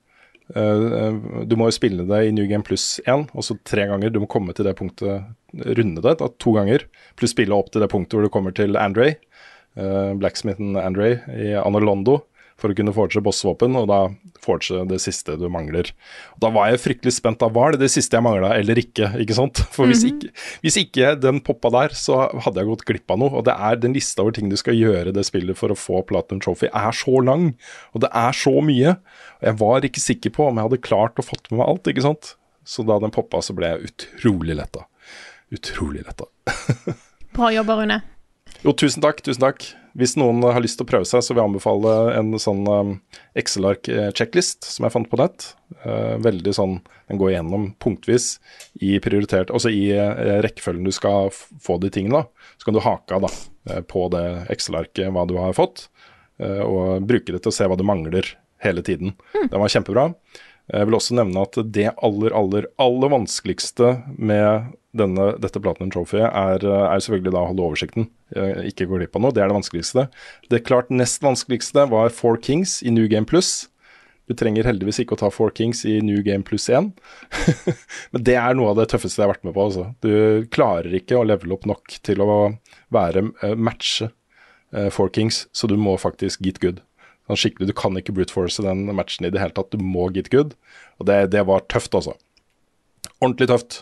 [0.56, 4.12] Uh, du må jo spille det i New Game Plus 1, og så tre ganger.
[4.12, 6.88] Du må komme til det punktet, runde det da, to ganger.
[7.20, 9.14] Pluss spille opp til det punktet hvor du kommer til Andre,
[9.80, 12.22] uh, blacksmithen Andre i Anolondo,
[12.62, 14.00] for å kunne forge bossvåpen, og da
[14.42, 15.90] forge det siste du mangler.
[16.36, 17.40] Og da var jeg fryktelig spent.
[17.42, 19.12] Da var det det siste jeg mangla, eller ikke?
[19.22, 19.64] ikke sant?
[19.76, 20.32] For hvis, ikke,
[20.66, 23.34] hvis ikke den poppa der, så hadde jeg gått glipp av noe.
[23.42, 26.04] Og det er den lista over ting du skal gjøre det spillet for å få
[26.08, 27.52] Platinum Trophy, er så lang.
[27.96, 28.96] Og det er så mye.
[29.42, 31.92] Og jeg var ikke sikker på om jeg hadde klart å fått med meg alt,
[31.92, 32.36] ikke sant.
[32.68, 34.86] Så da den poppa, så ble jeg utrolig letta.
[35.52, 36.30] Utrolig letta.
[37.36, 38.02] Bra jobba, Rune.
[38.62, 39.72] Jo, tusen takk, tusen takk.
[39.98, 42.94] Hvis noen har lyst til å prøve seg, så vil jeg anbefale en sånn um,
[43.38, 45.52] Excel-ark-checklist som jeg fant på nett.
[45.84, 46.80] Eh, veldig sånn,
[47.12, 48.38] Den går gjennom punktvis
[48.80, 52.22] i prioritert, altså i eh, rekkefølgen du skal få de tingene.
[52.22, 52.52] da.
[52.58, 53.32] Så kan du hake av da,
[53.70, 55.90] eh, på det Excel-arket hva du har fått,
[56.40, 59.16] eh, og bruke det til å se hva du mangler hele tiden.
[59.34, 60.14] Den var kjempebra.
[60.72, 66.20] Jeg vil også nevne at det aller, aller, aller vanskeligste med denne, dette Platinum Trophy
[66.26, 68.08] er, er selvfølgelig da å holde oversikten.
[68.36, 69.36] eh, Ikke gå glipp av noe.
[69.36, 70.08] Det er det vanskeligste.
[70.52, 73.70] Det klart nest vanskeligste var Four Kings i New Game Plus.
[74.30, 76.92] Du trenger heldigvis ikke å ta Four Kings i New Game Plus 1.
[78.14, 79.66] Men det er noe av det tøffeste jeg har vært med på.
[79.68, 79.88] Altså.
[80.04, 82.30] Du klarer ikke å levele opp nok til å
[82.96, 84.08] være eh, matche
[84.76, 86.80] eh, Four Kings, så du må faktisk get good.
[87.28, 89.72] Sånn skikkelig, Du kan ikke brute force den matchen i det hele tatt.
[89.72, 90.56] Du må get good.
[91.00, 92.16] Og det, det var tøft, altså.
[93.22, 93.82] Ordentlig tøft.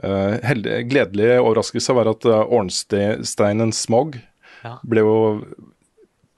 [0.00, 4.16] Uh, heldig, gledelig overraskelse var at uh, Ornsteinen Smog
[4.64, 4.78] Ja.
[4.84, 5.14] ble jo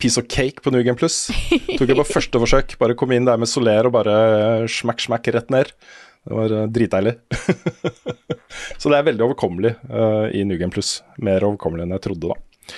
[0.02, 1.28] piece of cake på New Game Plus.
[1.78, 2.74] Tok jeg på første forsøk.
[2.80, 4.16] Bare kom inn der med Soler og bare
[4.64, 5.70] uh, smakk, smack rett ned.
[6.26, 7.14] Det var uh, dritdeilig.
[8.80, 11.00] Så det er veldig overkommelig uh, i New Game Plus.
[11.22, 12.68] Mer overkommelig enn jeg trodde, da.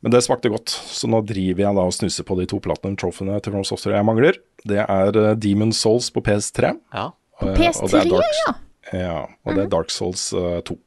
[0.00, 2.94] Men det smakte godt, så nå driver jeg da og snuser på de to Platinum
[2.96, 4.38] trofene til From Software jeg mangler.
[4.64, 6.70] Det er Demon Souls på PS3.
[6.96, 7.10] Ja.
[7.36, 8.54] På PS3, ja.
[8.92, 10.78] Ja, og det er Dark Souls uh, 2.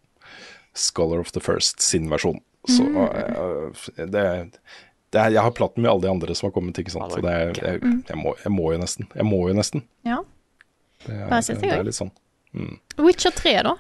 [0.74, 2.42] Scholar of the First sin versjon.
[2.68, 4.08] Så uh, det,
[5.14, 7.14] det er, Jeg har platten med alle de andre som har kommet, ikke sant.
[7.14, 9.10] Så det er, jeg, jeg, må, jeg må jo nesten.
[9.16, 9.88] Jeg må jo nesten.
[10.08, 10.22] ja.
[11.04, 12.14] Det er, det er litt sånn.
[12.96, 13.74] Witcher 3, da?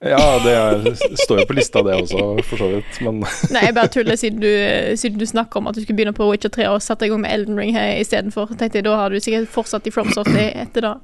[0.00, 0.86] Ja, det er,
[1.24, 3.00] står jo på lista det også, for så vidt.
[3.04, 3.20] Men
[3.54, 4.48] Nei, jeg bare tuller siden du,
[4.96, 7.20] siden du snakker om at du skulle begynne på Witcher 3 og sette i gang
[7.20, 8.54] med Elden Ring her istedenfor.
[8.56, 10.94] Tenkte jeg, Da har du sikkert fortsatt i FromSoft etter det.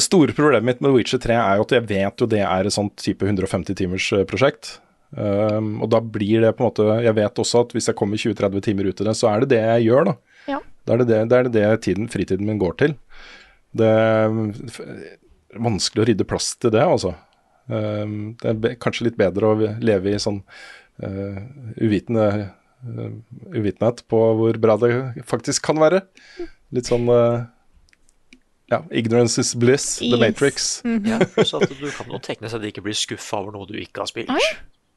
[0.00, 2.72] Store problemet mitt med Witcher 3 er jo at jeg vet jo det er et
[2.72, 4.78] sånt type 150 timers eh, prosjekt.
[5.12, 8.16] Um, og da blir det på en måte Jeg vet også at hvis jeg kommer
[8.16, 10.14] 20-30 timer ut i det, så er det det jeg gjør, da.
[10.48, 10.60] Ja.
[10.88, 12.94] Da er det det, det, er det, det tiden, fritiden min går til.
[13.76, 14.32] Det er
[15.60, 17.12] vanskelig å rydde plass til det, altså.
[17.68, 20.40] Um, det er kanskje litt bedre å leve i sånn
[21.04, 21.38] uh,
[21.76, 22.26] uvitende
[22.88, 23.12] uh,
[23.52, 24.94] uvitenhet på hvor bra det
[25.28, 26.02] faktisk kan være.
[26.72, 27.44] Litt sånn uh,
[28.72, 30.16] ja, ignorance is bliss, The.
[30.20, 30.80] Matrix.
[31.04, 34.04] Ja, pluss at du kan jo at du ikke blir skuffa over noe du ikke
[34.04, 34.32] har spilt.
[34.32, 34.40] Oi.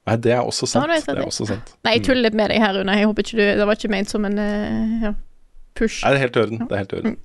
[0.06, 0.86] Nei, det er også sant.
[0.86, 1.76] Det er det også sant.
[1.86, 2.94] Nei, jeg tuller litt med deg her, Rune.
[2.94, 5.16] Jeg håper ikke du Det var ikke ment som en eh, ja,
[5.78, 6.04] push.
[6.04, 6.62] Nei, det er helt i orden.
[6.62, 7.16] Det er helt i orden.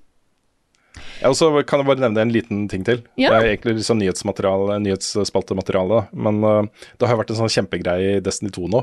[1.28, 3.02] Og så kan jeg bare nevne en liten ting til.
[3.20, 3.34] Ja.
[3.34, 6.06] Det er egentlig liksom nyhetsmateriale, nyhetsspaltemateriale.
[6.16, 8.82] Men uh, det har jo vært en sånn kjempegreie i Destiny 2 nå,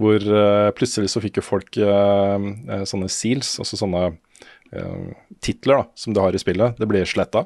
[0.00, 2.36] hvor uh, plutselig så fikk jo folk uh,
[2.88, 4.10] sånne seals, altså sånne
[5.42, 6.78] titler da, som du har i spillet.
[6.78, 7.44] Det ble sletta.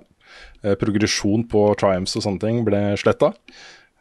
[0.64, 3.34] Uh, progresjon på triumphs og sånne ting ble sletta.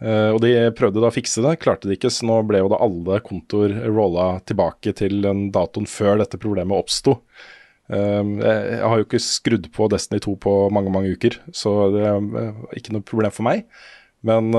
[0.04, 2.70] Uh, og de prøvde da å fikse det, klarte de ikke, så nå ble jo
[2.72, 7.20] da alle kontoer rolla tilbake til den datoen før dette problemet oppsto.
[7.94, 12.78] Jeg, har jo ikke skrudd på Destiny 2 på mange, mange uker, så det er
[12.80, 13.66] ikke noe problem for meg.
[14.26, 14.56] Men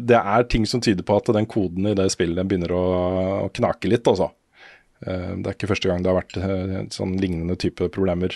[0.00, 2.86] det er ting som tyder på at den koden i det spillet begynner å
[3.54, 4.30] knake litt, altså.
[5.06, 8.34] Uh, det er ikke første gang det har vært uh, sånn lignende type problemer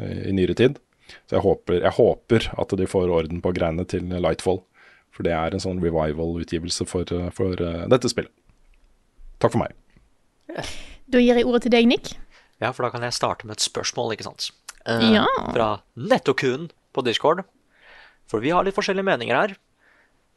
[0.00, 0.78] uh, i nyere tid.
[1.28, 4.62] Så jeg håper, jeg håper at de får orden på greiene til Lightfall.
[5.14, 7.06] For det er en sånn revival-utgivelse for,
[7.36, 7.60] for
[7.92, 8.32] dette spillet.
[9.38, 9.76] Takk for meg.
[11.04, 12.14] Da gir jeg ordet til deg, Nick.
[12.62, 14.48] Ja, for da kan jeg starte med et spørsmål, ikke sant.
[14.88, 15.26] Eh, Ja.
[15.52, 17.44] Fra Nettokun på Discord.
[18.30, 19.56] For vi har litt forskjellige meninger her.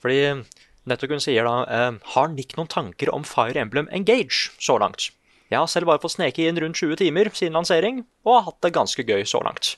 [0.04, 0.44] Fordi
[0.88, 5.10] Nettokun sier da eh, Har Nick noen tanker om Fire Emblem Engage så langt?
[5.48, 8.62] Jeg har selv bare fått sneke inn rundt 20 timer siden lansering, og har hatt
[8.66, 9.76] det ganske gøy så langt.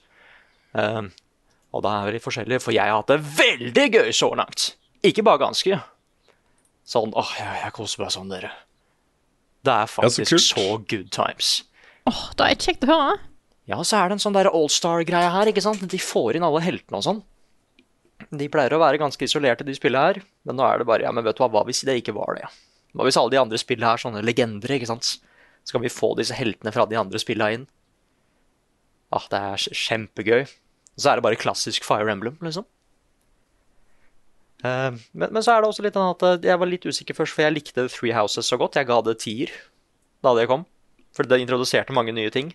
[0.73, 1.09] Uh,
[1.75, 4.71] og da er vi litt forskjellige, for jeg har hatt det veldig gøy så langt.
[5.05, 5.79] Ikke bare ganske.
[6.89, 8.51] Sånn åh, jeg, jeg koser meg sånn, dere.
[9.65, 10.47] Det er så faktisk kult.
[10.47, 11.51] så good times.
[12.09, 13.19] Åh, da er det kjekt å høre.
[13.69, 15.83] Ja, så er det en sånn der allstar-greie her, ikke sant?
[15.91, 17.21] De får inn alle heltene og sånn.
[18.33, 20.21] De pleier å være ganske isolerte, de spillene her.
[20.47, 22.39] Men nå er det bare Ja, men vet du hva, hva hvis det ikke var
[22.39, 22.49] det?
[22.97, 25.19] Hva hvis alle de andre spillene er sånne legender, ikke sant?
[25.69, 27.65] Så kan vi få disse heltene fra de andre spillene inn.
[29.13, 30.47] Ah, det er kjempegøy.
[30.49, 32.65] Og Så er det bare klassisk Fire Emblem, liksom.
[34.65, 37.15] Uh, men, men så er det også litt sånn at eh, jeg var litt usikker
[37.15, 38.79] først, for jeg likte Three Houses så godt.
[38.81, 39.53] Jeg ga det tier
[40.25, 40.65] da det kom.
[41.15, 42.51] For det introduserte mange nye ting.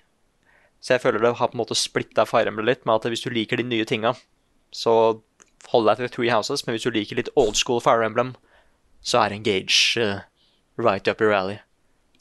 [0.85, 3.23] Så jeg føler det har på en måte splitta Fire Emblem litt, med at hvis
[3.25, 4.13] du liker de nye tinga,
[4.75, 5.23] så
[5.71, 8.35] hold deg til Three Houses, men hvis du liker litt old school Fire Emblem,
[9.01, 10.27] så er Engage uh,
[10.77, 11.63] right up your alley.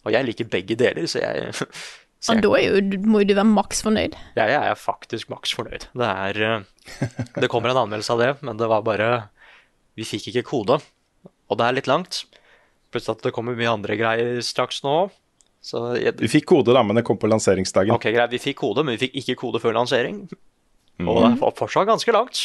[0.03, 1.53] Og jeg liker begge deler, så jeg
[2.23, 4.15] så Og jeg, da er jo, må jo du være maks fornøyd.
[4.37, 5.87] Ja, jeg er faktisk maks fornøyd.
[5.95, 6.69] Det er eh,
[7.41, 9.09] Det kommer en anmeldelse av det, men det var bare
[9.99, 10.79] Vi fikk ikke kode,
[11.49, 12.23] og det er litt langt.
[12.93, 15.09] Pluss at det kommer mye andre greier straks nå.
[15.63, 17.93] Så jeg, Vi fikk kode, da, men det kom på lanseringsdagen.
[17.95, 20.25] Ok, greit, vi fikk kode, men vi fikk ikke kode før lansering.
[21.03, 22.41] Og det er fortsatt ganske langt.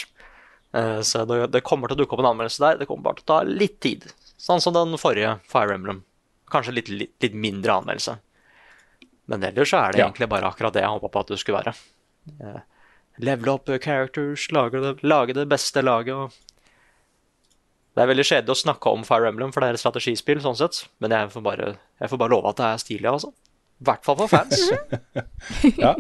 [0.77, 2.79] Eh, Så det, det kommer til å dukke opp en anmeldelse der.
[2.81, 4.07] Det kommer bare til å ta litt tid.
[4.39, 6.05] Sånn som den forrige Fire Emblem.
[6.53, 8.19] Kanskje litt, litt, litt mindre anmeldelse.
[9.29, 10.07] Men ellers så er det Ja.
[10.09, 11.75] egentlig bare akkurat det jeg håpa på at det skulle være.
[12.41, 12.61] Uh,
[13.19, 16.33] Level up characters, lage det, lage det beste laget og
[17.97, 20.55] Det er veldig kjedelig å snakke om Fire Emblem, for det er et strategispill, sånn
[20.55, 20.85] sett.
[21.03, 23.33] Men jeg får bare, jeg får bare love at det er stilig, altså.
[23.81, 24.61] I hvert fall for fans.
[25.83, 25.97] Ja.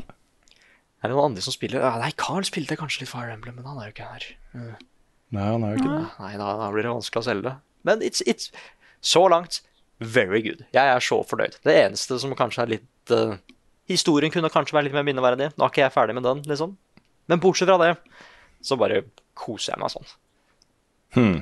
[1.02, 1.80] Er det noen andre som spiller?
[1.82, 4.28] Ja, nei, Carl spilte kanskje litt Fire Emblem, men han er jo ikke her.
[5.34, 6.04] Nei, han er jo ikke det.
[6.22, 7.56] Nei, da, da blir det vanskelig å selge det.
[7.86, 8.52] Men it's, it's
[9.02, 9.60] så langt
[10.00, 10.64] very good.
[10.74, 11.58] Jeg er så fornøyd.
[11.66, 13.38] Det eneste som kanskje er litt uh,
[13.88, 15.52] Historien kunne kanskje være litt mer minneverdig.
[15.56, 16.74] Nå er ikke jeg ferdig med den, liksom.
[17.32, 17.94] Men bortsett fra det,
[18.60, 19.06] så bare
[19.38, 20.10] koser jeg meg sånn.
[21.16, 21.38] Hmm.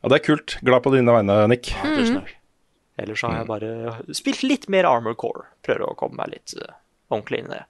[0.00, 0.56] Ja, det er kult.
[0.66, 1.70] Glad på dine vegne, Nick.
[1.76, 2.32] Ja, tusen takk.
[3.04, 3.70] Ellers har jeg bare
[4.14, 5.46] spilt litt mer Armor Core.
[5.66, 6.74] Prøver å komme meg litt uh,
[7.14, 7.62] ordentlig inn i det.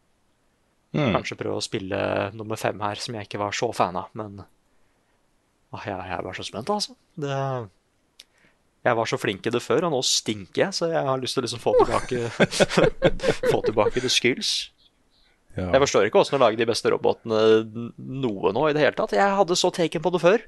[0.95, 2.01] Kanskje prøve å spille
[2.39, 4.45] nummer fem her, som jeg ikke var så fan av, men
[5.75, 6.95] ah, jeg, jeg er bare så spent, altså.
[7.19, 7.39] Det,
[8.85, 11.39] jeg var så flink i det før, og nå stinker jeg, så jeg har lyst
[11.39, 12.29] til å liksom få tilbake
[13.53, 14.53] Få tilbake the skills.
[15.55, 15.71] Ja.
[15.71, 17.41] Jeg forstår ikke åssen å lage de beste robotene
[17.97, 19.15] noe nå i det hele tatt.
[19.17, 20.45] Jeg hadde så taken på det før.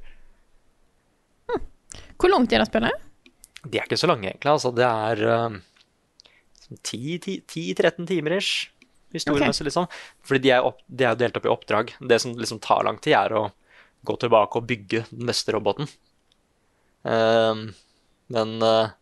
[2.17, 3.07] Hvor langt er det spillet?
[3.67, 4.53] De er ikke så lange, egentlig.
[4.53, 5.57] Altså, det er uh,
[6.83, 8.69] 10-13 timer ish,
[9.15, 9.89] historiemessig, liksom.
[10.27, 11.95] Fordi de er, opp, de er delt opp i oppdrag.
[12.01, 13.47] Det som liksom tar lang tid, er å
[14.07, 15.91] gå tilbake og bygge den neste roboten.
[17.07, 17.69] Ehm,
[18.33, 18.95] men eh,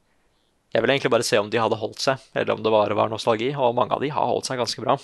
[0.75, 3.13] jeg vil egentlig bare se om de hadde holdt seg, eller om det bare var
[3.13, 3.53] nostalgi.
[3.55, 4.97] Og mange av de har holdt seg ganske bra.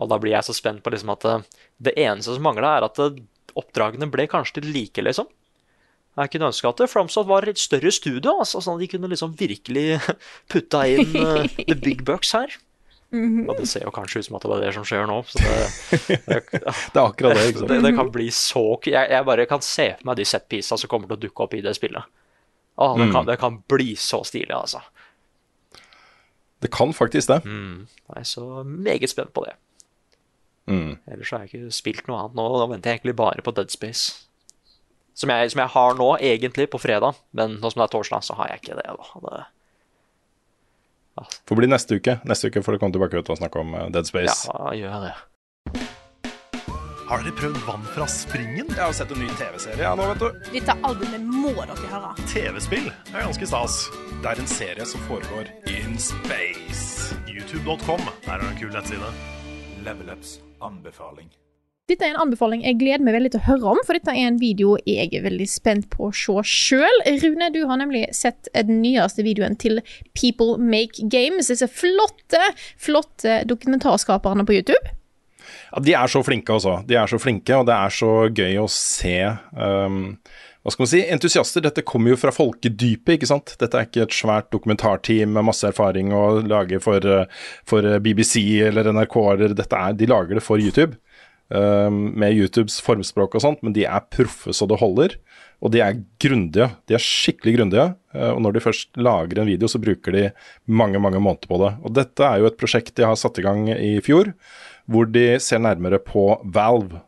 [0.00, 1.44] Og da blir jeg så spent på liksom at eh,
[1.90, 3.20] det eneste som mangla, er at eh,
[3.60, 5.28] oppdragene ble kanskje litt like, liksom.
[6.18, 9.36] Jeg kunne ønske at FromSoft var et større studio, altså, sånn at de kunne liksom
[9.38, 10.00] virkelig
[10.52, 12.56] putta inn uh, the big bucks her.
[13.10, 15.16] Og det ser jo kanskje ut som at det var det som skjer nå.
[15.26, 16.40] Så det, det,
[16.94, 17.46] Det er akkurat det.
[17.50, 17.72] ikke sant?
[17.72, 20.90] det, det kan bli så jeg, jeg bare kan se for meg de setpiecene som
[20.92, 22.06] kommer til å dukke opp i det spillet.
[22.80, 24.80] Å, det, kan, det kan bli så stilig, altså.
[26.60, 27.40] Det kan faktisk det.
[28.08, 29.54] Jeg er så meget spent på det.
[30.70, 30.96] Mm.
[31.10, 32.44] Ellers har jeg ikke spilt noe annet nå.
[32.60, 34.26] Da venter jeg egentlig bare på Dead Space.
[35.16, 37.18] Som jeg, som jeg har nå, egentlig, på fredag.
[37.36, 38.88] Men nå som det er torsdag, så har jeg ikke det.
[38.88, 39.24] da.
[39.26, 42.16] det Får bli neste uke.
[42.28, 44.38] Neste uke får du komme tilbake ut og snakke om eh, Dead Space.
[44.48, 45.16] Ja, gjør jeg det.
[47.10, 48.68] Har dere prøvd vann fra springen?
[48.70, 50.44] Jeg har sett en ny TV-serie ja, nå, vet du.
[50.52, 52.10] Dette albumet må dere høre.
[52.30, 53.80] TV-spill er ganske stas.
[54.22, 57.16] Det er en serie som foregår in space.
[57.26, 59.10] YouTube.com der er det en kul nettside.
[59.82, 61.32] Level Ups anbefaling.
[61.90, 64.28] Dette er en anbefaling jeg gleder meg veldig til å høre om, for dette er
[64.28, 67.02] en video jeg er veldig spent på å se sjøl.
[67.24, 69.82] Rune, du har nemlig sett den nyeste videoen til
[70.14, 71.50] People Make Games.
[71.50, 74.94] Disse flotte, flotte dokumentarskaperne på YouTube.
[75.72, 76.78] Ja, de er så flinke, altså.
[76.86, 79.16] De er så flinke, og det er så gøy å se
[79.56, 79.98] um,
[80.60, 81.62] hva skal man si, entusiaster.
[81.64, 83.54] Dette kommer jo fra folkedypet, ikke sant.
[83.62, 87.24] Dette er ikke et svært dokumentarteam med masse erfaring å lage for, uh,
[87.68, 89.16] for BBC eller NRK.
[89.36, 90.98] Eller dette er, de lager det for YouTube.
[91.50, 95.16] um, med YouTubes formspråk og sånt, men de er proffe så det holder.
[95.60, 96.70] Og de er grundige.
[96.88, 97.88] De er skikkelig grundige.
[98.16, 100.26] uh, Og når de først lager en video, så bruker de
[100.66, 101.72] mange, mange måneder på det.
[101.84, 104.32] Og dette er jo et prosjekt de har satt i gang i fjor,
[104.90, 107.00] hvor de ser nærmere på Valve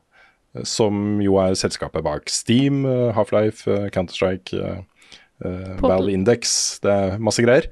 [0.68, 4.82] som jo er selskapet bak Steam, eh, Half-Life, eh, Counter-Strike, eh,
[5.44, 7.68] eh, Valve Index, det er masse greier.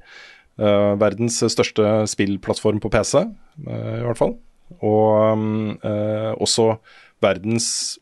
[0.59, 3.21] Eh, verdens største spillplattform på PC,
[3.67, 4.35] eh, i hvert fall.
[4.81, 6.75] Og mm, eh, også
[7.21, 7.99] verdens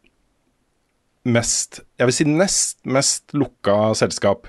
[1.26, 4.48] mest, jeg vil si nest mest lukka selskap.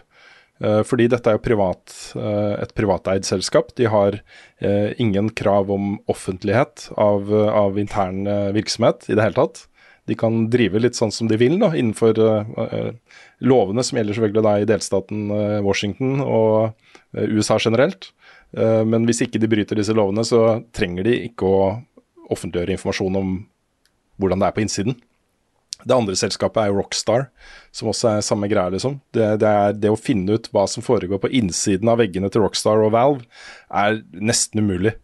[0.60, 3.72] Eh, fordi dette er jo privat, eh, et privateid selskap.
[3.76, 4.20] De har
[4.60, 9.64] eh, ingen krav om offentlighet av, av intern virksomhet i det hele tatt.
[10.08, 12.16] De kan drive litt sånn som de vil da, innenfor
[13.46, 15.28] lovene som gjelder selvfølgelig da i delstaten
[15.62, 16.72] Washington og
[17.14, 18.08] USA generelt.
[18.50, 21.60] Men hvis ikke de bryter disse lovene, så trenger de ikke å
[22.32, 23.36] offentliggjøre informasjon om
[24.18, 24.98] hvordan det er på innsiden.
[25.84, 27.28] Det andre selskapet er jo Rockstar,
[27.74, 28.98] som også er samme greia, liksom.
[29.14, 32.44] Det, det, er, det å finne ut hva som foregår på innsiden av veggene til
[32.44, 33.28] Rockstar og Valve,
[33.70, 34.96] er nesten umulig.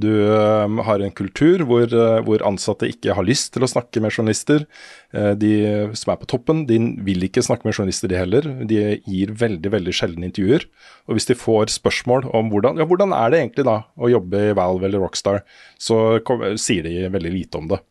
[0.00, 4.00] Du øhm, har en kultur hvor, øh, hvor ansatte ikke har lyst til å snakke
[4.00, 4.64] med journalister.
[5.12, 5.52] Eh, de
[5.98, 8.46] som er på toppen, de vil ikke snakke med journalister, de heller.
[8.70, 10.64] De gir veldig veldig sjelden intervjuer.
[11.08, 14.44] Og hvis de får spørsmål om hvordan, ja, hvordan er det egentlig da å jobbe
[14.50, 15.42] i Valve eller Rockstar,
[15.80, 17.82] så kom, sier de veldig lite om det.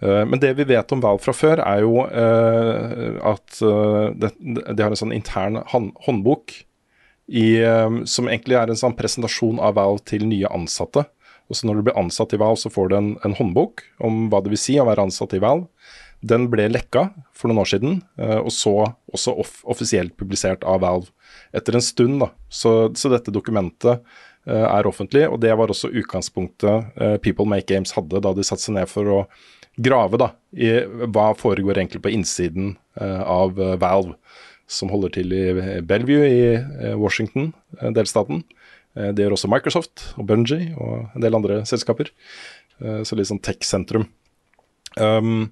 [0.00, 4.82] Eh, Men det vi vet om Valve fra før, er jo eh, at eh, de
[4.82, 6.62] har en sånn intern håndbok
[7.26, 7.58] i,
[8.06, 11.02] som egentlig er en sånn presentasjon av Valve til nye ansatte.
[11.50, 14.28] Og så Når du blir ansatt i Valve, så får du en, en håndbok om
[14.30, 15.66] hva det vil si å være ansatt i Valve.
[16.22, 18.72] Den ble lekka for noen år siden, og så
[19.12, 21.10] også off offisielt publisert av Valve
[21.54, 22.20] etter en stund.
[22.22, 22.30] da.
[22.46, 24.06] Så, så dette dokumentet
[24.46, 26.94] er offentlig, og det var også utgangspunktet
[27.26, 29.20] People Make Games hadde da de satte seg ned for å
[29.76, 30.72] grave da, i
[31.12, 34.16] hva foregår egentlig på innsiden eh, av eh, Valve,
[34.66, 35.44] som holder til i
[35.86, 37.52] Bellevue i eh, Washington,
[37.94, 38.44] delstaten.
[38.96, 42.08] Det gjør også Microsoft og Bungie og en del andre selskaper.
[42.80, 44.06] Så litt sånn tech-sentrum.
[44.96, 45.50] Um,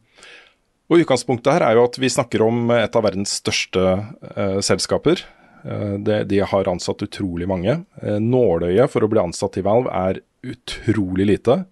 [0.89, 5.20] og Utgangspunktet her er jo at vi snakker om et av verdens største uh, selskaper.
[5.64, 7.79] Uh, det, de har ansatt utrolig mange.
[8.01, 11.62] Uh, nåløyet for å bli ansatt i Valve er utrolig lite.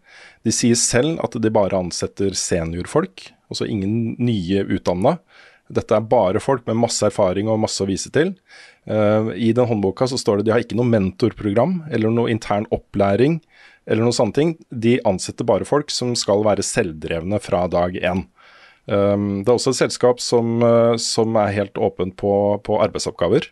[0.42, 5.18] De sier selv at de bare ansetter seniorfolk, altså ingen nye utdanna.
[5.72, 8.34] Dette er bare folk med masse erfaring og masse å vise til.
[8.88, 12.66] Uh, I den håndboka så står det de har ikke noe mentorprogram eller noe intern
[12.74, 13.38] opplæring
[13.86, 14.54] eller noe sånne ting.
[14.68, 18.26] De ansetter bare folk som skal være selvdrevne fra dag én.
[18.90, 22.34] Um, det er også et selskap som, uh, som er helt åpent på,
[22.66, 23.46] på arbeidsoppgaver.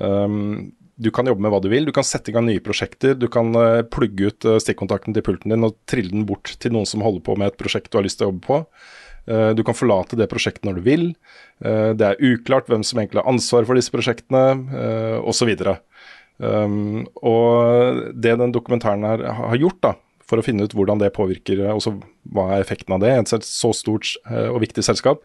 [0.00, 1.86] Um, du kan jobbe med hva du vil.
[1.88, 3.16] Du kan sette i gang nye prosjekter.
[3.18, 6.74] Du kan uh, plugge ut uh, stikkontakten til pulten din og trille den bort til
[6.74, 8.60] noen som holder på med et prosjekt du har lyst til å jobbe på.
[9.24, 11.10] Uh, du kan forlate det prosjektet når du vil.
[11.64, 14.40] Det er uklart hvem som egentlig har ansvar for disse prosjektene,
[15.24, 15.52] osv.
[16.42, 19.92] Um, og det den dokumentaren her har gjort, da,
[20.28, 21.94] for å finne ut hvordan det påvirker, og også
[22.34, 25.22] hva er effekten av det, et så- stort eh, og viktig selskap,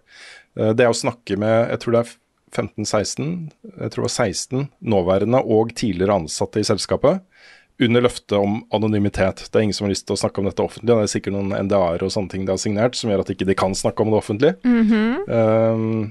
[0.57, 2.15] eh, det er å snakke med jeg tror det er
[2.56, 3.32] 15-16,
[3.66, 7.22] jeg tror det var 16 nåværende og tidligere ansatte i selskapet,
[7.80, 9.45] under løftet om anonymitet.
[9.47, 10.89] Det er ingen som har lyst til å snakke om dette offentlig.
[10.89, 13.47] Det er sikkert noen NDA-er og sånne ting de har signert som gjør at ikke
[13.47, 14.52] de kan snakke om det offentlig.
[15.32, 16.10] Um,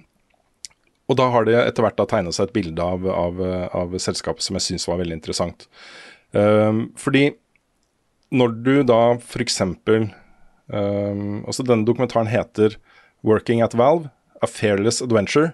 [1.09, 3.43] og da har det etter hvert tegna seg et bilde av, av,
[3.77, 5.69] av selskapet som jeg syns var veldig interessant.
[6.33, 7.31] Um, fordi
[8.33, 9.63] når du da f.eks.
[9.65, 12.77] Um, altså denne dokumentaren heter
[13.25, 14.11] 'Working at Valve
[14.43, 15.53] A Fairless Adventure'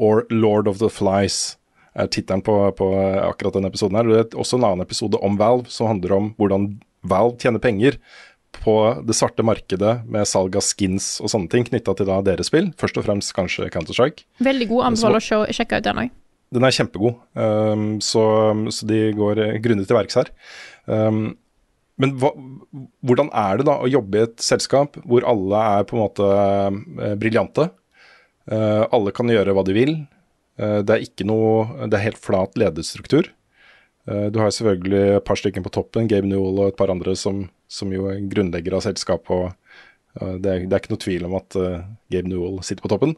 [0.00, 1.56] or 'Lord of the Flies'
[1.94, 2.88] er tittelen på, på
[3.20, 3.98] akkurat denne episoden.
[3.98, 4.08] her.
[4.08, 6.72] Det er også en annen episode om Valve som handler om hvordan
[7.02, 7.98] Valve tjener penger
[8.50, 8.74] på
[9.06, 12.72] det svarte markedet med salg av skins og sånne ting knytta til da deres spill.
[12.80, 14.26] Først og fremst kanskje Counter-Strike.
[14.42, 14.86] Veldig god.
[14.90, 16.16] Anbefaler å sjekke ut den òg.
[16.50, 18.24] Den er kjempegod, um, så,
[18.74, 20.32] så de går grundig til verks her.
[20.90, 21.36] Um,
[22.00, 22.32] men hva,
[23.06, 26.26] hvordan er det da å jobbe i et selskap hvor alle er på en måte
[26.26, 27.68] eh, briljante?
[28.50, 29.92] Eh, alle kan gjøre hva de vil.
[30.58, 33.30] Eh, det er ikke noe Det er helt flat lederstruktur.
[34.08, 37.14] Eh, du har selvfølgelig et par stykker på toppen, Gabe Newell og et par andre
[37.16, 39.30] som, som jo er grunnleggere av selskapet.
[39.30, 39.52] og
[40.42, 41.54] det, er, det er ikke noe tvil om at
[42.10, 43.14] Gabe Newell sitter på toppen.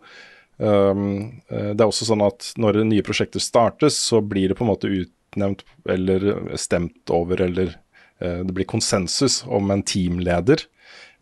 [0.59, 4.71] Um, det er også sånn at når nye prosjekter startes, så blir det på en
[4.75, 7.73] måte utnevnt eller stemt over, eller
[8.21, 10.67] det blir konsensus om en teamleder.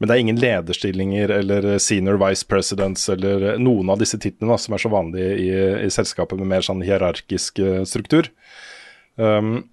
[0.01, 4.73] Men det er ingen lederstillinger eller senior vice presidents eller noen av disse titlene som
[4.73, 5.51] er så vanlige i,
[5.85, 8.31] i selskapet med mer sånn hierarkisk eh, struktur.
[9.21, 9.69] Um,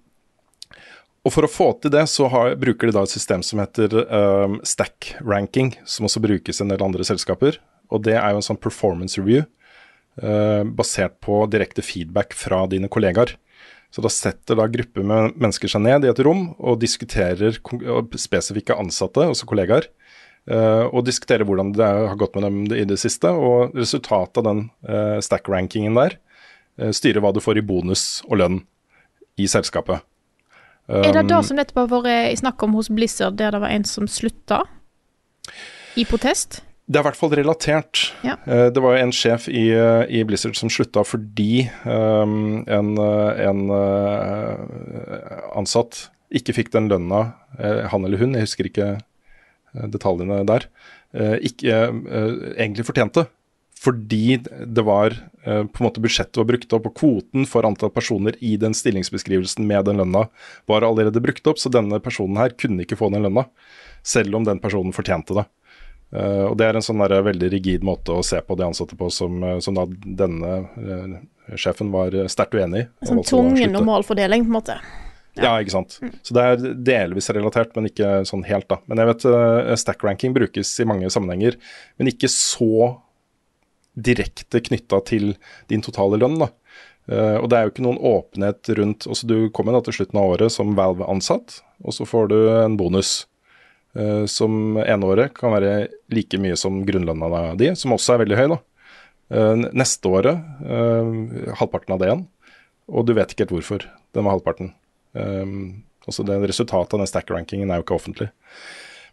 [1.24, 3.96] og For å få til det, så har, bruker de da et system som heter
[4.04, 7.56] um, stack ranking, som også brukes i en del andre selskaper.
[7.88, 9.46] Og Det er jo en sånn performance review
[10.22, 13.34] uh, basert på direkte feedback fra dine kollegaer.
[13.88, 17.56] Så Da setter da grupper med mennesker seg ned i et rom og diskuterer
[18.20, 19.88] spesifikke ansatte, også kollegaer.
[20.50, 23.30] Uh, og diskutere hvordan det har gått med dem i det siste.
[23.30, 26.18] Og resultatet av den uh, stack-rankingen der
[26.80, 28.62] uh, styrer hva du får i bonus og lønn
[29.38, 30.04] i selskapet.
[30.88, 33.68] Er det Um, det som nettopp har vært snakk om hos Blizzard, der det var
[33.68, 34.62] en som slutta?
[36.00, 36.62] I protest?
[36.88, 38.06] Det er i hvert fall relatert.
[38.24, 38.38] Ja.
[38.46, 43.42] Eh, Det var en sjef i, eh, i Blizzard som slutta fordi um, en, eh,
[43.44, 44.56] en uh,
[45.60, 49.04] ansatt ikke fikk den lønna, eh, han eller hun, jeg husker ikke eh,
[49.72, 50.68] detaljene der,
[51.14, 53.26] eh, ikke eh, egentlig fortjente.
[53.78, 55.14] Fordi det var
[55.44, 58.74] eh, på en måte budsjettet var brukt opp, og kvoten for antall personer i den
[58.74, 60.24] stillingsbeskrivelsen med den lønna
[60.70, 63.46] var allerede brukt opp, så denne personen her kunne ikke få den lønna,
[64.02, 65.46] selv om den personen fortjente det.
[66.10, 68.98] Eh, og Det er en sånn der veldig rigid måte å se på de ansatte
[68.98, 69.86] på, som, eh, som da
[70.24, 71.18] denne eh,
[71.54, 72.88] sjefen var eh, sterkt uenig i.
[73.04, 74.80] en Sånn tvungen normalfordeling, på en måte.
[75.38, 75.98] Ja, ikke sant.
[76.26, 78.80] Så det er delvis relatert, men ikke sånn helt, da.
[78.90, 81.58] Men jeg vet uh, stack ranking brukes i mange sammenhenger,
[82.00, 82.96] men ikke så
[83.98, 85.32] direkte knytta til
[85.70, 86.50] din totale lønn, da.
[87.08, 90.18] Uh, og det er jo ikke noen åpenhet rundt altså Du kommer da til slutten
[90.20, 93.22] av året som Valve-ansatt, og så får du en bonus.
[93.96, 98.40] Uh, som ene året kan være like mye som grunnlønna di, som også er veldig
[98.40, 98.48] høy.
[98.52, 98.58] da.
[99.28, 101.08] Uh, neste året eh,
[101.60, 102.22] halvparten av det igjen,
[102.88, 103.82] og du vet ikke helt hvorfor
[104.16, 104.70] den var halvparten.
[105.12, 108.28] Um, altså det Resultatet av den stack-rankingen er jo ikke offentlig.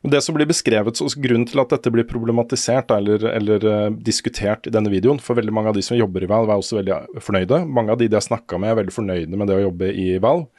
[0.03, 3.87] Men det som blir beskrevet, så Grunnen til at dette blir problematisert eller, eller uh,
[4.05, 6.77] diskutert i denne videoen, for veldig mange av de som jobber i Valve er også
[6.81, 7.63] veldig fornøyde.
[7.65, 10.09] Mange av de de har snakka med er veldig fornøyde med det å jobbe i
[10.21, 10.49] Valve.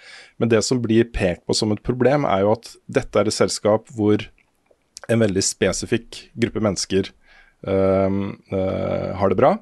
[0.42, 3.36] Men det som blir pekt på som et problem, er jo at dette er et
[3.38, 4.26] selskap hvor
[5.06, 7.12] en veldig spesifikk gruppe mennesker
[7.68, 9.52] uh, uh, har det bra,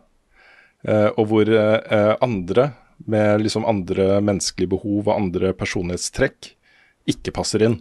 [0.88, 2.70] eh, og hvor eh, andre
[3.06, 6.52] med liksom andre menneskelige behov og andre personlighetstrekk
[7.10, 7.80] ikke passer inn.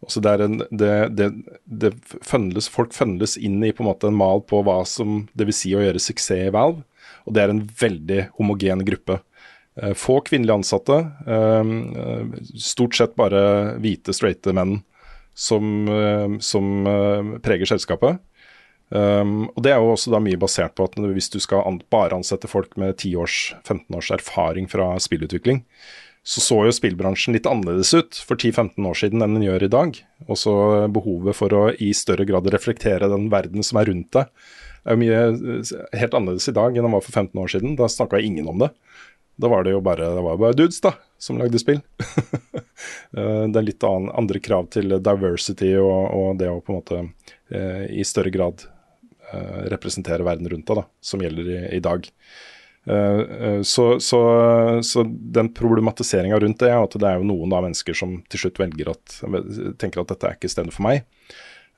[0.00, 1.28] Også det en, det, det,
[1.64, 1.90] det
[2.24, 5.56] funnels, folk funnels inn i på en måte en mal på hva som det vil
[5.56, 6.86] si å gjøre suksess i Valve,
[7.28, 9.18] og det er en veldig homogen gruppe.
[9.80, 10.96] Eh, få kvinnelige ansatte,
[11.26, 11.64] eh,
[12.56, 14.80] stort sett bare hvite, straighte menn
[15.34, 16.84] som, eh, som
[17.44, 18.18] preger selskapet.
[18.90, 21.78] Um, og Det er jo også da mye basert på at hvis du skal an
[21.94, 25.62] bare ansette folk med 10-15 års erfaring fra spillutvikling,
[26.26, 29.72] så så jo spillbransjen litt annerledes ut for 10-15 år siden enn den gjør i
[29.72, 30.00] dag.
[30.28, 30.52] Også
[30.92, 34.28] behovet for å i større grad reflektere den verden som er rundt deg,
[34.84, 37.78] er jo mye eh, helt annerledes i dag enn den var for 15 år siden.
[37.78, 38.72] Da snakka ingen om det.
[39.40, 41.82] Da var det jo bare, det bare dudes da, som lagde spill.
[43.10, 46.76] Eh, det er litt an andre krav til diversity og, og det å på en
[46.78, 47.00] måte
[47.50, 48.62] eh, i større grad
[49.72, 52.08] representere verden rundt deg, da, som gjelder i, i dag.
[52.86, 54.20] Eh, eh, så, så,
[54.82, 58.46] så den problematiseringa rundt det er at det er jo noen da mennesker som til
[58.46, 59.18] slutt velger at
[59.80, 61.04] tenker at dette er ikke stedet for meg.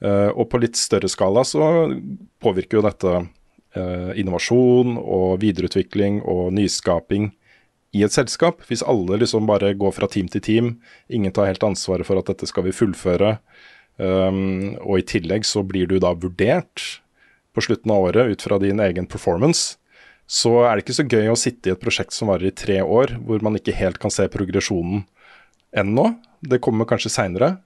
[0.03, 1.91] Eh, og på litt større skala så
[2.43, 7.33] påvirker jo dette eh, innovasjon og videreutvikling og nyskaping
[7.93, 8.63] i et selskap.
[8.71, 10.75] Hvis alle liksom bare går fra team til team,
[11.13, 13.35] ingen tar helt ansvaret for at dette skal vi fullføre,
[14.01, 17.02] um, og i tillegg så blir du da vurdert
[17.55, 19.77] på slutten av året ut fra din egen performance,
[20.27, 22.79] så er det ikke så gøy å sitte i et prosjekt som varer i tre
[22.81, 25.05] år, hvor man ikke helt kan se progresjonen
[25.77, 26.13] ennå.
[26.41, 27.57] Det kommer kanskje seinere.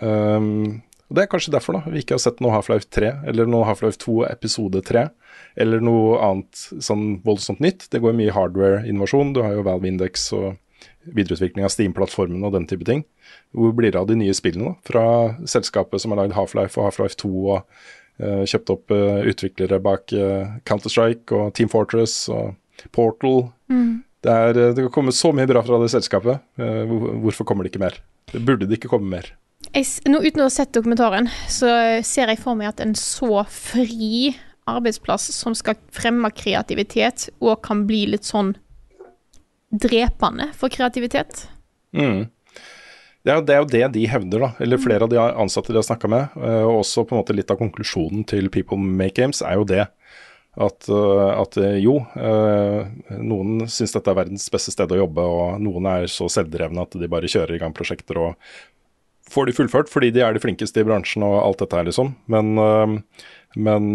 [0.00, 3.48] Um, og Det er kanskje derfor da, vi ikke har sett noe Half-Life 3, eller
[3.48, 5.06] noe Half-Life 2 episode 3,
[5.64, 7.88] eller noe annet sånn voldsomt nytt.
[7.92, 9.32] Det går mye hardware-innovasjon.
[9.36, 10.58] Du har jo Valve Index og
[11.08, 13.06] videreutvikling av Steam-plattformen og den type ting.
[13.56, 15.06] Hvor blir det av de nye spillene da, fra
[15.48, 20.58] selskapet som har lagd Half-Life og Half-Life 2 og kjøpt opp uh, utviklere bak uh,
[20.66, 22.56] Counter-Strike og Team Fortress og
[22.94, 23.48] Portal.
[23.70, 24.00] Mm.
[24.24, 26.42] Det, er, det kan komme så mye bra fra det selskapet.
[26.58, 28.00] Hvor, hvorfor kommer det ikke mer?
[28.32, 29.28] Det burde det ikke komme mer.
[29.70, 31.70] Jeg, nå, uten å ha sett dokumentaren, så
[32.06, 34.32] ser jeg for meg at en så fri
[34.68, 38.54] arbeidsplass som skal fremme kreativitet, og kan bli litt sånn
[39.70, 41.46] drepende for kreativitet.
[41.96, 42.28] Mm.
[43.28, 44.48] Det, er, det er jo det de hevder, da.
[44.64, 46.38] Eller flere av de ansatte de har snakka med.
[46.64, 49.84] Og også på en måte litt av konklusjonen til People Make Games er jo det.
[50.58, 56.08] At, at jo, noen syns dette er verdens beste sted å jobbe, og noen er
[56.10, 58.56] så selvdrevne at de bare kjører i gang prosjekter og
[59.28, 62.10] får de fullført fordi de er de flinkeste i bransjen og alt dette her, liksom.
[62.32, 62.58] Men,
[63.60, 63.88] men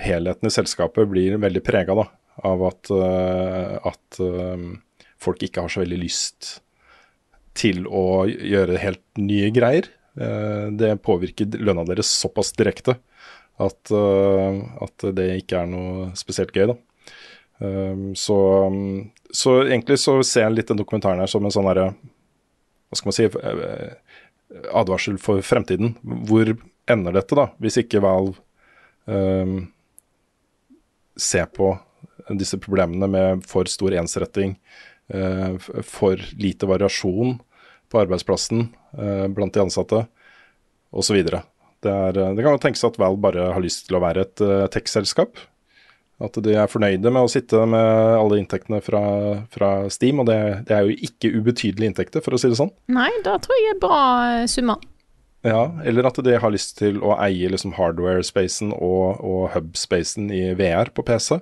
[0.00, 2.94] helheten i selskapet blir veldig prega av at,
[3.90, 4.22] at
[5.20, 6.54] folk ikke har så veldig lyst
[7.58, 9.88] til å gjøre helt nye greier.
[10.14, 12.96] Det påvirker lønna deres såpass direkte
[13.62, 16.76] at, at det ikke er noe spesielt gøy, da.
[18.18, 18.38] Så,
[19.30, 21.90] så egentlig så ser jeg litt den dokumentaren her som en sånn herre
[22.88, 23.28] Hva skal man si
[24.72, 25.94] advarsel for fremtiden.
[26.02, 26.52] Hvor
[26.90, 28.40] ender dette, da, hvis ikke Valve
[29.06, 29.68] um,
[31.20, 31.74] ser på
[32.38, 34.56] disse problemene med for stor ensretting,
[35.82, 37.38] for lite variasjon
[37.90, 40.04] på arbeidsplassen uh, blant de ansatte,
[40.90, 41.22] osv.
[41.26, 44.66] Det, er, det kan tenkes at Val bare har lyst til å være et uh,
[44.72, 45.40] tech-selskap.
[46.20, 49.02] At de er fornøyde med å sitte med alle inntektene fra,
[49.52, 50.38] fra Steam, og det,
[50.68, 52.72] det, er jo ikke ubetydelige inntekter, for å si det sånn.
[52.92, 54.00] Nei, da tror jeg er bra
[54.50, 54.82] summer.
[55.46, 60.50] Ja, eller at de har lyst til å eie liksom hardware-spacen og, og hub-spacen i
[60.58, 61.38] VR på PC.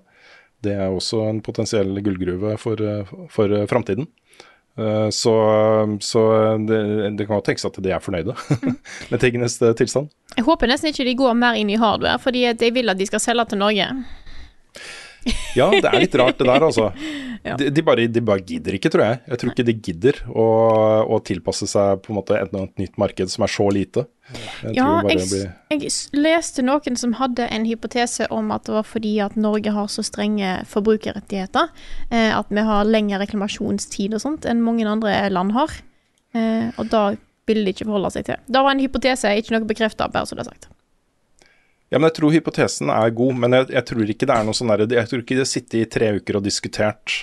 [0.64, 2.80] Det er også en potensiell gullgruve for,
[3.30, 4.08] for framtiden.
[5.10, 5.32] Så,
[6.06, 6.22] så
[6.66, 6.78] det,
[7.18, 8.34] det, kan jo tenkes at de er fornøyde
[9.10, 10.10] med tingenes tilstand.
[10.36, 13.06] Jeg håper nesten ikke de går mer inn i hardware, fordi jeg vil at de
[13.08, 13.88] skal selge til Norge.
[15.58, 16.92] Ja, det er litt rart det der, altså.
[17.46, 17.54] Ja.
[17.54, 19.18] De, de, bare, de, bare, gidder ikke, tror jeg.
[19.30, 20.46] Jeg tror ikke de gidder å,
[21.06, 24.04] å tilpasse seg på en måte et, et nytt marked som er så lite.
[24.64, 25.44] Jeg ja, jeg, blir...
[25.70, 29.86] jeg, leste noen som hadde en hypotese om at det var fordi at Norge har
[29.92, 31.70] så strenge forbrukerrettigheter,
[32.10, 35.78] eh, at vi har lengre reklamasjonstid og sånt enn mange andre land har.
[36.36, 37.04] Eh, og da
[37.48, 38.42] ville de ikke forholde seg til.
[38.50, 40.68] Da var en hypotese, ikke noe bekrefta, bare så det er sagt.
[41.88, 44.56] Ja, men Jeg tror hypotesen er god, men jeg, jeg tror ikke det er noe
[44.56, 47.14] sånn der, jeg tror ikke de har sittet i tre uker og diskutert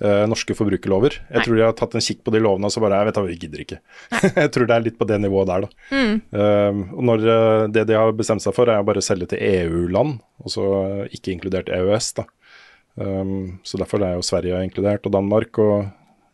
[0.00, 1.18] uh, norske forbrukerlover.
[1.28, 1.44] Jeg Nei.
[1.44, 3.24] tror de har tatt en kikk på de lovene og så bare Jeg vet da,
[3.26, 3.80] vi gidder ikke.
[4.42, 5.86] jeg tror det er litt på det nivået der, da.
[5.92, 6.16] Mm.
[6.32, 9.44] Uh, og når uh, Det de har bestemt seg for, er å bare selge til
[9.44, 10.66] EU-land, og så
[11.12, 12.28] ikke inkludert EØS, da.
[13.00, 15.60] Um, så derfor er jo Sverige inkludert, og Danmark.
[15.60, 15.90] og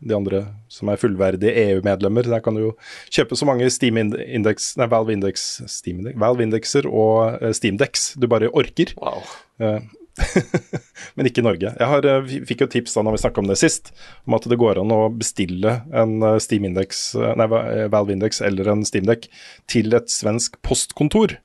[0.09, 0.43] de andre
[0.73, 2.29] som er fullverdige EU-medlemmer.
[2.31, 2.73] Der kan du jo
[3.13, 7.79] kjøpe så mange Steam Index, nei, Valve, Index, Steam Index, Valve Indexer og uh, Steam
[7.81, 8.95] Dex du bare orker.
[9.01, 9.25] Wow.
[9.61, 9.81] Uh,
[11.19, 11.73] men ikke i Norge.
[11.77, 13.93] Jeg har, uh, fikk jo tips da når vi snakka om det sist,
[14.29, 17.51] om at det går an å bestille en Steam Index, nei,
[17.93, 19.29] Valve Index eller en Steam Deck
[19.71, 21.39] til et svensk postkontor.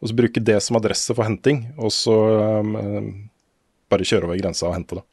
[0.00, 2.14] Og så bruke det som adresse for henting, og så
[2.64, 2.76] um,
[3.92, 5.04] bare kjøre over grensa og hente det.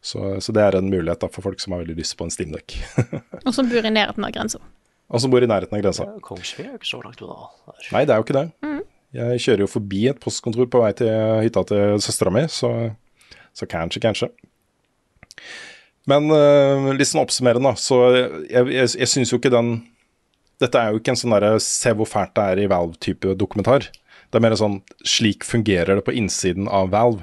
[0.00, 2.32] Så, så, det er en mulighet da, for folk som har veldig lyst på en
[2.32, 2.76] Steamdekk.
[3.46, 4.60] og som bor i nærheten av grensa.
[5.08, 6.06] Og som bor i nærheten av grensa.
[6.24, 7.48] Kongsvinger er ikke så langt unna.
[7.94, 8.46] Nei, det er jo ikke det.
[8.64, 8.80] Mm.
[9.18, 11.12] Jeg kjører jo forbi et postkontor på vei til
[11.46, 12.72] hytta til søstera mi, så,
[13.56, 14.28] så kanskje, kanskje.
[16.08, 17.80] Men uh, litt sånn oppsummerende, da.
[17.80, 19.78] Så jeg, jeg, jeg syns jo ikke den
[20.58, 23.84] Dette er jo ikke en sånn derre se hvor fælt det er i Valve-type dokumentar.
[24.28, 27.22] Det er mer sånn slik fungerer det på innsiden av Valve.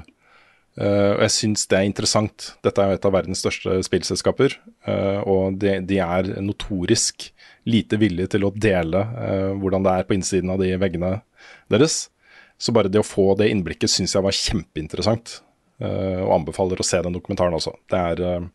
[0.76, 2.50] Uh, og jeg syns det er interessant.
[2.64, 4.58] Dette er jo et av verdens største spillselskaper,
[4.88, 7.30] uh, og de, de, er notorisk
[7.66, 11.14] lite villige til å dele uh, hvordan det er på innsiden av de veggene
[11.72, 12.06] deres.
[12.60, 15.42] Så bare det å få det innblikket syns jeg var kjempeinteressant,
[15.76, 17.74] og anbefaler å se den dokumentaren også.
[17.92, 18.46] Det er,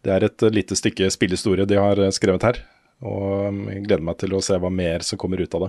[0.00, 2.60] det er et lite stykke spillehistorie de har skrevet her.
[3.04, 5.68] Og um, jeg gleder meg til å se hva mer som kommer ut av det.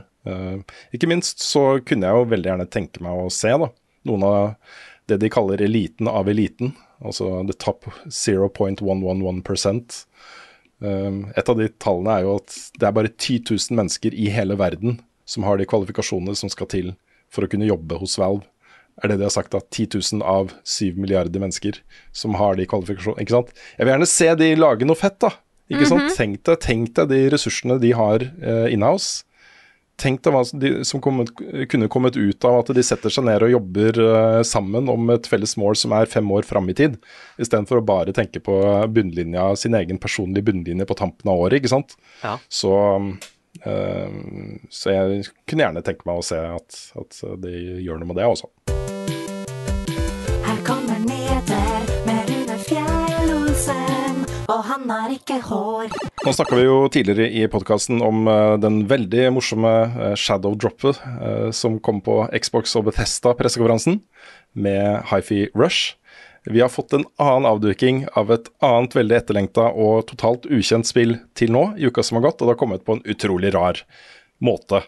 [0.95, 3.67] ikke minst så kunne jeg jo veldig gjerne tenke meg å se da,
[4.07, 4.39] noen av
[5.09, 10.05] det de kaller eliten av eliten, altså the top 0.111
[10.79, 14.29] um, Et av de tallene er jo at det er bare 10 000 mennesker i
[14.33, 14.99] hele verden
[15.29, 16.95] som har de kvalifikasjonene som skal til
[17.29, 18.47] for å kunne jobbe hos Valve.
[19.03, 19.61] er det de har sagt, da.
[19.61, 21.77] 10 000 av 7 milliarder mennesker
[22.11, 23.23] som har de kvalifikasjonene.
[23.23, 23.53] Ikke sant.
[23.77, 25.29] Jeg vil gjerne se de lage noe fett, da.
[25.69, 26.09] Ikke sant?
[26.17, 29.21] Tenk deg, tenk deg de ressursene de har uh, inhouse.
[29.99, 31.31] Tenk deg hva som, de, som kommet,
[31.71, 35.27] kunne kommet ut av at de setter seg ned og jobber eh, sammen om et
[35.27, 36.95] felles mål som er fem år fram i tid,
[37.41, 38.55] istedenfor å bare tenke på
[38.95, 41.97] bunnlinja, sin egen personlige bunnlinje på tampen av året, ikke sant.
[42.23, 42.37] Ja.
[42.47, 42.73] Så,
[43.67, 44.19] eh,
[44.71, 48.29] så jeg kunne gjerne tenke meg å se at, at de gjør noe med det
[48.29, 48.51] også.
[50.47, 51.28] Her kommer nyheter
[54.49, 55.93] og han har ikke hår.
[56.25, 61.47] Nå snakka vi jo tidligere i podkasten om eh, den veldig morsomme uh, Shadow-droppet eh,
[61.55, 64.01] som kom på Xbox og Bethesda-pressekonferansen
[64.57, 65.95] med Hifi Rush.
[66.49, 71.17] Vi har fått en annen avduking av et annet veldig etterlengta og totalt ukjent spill
[71.37, 73.83] til nå, i uka som har gått, og det har kommet på en utrolig rar
[74.41, 74.81] måte.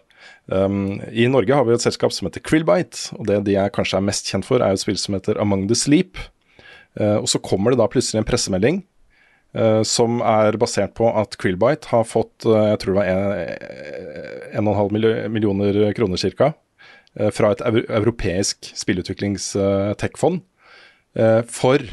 [0.48, 4.00] Um, I Norge har vi et selskap som heter Krillbite, og det de er kanskje
[4.00, 6.16] er mest kjent for, er et spill som heter Among the Sleep.
[6.98, 8.80] Uh, og så kommer det da plutselig en pressemelding
[9.84, 15.80] som er basert på at Krillbite har fått uh, jeg tror det var 1,5 millioner
[15.92, 16.54] kroner ca.
[17.36, 17.60] Fra et
[17.92, 20.38] europeisk spillutviklings-tech-fond
[21.44, 21.84] for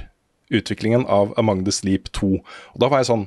[0.50, 2.30] utviklingen av Among the Sleep 2.
[2.40, 3.26] Og Da var jeg sånn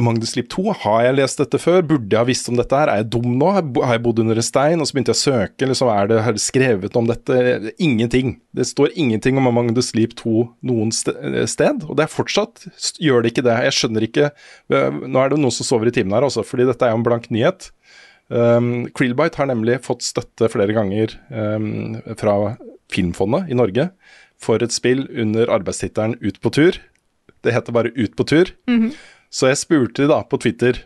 [0.00, 1.84] Among the Sleep 2, har jeg lest dette før?
[1.86, 2.90] Burde jeg ha visst om dette her?
[2.90, 3.50] Er jeg dum nå?
[3.54, 4.82] Har jeg bodd under en stein?
[4.82, 7.36] Og så begynte jeg å søke, liksom, er det, har det skrevet om dette?
[7.78, 8.34] Ingenting.
[8.56, 10.34] Det står ingenting om Among the Sleep 2
[10.66, 12.66] noen sted, og det er fortsatt
[12.98, 13.54] gjør det ikke det.
[13.68, 14.32] Jeg skjønner ikke
[14.72, 17.06] Nå er det noen som sover i timen her, også, fordi dette er jo en
[17.06, 17.70] blank nyhet.
[18.32, 22.56] Um, Krillbite har nemlig fått støtte flere ganger um, fra
[22.92, 23.90] Filmfondet i Norge
[24.40, 26.78] for et spill under arbeidstittelen Ut på tur.
[27.44, 28.50] Det heter bare Ut på tur.
[29.34, 30.84] Så jeg spurte de da på Twitter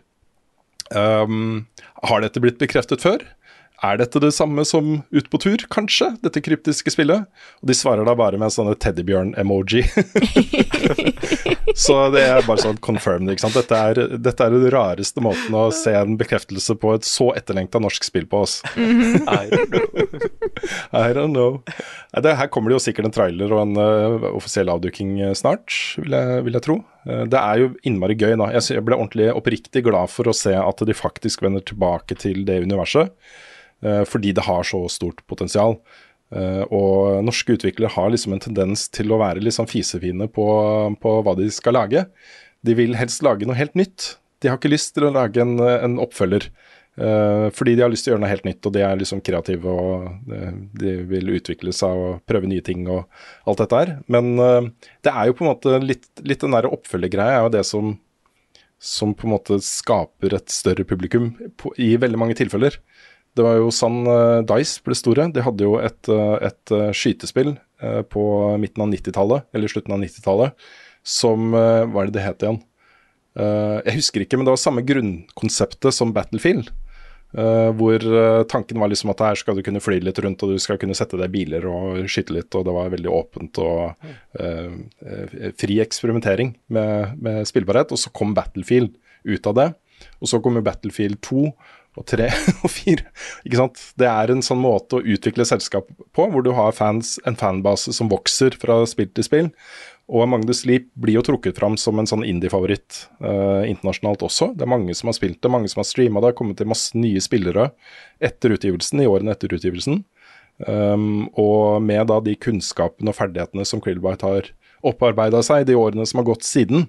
[0.94, 1.66] um,
[2.08, 3.26] Har dette blitt bekreftet før.
[3.78, 6.10] Er dette det samme som Ut på tur, kanskje?
[6.24, 7.28] Dette kryptiske spillet?
[7.62, 9.84] Og de svarer da bare med en sånn teddybjørn-emoji.
[11.84, 13.54] så det er bare sånn confirmed, ikke sant.
[13.54, 17.78] Dette er, dette er den rareste måten å se en bekreftelse på et så etterlengta
[17.82, 18.58] norsk spill på oss.
[18.74, 19.86] I don't know.
[20.90, 21.62] I don't know.
[22.18, 25.70] Det, her kommer det jo sikkert en trailer og en uh, offisiell avduking uh, snart,
[26.02, 26.80] vil jeg, vil jeg tro.
[27.08, 28.50] Uh, det er jo innmari gøy, da.
[28.54, 32.60] Jeg, ble ordentlig oppriktig glad for å se at de faktisk vender tilbake til det
[32.66, 33.14] universet.
[33.86, 35.78] uh, fordi det har så stort potensial.
[36.28, 40.46] Uh, og norske utviklere har liksom en tendens til å være sånn fisefine på,
[41.00, 42.04] på hva de skal lage.
[42.66, 44.18] De vil helst lage noe helt nytt.
[44.42, 46.50] De har ikke lyst til å lage en, en oppfølger.
[46.98, 49.20] Eh, fordi de har lyst til å gjøre noe helt nytt, og de er liksom
[49.22, 53.04] kreative og eh, de vil utvikle seg og prøve nye ting og
[53.46, 53.92] alt dette her.
[54.10, 54.70] Men eh,
[55.06, 57.92] det er jo på en måte litt, litt den der oppfølgergreia er jo det som,
[58.82, 61.30] som på en måte skaper et større publikum
[61.60, 62.80] på, i veldig mange tilfeller.
[63.38, 64.00] Det var jo sånn
[64.48, 65.28] Dice ble store.
[65.30, 66.08] De hadde jo et,
[66.42, 67.52] et skytespill
[68.10, 68.22] på
[68.58, 70.64] midten av 90-tallet, eller slutten av 90-tallet,
[71.06, 72.58] som Hva er det det het igjen?
[73.38, 76.72] Jeg husker ikke, men det var samme grunnkonseptet som Battlefield.
[77.36, 80.54] Eh, hvor eh, tanken var liksom at her skal du kunne fly litt rundt, og
[80.54, 84.06] du skal kunne sette deg biler og skyte litt, og det var veldig åpent og
[84.40, 87.92] uh, fri eksperimentering med, med spillbarhet.
[87.94, 88.96] Og så kom Battlefield
[89.28, 89.68] ut av det.
[90.22, 91.44] Og så kommer Battlefield 2
[91.98, 92.28] og 3
[92.64, 93.04] og 4.
[93.46, 93.82] Ikke sant?
[93.98, 97.94] Det er en sånn måte å utvikle selskap på, hvor du har fans, en fanbase
[97.96, 99.52] som vokser fra spill til spill.
[100.08, 104.54] Og Among the Sleep blir jo trukket fram som en sånn indie-favoritt eh, internasjonalt også.
[104.56, 106.30] Det er mange som har spilt det, mange som har streama det.
[106.30, 107.70] Har kommet til masse nye spillere
[108.24, 110.00] etter utgivelsen, i årene etter utgivelsen.
[110.64, 114.48] Um, og med da de kunnskapene og ferdighetene som Krillbite har
[114.88, 116.88] opparbeida seg de årene som har gått siden,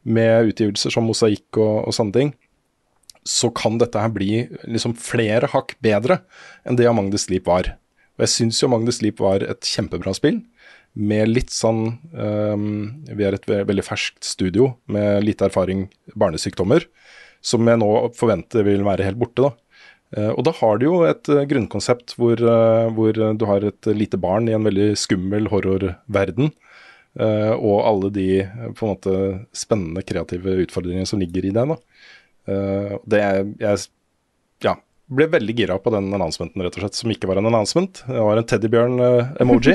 [0.00, 2.30] med utgivelser som Mosaikk og, og sånne ting,
[3.26, 6.22] så kan dette her bli liksom flere hakk bedre
[6.64, 7.74] enn det Among the Sleep var.
[8.16, 10.40] Og jeg syns jo Among the Sleep var et kjempebra spill,
[10.98, 12.70] med litt sånn um,
[13.06, 15.86] Vi er et ve veldig ferskt studio med lite erfaring
[16.18, 16.86] barnesykdommer,
[17.40, 19.52] som jeg nå forventer vil være helt borte, da.
[20.10, 23.90] Uh, og da har du jo et uh, grunnkonsept hvor, uh, hvor du har et
[23.94, 26.50] lite barn i en veldig skummel horrorverden.
[27.18, 28.26] og alle de
[28.78, 29.14] på en måte
[29.50, 31.64] spennende kreative utfordringene som ligger i det.
[31.66, 31.76] da.
[33.02, 33.80] Det er, jeg
[34.62, 34.76] ja,
[35.10, 38.00] ble veldig gira på den announcementen, rett og slett, som ikke var en announcement.
[38.06, 39.74] Det var en teddybjørn-emoji.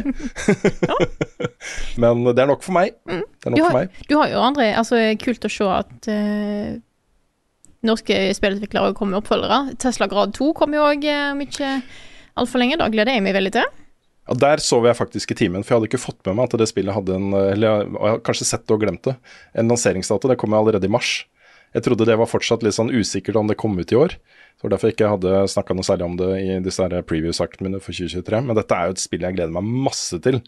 [2.02, 2.96] Men det er nok for meg.
[3.06, 4.02] Det er nok Du for har, meg.
[4.10, 6.76] du har jo André, altså kult å se at uh,
[7.86, 9.60] norske spillutviklere kommer med oppfølgere.
[9.82, 11.74] Tesla Grad 2 kommer jo òg om ikke
[12.40, 12.80] altfor lenge.
[12.82, 13.68] Da gleder jeg meg veldig til.
[14.26, 16.58] Ja, Der sov jeg faktisk i timen, for jeg hadde ikke fått med meg at
[16.64, 19.18] det spillet hadde en Eller jeg har kanskje sett det og glemt det.
[19.54, 20.32] En lanseringsdato.
[20.32, 21.26] Det kom allerede i mars.
[21.76, 24.16] Jeg trodde det var fortsatt litt sånn usikkert om det kom ut i år.
[24.62, 27.96] Så derfor ikke jeg hadde snakka noe særlig om det i disse preview-sakene mine for
[27.96, 28.40] 2023.
[28.48, 30.40] Men dette er jo et spill jeg gleder meg masse til.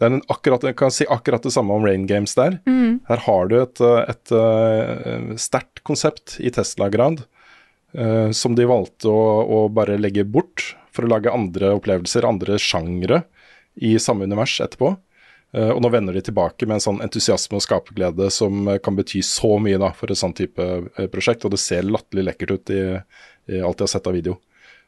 [0.00, 2.56] Det er en akkurat, jeg kan si akkurat det samme om Rain Games der.
[3.10, 7.22] Her har du et, et, et, eh, sterkt konsept i Tesla-grad
[7.98, 12.58] uh, som de valgte å, å bare legge bort for å lage andre opplevelser, andre
[12.60, 13.22] sjangre
[13.74, 14.94] i samme univers etterpå.
[15.52, 18.96] Uh, og nå vender de tilbake med en sånn entusiasme og skaperglede som eh, kan
[18.96, 22.54] bety så mye da, for et sånn type eh, prosjekt, og det ser latterlig lekkert
[22.54, 22.80] ut i
[23.48, 24.38] alt jeg har sett av video.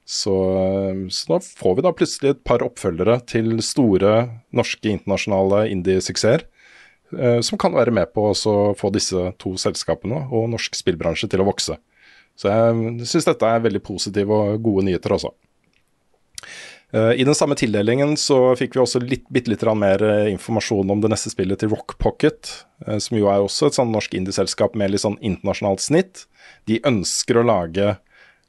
[0.05, 5.65] Så, eh, så nå får vi da plutselig et par oppfølgere til store norske internasjonale
[5.73, 6.45] indie-suksesser.
[7.19, 11.41] eh, Som kan være med på å få disse to selskapene og norsk spillbransje til
[11.41, 11.79] å vokse.
[12.37, 15.33] Så jeg syns dette er veldig positive og gode nyheter altså.
[16.95, 19.99] I den samme tildelingen så fikk vi også litt, bitte litt mer
[20.31, 24.15] informasjon om det neste spillet til Rock Pocket, som jo er også et sånn norsk
[24.15, 26.27] indieselskap med litt sånn internasjonalt snitt.
[26.67, 27.97] De ønsker å lage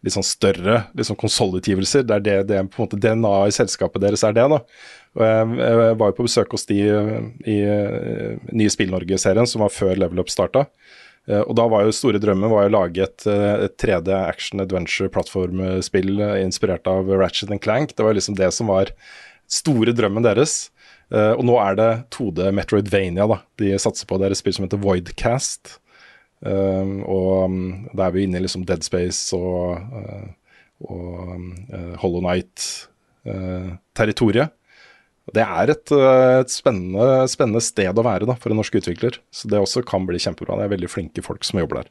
[0.06, 2.06] litt sånn større litt sånn konsollutgivelser.
[2.06, 4.60] Det er det, det er på en måte DNA i selskapet deres er det, da.
[5.15, 7.18] Og jeg, jeg var jo på besøk hos de eh,
[7.49, 10.65] i eh, nye Spill-Norge-serien, som var før Level Up starta.
[11.30, 16.19] Eh, Og da var jo store drømmen var å lage et, et 3D action adventure-plattformspill
[16.44, 17.95] inspirert av Ratchet and Clank.
[17.95, 18.91] Det var liksom det som var
[19.48, 20.69] store drømmen deres.
[21.14, 23.36] Og nå er det 2D Metroidvania da.
[23.61, 24.18] de satser på.
[24.18, 25.76] Det er et spill som heter Voidcast.
[26.46, 27.50] Um, og
[27.98, 30.30] da er vi inne i liksom Dead Space og, uh,
[30.86, 31.42] og
[31.74, 34.54] uh, Hollow Night-territoriet.
[35.34, 39.18] det er et, uh, et spennende, spennende sted å være da, for en norsk utvikler.
[39.34, 40.58] Så det også kan bli kjempebra.
[40.60, 41.90] Det er veldig flinke folk som jobber der.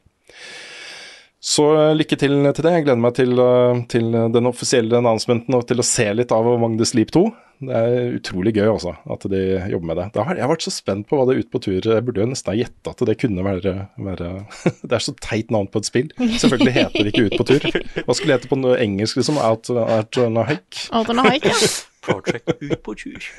[1.43, 2.73] Så uh, lykke til til det.
[2.77, 4.07] Jeg gleder meg til, uh, til
[4.37, 6.47] den offisielle announcementen og til å se litt av
[6.79, 7.27] the Sleep 2.
[7.63, 9.41] Det er utrolig gøy også, at de
[9.71, 10.05] jobber med det.
[10.17, 12.23] Da har jeg vært så spent på hva det er ute på tur Jeg burde
[12.23, 13.73] jo nesten ha gjetta at det kunne være,
[14.07, 14.31] være
[14.89, 16.11] Det er så teit navn på et spill.
[16.19, 17.67] Selvfølgelig heter det ikke Ut på tur.
[18.03, 19.39] Hva skulle det hete på noe engelsk, liksom?
[19.39, 20.87] Out, out on a hike?
[20.91, 21.71] Out on a hike, ja.
[22.05, 23.29] Project ut på tur.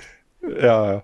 [0.63, 1.03] Ja, ja.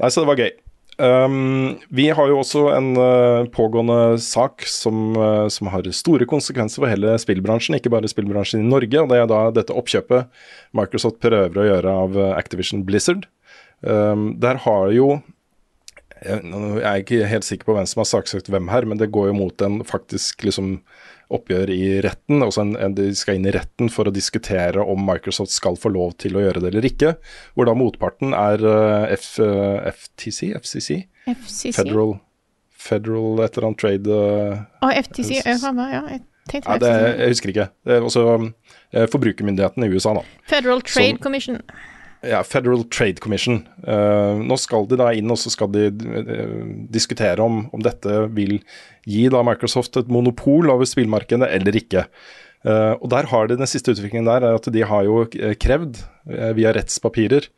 [0.00, 0.52] Nei, så det var gøy.
[1.00, 6.82] Um, vi har jo også en uh, pågående sak som, uh, som har store konsekvenser
[6.82, 9.00] for hele spillbransjen, ikke bare spillbransjen i Norge.
[9.00, 10.28] og Det er da dette oppkjøpet
[10.76, 13.24] Microsoft prøver å gjøre av uh, Activision Blizzard.
[13.80, 15.14] Um, der har jo
[16.20, 19.08] jeg, jeg er ikke helt sikker på hvem som har saksøkt hvem her, men det
[19.14, 20.82] går jo mot en faktisk liksom
[21.30, 22.42] oppgjør i retten.
[22.44, 25.92] Altså en, en, de skal inn i retten for å diskutere om Microsoft skal få
[25.94, 27.14] lov til å gjøre det eller ikke.
[27.54, 30.90] Hvor da motparten er uh, F, uh, FTC, FCC,
[31.30, 31.76] FCC.
[31.78, 32.16] Federal,
[32.80, 37.36] Federal et eller annet trade uh, Og FTC, ja, ja, jeg tenkte ja, det, Jeg
[37.36, 37.70] husker ikke.
[37.86, 38.26] Det er også
[39.12, 40.26] forbrukermyndigheten i USA, da.
[40.50, 41.62] Federal Trade Som- Commission.
[42.20, 43.62] Ja, Federal Trade Commission.
[43.86, 48.26] Uh, nå skal de da inn og så skal de uh, diskutere om, om dette
[48.36, 48.58] vil
[49.08, 52.04] gi da Microsoft et monopol over spillmarkedet eller ikke.
[52.60, 55.24] Uh, og der har de Den siste utviklingen der er at de har jo
[55.60, 56.02] krevd,
[56.54, 57.48] via rettspapirer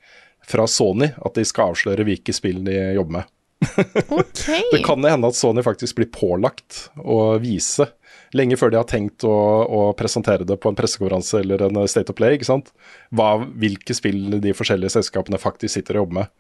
[0.49, 3.33] fra Sony, at de skal avsløre hvilke spill de jobber med.
[4.21, 4.63] okay.
[4.71, 7.91] Det kan hende at Sony faktisk blir pålagt å vise,
[8.39, 9.33] lenge før de har tenkt å,
[9.67, 12.71] å presentere det på en pressekonferanse eller en State of Play, ikke sant?
[13.13, 16.33] Hva, hvilke spill de forskjellige selskapene faktisk sitter og jobber med.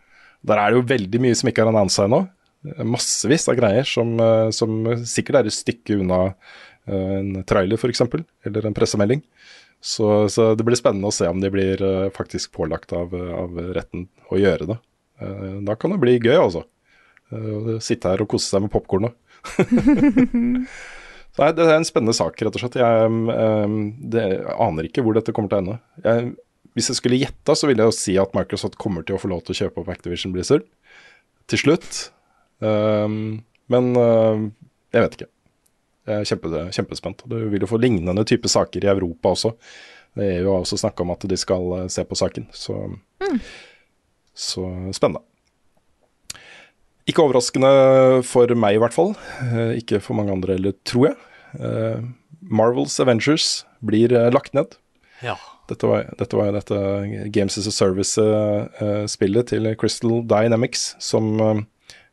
[0.48, 2.22] Der er det jo veldig mye som ikke har annonsa ennå.
[2.86, 4.78] Massevis av greier som, eh, som
[5.08, 8.02] sikkert er et stykke unna eh, en trailer, f.eks.,
[8.46, 9.22] eller en pressemelding.
[9.82, 13.58] Så, så det blir spennende å se om de blir eh, faktisk pålagt av, av
[13.74, 14.78] retten å gjøre det.
[15.22, 16.64] Eh, Da kan det bli gøy, altså.
[17.34, 19.18] Eh, Sitte her og kose seg med popkornet.
[21.40, 22.76] Nei, det er en spennende sak, rett og slett.
[22.76, 23.76] Jeg, um,
[24.12, 25.76] det, jeg aner ikke hvor dette kommer til å ende.
[26.04, 26.32] Jeg,
[26.76, 29.30] hvis jeg skulle gjette, så ville jeg jo si at Microsoft kommer til å få
[29.32, 30.66] lov til å kjøpe opp Activision Blizzard
[31.48, 32.02] til slutt.
[32.60, 33.40] Um,
[33.72, 34.44] men uh,
[34.92, 35.30] jeg vet ikke.
[36.02, 37.24] Jeg er kjempe, kjempespent.
[37.30, 39.54] Du vil jo få lignende type saker i Europa også.
[40.20, 42.74] Er jo også snakka om at de skal eh, se på saken, så,
[44.36, 45.22] så spennende.
[47.10, 47.70] Ikke overraskende
[48.26, 49.16] for meg, i hvert fall.
[49.42, 51.16] Eh, ikke for mange andre heller, tror jeg.
[51.58, 52.04] Eh,
[52.42, 54.76] Marvels Avengers blir eh, lagt ned.
[55.22, 55.34] Ja.
[55.70, 56.78] Dette var, dette var jo dette
[57.34, 61.38] Games as a Service-spillet til Crystal Dynamics, som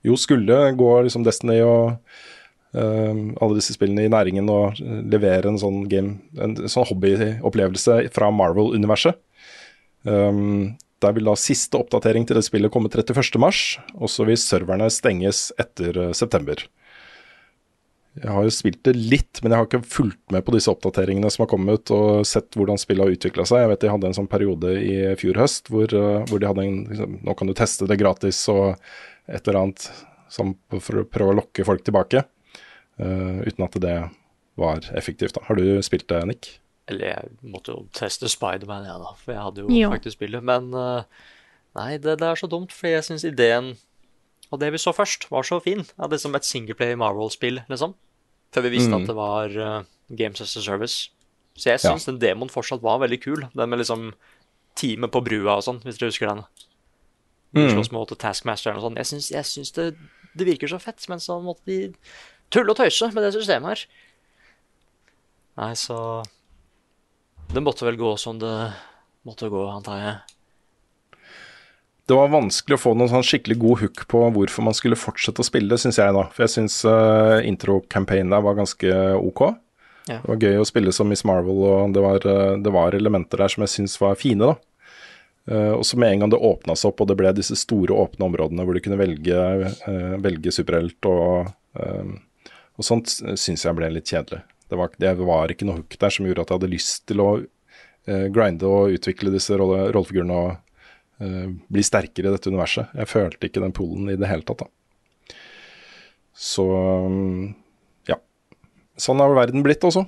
[0.05, 1.97] jo skulle gå liksom Destiny og
[2.77, 9.17] alle disse spillene i næringen og levere en sånn game, en sånn hobbyopplevelse fra Marvel-universet.
[10.05, 13.39] Um, der vil da siste oppdatering til det spillet komme 31.3,
[13.95, 16.65] og så vil serverne stenges etter eh, september.
[18.19, 21.29] Jeg har jo spilt det litt, men jeg har ikke fulgt med på disse oppdateringene
[21.31, 23.63] som har kommet, og sett hvordan spillet har utvikla seg.
[23.63, 26.65] Jeg vet de hadde en sånn periode i fjor høst hvor, eh, hvor de hadde
[26.65, 28.75] en liksom, Nå kan du teste det gratis og
[29.29, 29.89] et eller annet
[30.29, 32.21] for å prøve å lokke folk tilbake.
[32.99, 33.95] Uh, uten at det
[34.59, 35.33] var effektivt.
[35.37, 35.45] da.
[35.47, 36.49] Har du spilt det, Nick?
[36.89, 39.91] Eller jeg måtte jo teste Spiderman, jeg, da, for jeg hadde jo jo.
[39.93, 40.43] faktisk spillet.
[40.43, 41.03] Men eh,
[41.77, 43.75] nei, det, det er så dumt, for jeg syns ideen
[44.49, 45.83] og det vi så først, var så fin.
[45.99, 47.91] Ja, det er som et singleplay Marvel-spill, liksom.
[48.49, 49.03] Før vi visste Mm.
[49.03, 49.83] at det var eh,
[50.17, 51.11] Games as a Service.
[51.53, 51.91] Så jeg Ja.
[51.93, 53.43] den demoen fortsatt var veldig kul.
[53.53, 54.13] Den med liksom
[54.75, 56.41] teamet på brua og sånn, hvis dere husker den.
[57.53, 57.69] Mm.
[57.75, 58.97] slåss mot Taskmasteren og sånn.
[58.97, 59.95] Jeg syns, jeg syns det,
[60.37, 61.93] det virker så fett, men så måtte de
[62.49, 63.85] tulle og tøyse med det systemet her.
[65.59, 66.23] Nei, så
[67.53, 68.55] Det måtte vel gå som det
[69.25, 70.17] måtte gå, antar jeg.
[72.09, 75.41] Det var vanskelig å få noen sånn skikkelig god hook på hvorfor man skulle fortsette
[75.43, 76.23] å spille, syns jeg da.
[76.33, 79.43] For jeg syns uh, intro-campaignen der var ganske ok.
[80.09, 80.17] Ja.
[80.17, 83.37] Det var gøy å spille som Miss Marvel, og det var, eh, det var elementer
[83.37, 84.55] der som jeg syns var fine, da.
[85.49, 87.93] Uh, og så med en gang det åpna seg opp, og det ble disse store
[87.97, 89.43] åpne områdene hvor du kunne velge,
[89.85, 94.41] uh, velge superhelt og, uh, og sånt, syns jeg ble litt kjedelig.
[94.69, 97.23] Det var, det var ikke noe hook der som gjorde at jeg hadde lyst til
[97.23, 100.51] å eh, grinde og utvikle disse rolle, rollefigurene og
[101.25, 102.93] eh, bli sterkere i dette universet.
[102.97, 104.69] Jeg følte ikke den pullen i det hele tatt, da.
[106.39, 106.65] Så
[107.11, 107.49] mm,
[108.07, 108.19] ja.
[108.99, 110.05] Sånn har verden blitt også.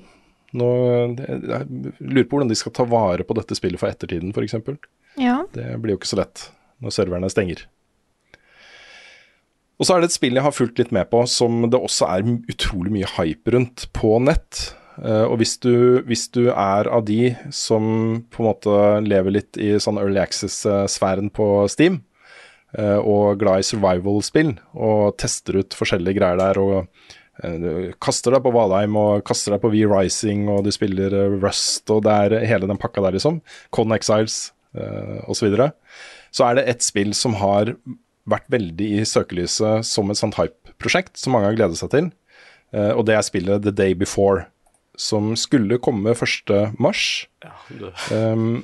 [0.57, 0.69] Nå,
[1.15, 1.67] jeg
[1.99, 4.57] lurer på hvordan de skal ta vare på dette spillet for ettertiden, f.eks.
[5.19, 5.41] Ja.
[5.55, 6.49] Det blir jo ikke så lett
[6.83, 7.65] når serverne stenger.
[9.81, 12.05] Og så er det et spill jeg har fulgt litt med på, som det også
[12.13, 14.75] er utrolig mye hype rundt på nett.
[15.01, 19.57] Uh, og hvis du, hvis du er av de som på en måte lever litt
[19.57, 22.03] i sånn Early Access-sfæren på Steam,
[22.77, 26.85] uh, og glad i survival-spill, og tester ut forskjellige greier der, og
[27.41, 32.05] uh, kaster deg på Valheim og kaster deg på V-Rising, og du spiller Rust, og
[32.05, 33.41] det er hele den pakka der, liksom.
[33.73, 35.41] Con Exiles uh, osv.
[35.41, 35.71] Så, videre.
[36.29, 37.73] så er det et spill som har
[38.29, 42.09] vært veldig i søkelyset som et sånt hype-prosjekt, som mange har gledet seg til.
[42.75, 44.47] Eh, og det er spillet The Day Before,
[44.99, 46.51] som skulle komme 1.
[46.81, 47.25] mars.
[48.11, 48.63] Um,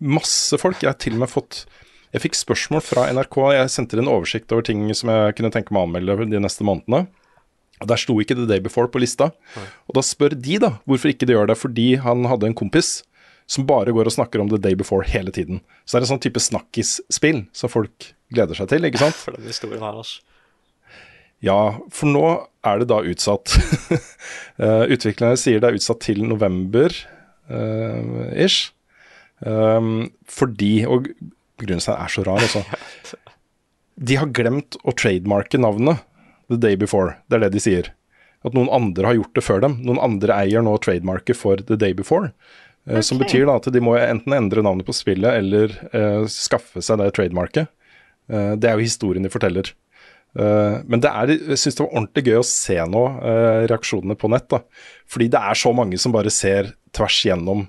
[0.00, 0.82] masse folk.
[0.82, 1.66] Jeg har til og med fått
[2.14, 3.36] Jeg fikk spørsmål fra NRK.
[3.52, 6.64] Jeg sendte en oversikt over ting som jeg kunne tenke meg å anmelde de neste
[6.64, 7.06] månedene.
[7.82, 9.32] Og Der sto ikke The Day Before på lista.
[9.84, 11.58] Og da spør de da hvorfor ikke de gjør det.
[11.60, 13.02] Fordi han hadde en kompis
[13.46, 15.60] som bare går og snakker om The Day Before hele tiden.
[15.84, 19.18] Så det er en sånn type snakkisspill som folk gleder seg til, ikke sant?
[19.24, 20.22] For den historien her, altså.
[21.44, 22.24] Ja, for nå
[22.64, 23.52] er det da utsatt.
[24.56, 26.88] uh, utviklerne sier det er utsatt til november
[27.52, 28.72] uh, ish.
[29.44, 31.10] Um, fordi Og
[31.60, 32.64] begrunnelsen er så rar, altså.
[34.08, 36.02] De har glemt å trademarke navnet
[36.48, 37.18] The Day Before.
[37.28, 37.92] Det er det de sier.
[38.46, 39.78] At noen andre har gjort det før dem.
[39.86, 42.32] Noen andre eier nå trademarket for The Day Before.
[42.86, 46.82] Uh, Som betyr da at de må enten endre navnet på spillet eller uh, skaffe
[46.84, 47.70] seg det trademarket.
[48.30, 49.72] Uh, det er jo historien de forteller.
[50.36, 53.06] Uh, men det er, jeg syns det var ordentlig gøy å se nå
[53.70, 54.46] reaksjonene på nett.
[54.52, 54.62] da.
[55.10, 57.66] Fordi det er så mange som bare ser tvers gjennom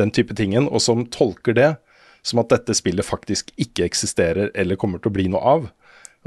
[0.00, 1.70] den type tingen, og som tolker det
[2.24, 5.70] som at dette spillet faktisk ikke eksisterer eller kommer til å bli noe av.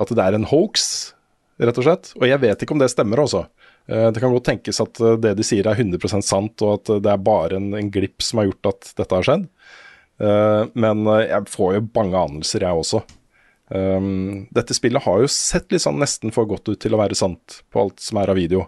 [0.02, 1.14] At det er en hoax,
[1.62, 2.12] rett og slett.
[2.20, 3.46] Og jeg vet ikke om det stemmer, også.
[3.92, 6.90] Uh, det kan godt tenkes at uh, det de sier er 100 sant, og at
[6.90, 9.50] uh, det er bare en, en glipp som har gjort at dette har skjedd.
[10.80, 13.02] Men jeg får jo bange anelser, jeg også.
[14.56, 17.58] Dette spillet har jo sett litt sånn nesten for godt ut til å være sant
[17.68, 18.62] på alt som er av video.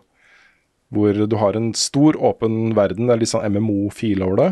[0.91, 4.49] Hvor du har en stor, åpen verden, det er litt sånn MMO-feel over det.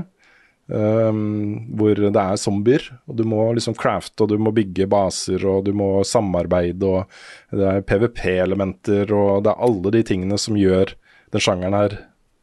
[0.66, 5.44] Um, hvor det er zombier, og du må liksom crafte, og du må bygge baser,
[5.46, 10.58] og du må samarbeide, og det er PVP-elementer, og det er alle de tingene som
[10.58, 10.96] gjør
[11.36, 11.98] den sjangeren her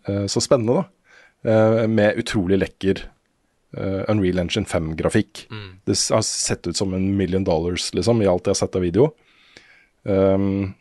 [0.06, 0.88] uh, så spennende, da.
[1.42, 3.02] Uh, med utrolig lekker
[3.74, 5.48] uh, Unreal Engine 5-grafikk.
[5.82, 8.86] Det har sett ut som en million dollars, liksom, i alt jeg har sett av
[8.86, 9.10] video.
[10.06, 10.76] Um,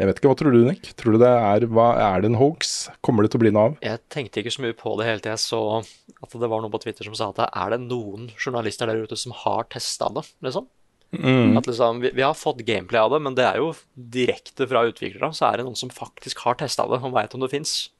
[0.00, 0.90] jeg vet ikke, hva tror du, Nick?
[0.96, 2.88] Tror du det er, hva, er det en hoax?
[3.04, 3.78] Kommer det til å bli noe av?
[3.84, 6.72] Jeg tenkte ikke så mye på det hele til jeg så at det var noen
[6.72, 10.24] på Twitter som sa at er det noen journalister der ute som har testa det,
[10.46, 10.66] liksom?
[11.12, 11.56] Mm.
[11.58, 13.72] At liksom, vi, vi har fått gameplay av det, men det er jo
[14.14, 15.32] direkte fra utviklere.
[15.34, 17.90] Så er det noen som faktisk har testa det og veit om det fins.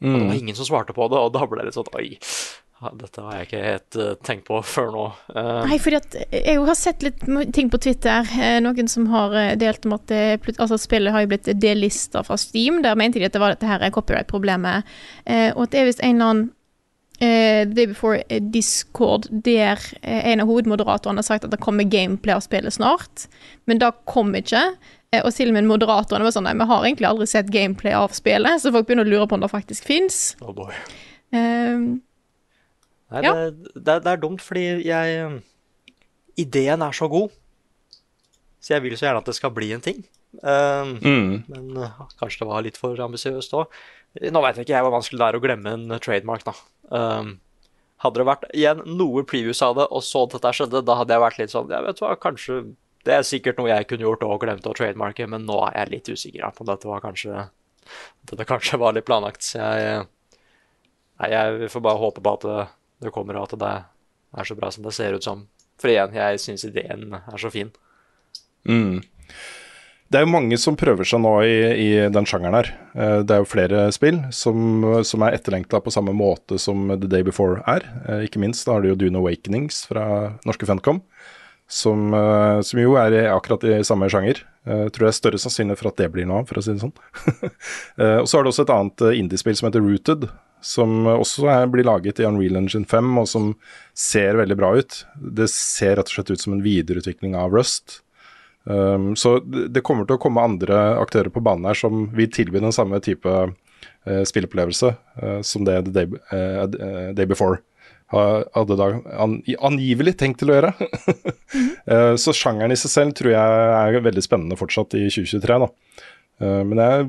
[0.00, 0.28] Og det Mm.
[0.28, 2.18] var ingen som svarte på det, og da ble det litt sånn Oi,
[2.76, 5.04] dette har jeg ikke helt eh, tenkt på før nå.
[5.32, 7.22] Eh, Nei, fordi at jeg har sett litt
[7.56, 8.28] ting på Twitter.
[8.36, 12.36] Eh, noen som har delt om at det, altså spillet har jo blitt delista fra
[12.40, 12.82] Steam.
[12.84, 14.92] Der mente de at det var dette her er copyright-problemet.
[15.56, 16.52] Og at det er visst en eller annen
[17.16, 18.18] Uh, Day Before
[18.52, 23.22] Discord der en av hovedmoderatorene har sagt at det kommer gameplay av spillet snart.
[23.64, 24.60] Men det kom ikke.
[25.22, 28.12] Og til og med moderatorene var sånn Nei, vi har egentlig aldri sett gameplay av
[28.12, 30.20] spillet, så folk begynner å lure på om det faktisk fins.
[30.44, 30.76] oh boy.
[33.12, 33.32] Nei, Ja.
[33.34, 35.36] det, det, er- det er dumt, fordi jeg eh,
[36.42, 37.30] Ideen er så god.
[38.60, 40.02] Så jeg vil så gjerne at det skal bli en ting.
[40.42, 41.44] Eh, Mm.
[41.48, 43.70] Men uh, kanskje det var litt for ambisiøst òg.
[44.32, 46.52] Nå veit ikke jeg hvor vanskelig det er å glemme en trademark, da.
[46.90, 47.30] Um,
[48.02, 51.22] hadde det vært igjen noe previews av det, og så dette skjedde, da hadde jeg
[51.22, 52.58] vært litt sånn Ja, vet du hva, kanskje
[53.06, 55.92] Det er sikkert noe jeg kunne gjort og glemt å trademarke, men nå er jeg
[55.94, 57.46] litt usikker på om dette var kanskje
[58.28, 59.42] Dette kanskje var litt planlagt.
[59.46, 60.04] Så jeg
[61.16, 62.44] Nei, jeg får bare håpe på at
[63.02, 63.74] det, kommer, av at det
[64.40, 65.46] er så bra som det ser ut som.
[65.80, 67.70] For igjen, jeg syns ideen er så fin.
[68.68, 69.02] Mm.
[70.06, 72.68] Det er jo mange som prøver seg nå i, i den sjangeren her.
[72.94, 77.10] Eh, Det er jo flere spill som, som er etterlengta på samme måte som The
[77.10, 77.82] Day Before er.
[78.06, 80.06] Eh, Ikke minst da har du jo Dune Awakenings fra
[80.46, 81.02] norske Funcom,
[81.66, 84.44] som, eh, som jo er akkurat i samme sjanger.
[84.66, 86.72] Jeg tror det er større sannsynlighet for at det blir noe av, for å si
[86.74, 86.94] det sånn.
[88.22, 90.24] Og så har du også et annet indiespill som heter Rooted,
[90.66, 93.52] som også er, blir laget i Unreal Engine 5, og som
[93.96, 94.98] ser veldig bra ut.
[95.14, 98.00] Det ser rett og slett ut som en videreutvikling av Rust.
[98.66, 102.58] Um, så det kommer til å komme andre aktører på banen her som vil tilby
[102.58, 106.66] den samme type uh, spilleopplevelse uh, som det The Day, uh,
[107.14, 107.62] Day Before
[108.06, 108.86] hadde da
[109.18, 110.68] an, angivelig tenkt til å gjøre.
[112.22, 115.56] Så sjangeren i seg selv tror jeg er veldig spennende fortsatt i 2023.
[115.64, 115.66] da.
[116.70, 117.08] Men jeg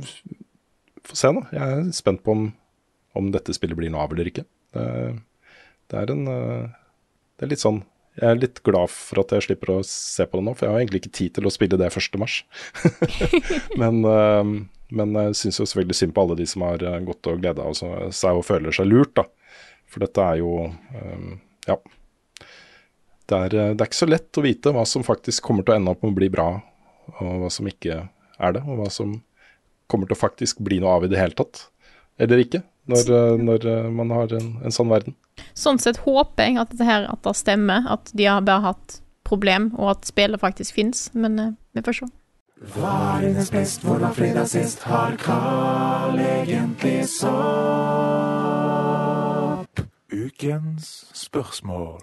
[1.05, 1.43] får se, da.
[1.53, 2.47] Jeg er spent på om,
[3.17, 4.45] om dette spillet blir noe av eller ikke.
[4.75, 4.87] Det,
[5.91, 6.73] det er en uh,
[7.37, 7.81] Det er litt sånn
[8.19, 10.75] Jeg er litt glad for at jeg slipper å se på det nå, for jeg
[10.75, 12.17] har egentlig ikke tid til å spille det 1.
[12.21, 12.39] mars.
[13.81, 14.41] men, uh,
[14.89, 17.67] men jeg syns jo selvfølgelig synd på alle de som har uh, gått og gleda
[17.77, 19.27] seg og føler seg lurt, da.
[19.87, 20.51] For dette er jo
[21.67, 21.77] Ja.
[23.27, 25.77] Det er, det er ikke så lett å vite hva som faktisk kommer til å
[25.77, 26.45] ende opp med å bli bra,
[27.19, 29.17] og hva som ikke er det, og hva som
[29.91, 31.65] kommer til å faktisk bli noe av i det hele tatt,
[32.21, 32.61] eller ikke,
[32.91, 35.15] når, uh, når uh, man har en, en sånn verden.
[35.57, 39.01] Sånn sett håper jeg at dette her at det stemmer, at de har bare hatt
[39.27, 42.07] problem, og at spillet faktisk fins, men uh, vi får se.
[42.73, 44.81] Hva er dines best, hvor var fredag sist?
[44.89, 47.27] Har Carl egentlig sopp?
[50.09, 52.01] Ukens spørsmål.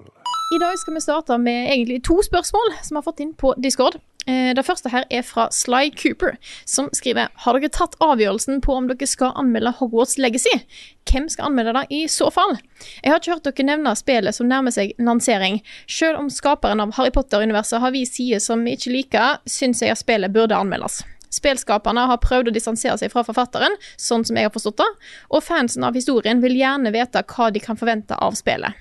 [0.54, 3.54] I dag skal vi starte med egentlig to spørsmål som vi har fått inn på
[3.58, 3.98] Discord.
[4.26, 8.72] Eh, Det første her er fra Sly Cooper, som skriver Har dere tatt avgjørelsen på
[8.72, 10.62] om dere skal anmelde Hogwarts Legacy?
[11.04, 12.56] Hvem skal anmelde det i så fall?
[13.02, 15.60] Jeg har ikke hørt dere nevne spillet som nærmer seg lansering.
[15.86, 19.92] Selv om skaperen av Harry Potter-universet har vist sider som vi ikke liker, syns jeg
[19.92, 21.02] at spillet burde anmeldes.
[21.34, 24.88] Spelskaperne har prøvd å distansere seg fra forfatteren, sånn som jeg har forstått det,
[25.34, 28.72] og fansen av historien vil gjerne vite hva de kan forvente av spillet.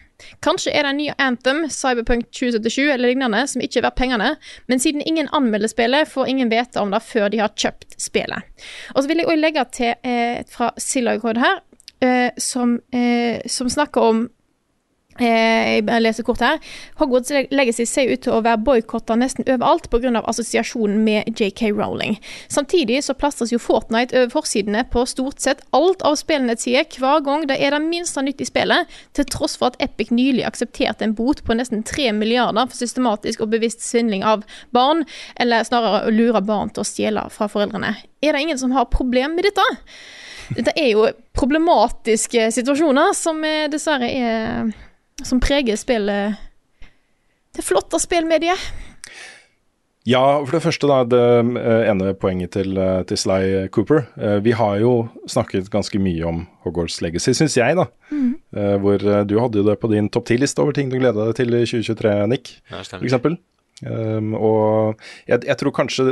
[0.45, 4.29] Kanskje er det en ny Anthem, Cyberpunk 2077 eller lignende som ikke er verdt pengene,
[4.71, 8.45] men siden ingen anmelder spillet, får ingen vite om det før de har kjøpt spillet.
[8.95, 11.59] Og så vil jeg også legge til eh, fra Silagod her,
[12.03, 14.42] eh, som, eh, som snakker om Eh,
[15.19, 16.59] jeg leser kort her.
[16.99, 20.23] Hogwarts Legacy ser ut til å være boikotta nesten overalt pga.
[20.23, 22.17] assosiasjonen med JK Rowling.
[22.47, 27.47] Samtidig så plastres jo Fortnite over forsidene på stort sett alt av spillnettsider hver gang
[27.47, 31.15] det er det minste nytt i spillet, til tross for at Epic nylig aksepterte en
[31.17, 34.45] bot på nesten 3 milliarder for systematisk og bevisst svindling av
[34.75, 37.95] barn, eller snarere å lure barn til å stjele fra foreldrene.
[38.23, 39.65] Er det ingen som har problem med dette?
[40.53, 44.73] Dette er jo problematiske situasjoner som eh, dessverre er
[45.21, 46.39] som preger spillet
[47.53, 48.57] Det flotte spillmediet.
[50.03, 51.19] Ja, for det første, da, det
[51.61, 54.01] eh, ene poenget til, eh, til Sly Cooper.
[54.19, 57.85] Eh, Vi har jo snakket ganske mye om Hogwarts Legacy, syns jeg, da.
[58.11, 61.37] Eh, Hvor du hadde jo det på din topp ti-liste over ting du gleda deg
[61.39, 62.51] til i 2023, Nick.
[62.71, 63.37] Ja, stemmer.
[63.83, 66.03] Um, og jeg, jeg tror kanskje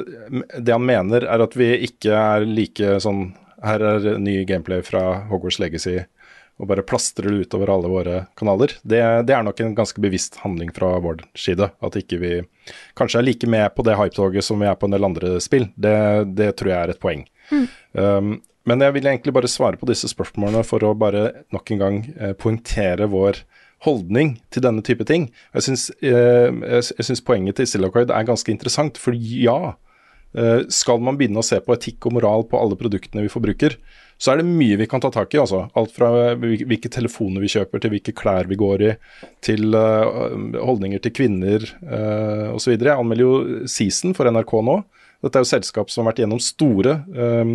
[0.59, 3.29] det han mener, er at vi ikke er like sånn
[3.63, 5.99] Her er ny gameplay fra Hogwarts Legacy,
[6.61, 8.75] og bare plastrer det utover alle våre kanaler.
[8.85, 11.71] Det, det er nok en ganske bevisst handling fra vår side.
[11.81, 12.31] At ikke vi
[12.99, 15.67] kanskje er like med på det hypetoget som vi er på en del andre spill.
[15.73, 15.97] Det,
[16.38, 17.25] det tror jeg er et poeng.
[17.97, 18.38] Um,
[18.69, 21.99] men jeg vil egentlig bare svare på disse spørsmålene for å bare nok en gang
[22.13, 23.41] eh, poengtere vår
[23.88, 25.31] holdning til denne type ting.
[25.55, 29.73] Jeg syns, eh, jeg, jeg syns poenget til Silacoid er ganske interessant, for ja,
[30.38, 33.79] eh, skal man begynne å se på etikk og moral på alle produktene vi forbruker,
[34.22, 35.39] så er det mye vi kan ta tak i.
[35.41, 35.64] altså.
[35.77, 38.91] Alt fra hvilke telefoner vi kjøper, til hvilke klær vi går i,
[39.41, 42.76] til eh, holdninger til kvinner uh, osv.
[42.76, 44.77] Jeg anmelder jo Season for NRK nå.
[45.26, 47.52] Dette er jo selskap som har vært gjennom store eh,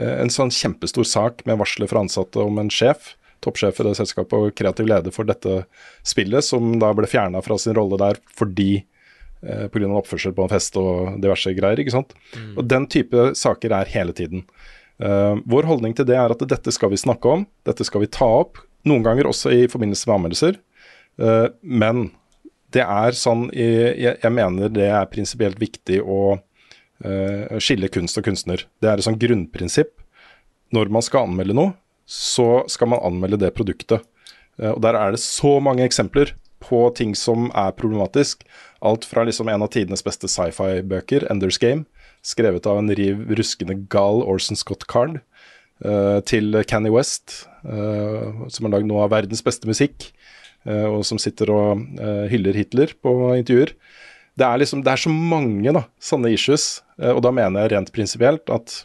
[0.00, 3.14] En sånn kjempestor sak med varsler fra ansatte om en sjef
[3.44, 5.64] toppsjef i det selskapet og kreativ leder for dette
[6.06, 9.88] spillet, som da ble fjerna fra sin rolle der fordi eh, pga.
[10.00, 11.80] oppførsel på en fest og diverse greier.
[11.80, 12.14] ikke sant?
[12.56, 14.44] Og Den type saker er hele tiden.
[15.00, 18.10] Eh, vår holdning til det er at dette skal vi snakke om, dette skal vi
[18.12, 18.60] ta opp.
[18.88, 20.58] Noen ganger også i forbindelse med anmeldelser.
[21.20, 22.10] Eh, men
[22.74, 28.28] det er sånn jeg, jeg mener det er prinsipielt viktig å eh, skille kunst og
[28.28, 28.66] kunstner.
[28.80, 29.96] Det er et sånn grunnprinsipp
[30.74, 31.74] når man skal anmelde noe,
[32.06, 34.04] så skal man anmelde det produktet.
[34.60, 38.44] Og der er det så mange eksempler på ting som er problematisk.
[38.84, 41.88] Alt fra liksom en av tidenes beste sci-fi-bøker, Enders Game,
[42.22, 45.20] skrevet av en riv ruskende gal Orson Scott Card,
[45.84, 50.10] eh, til Canny West, eh, som har lagd noe av verdens beste musikk,
[50.66, 51.86] eh, og som sitter og
[52.30, 53.72] hyller Hitler på intervjuer.
[54.38, 57.92] Det er, liksom, det er så mange da, sanne issues, og da mener jeg rent
[57.92, 58.84] prinsipielt at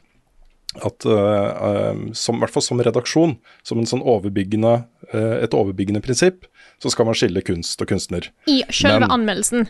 [0.83, 4.73] at som, i hvert fall som redaksjon, som en sånn overbyggende,
[5.13, 6.43] et overbyggende prinsipp,
[6.83, 8.27] så skal man skille kunst og kunstner.
[8.51, 9.69] I selve Men- anmeldelsen.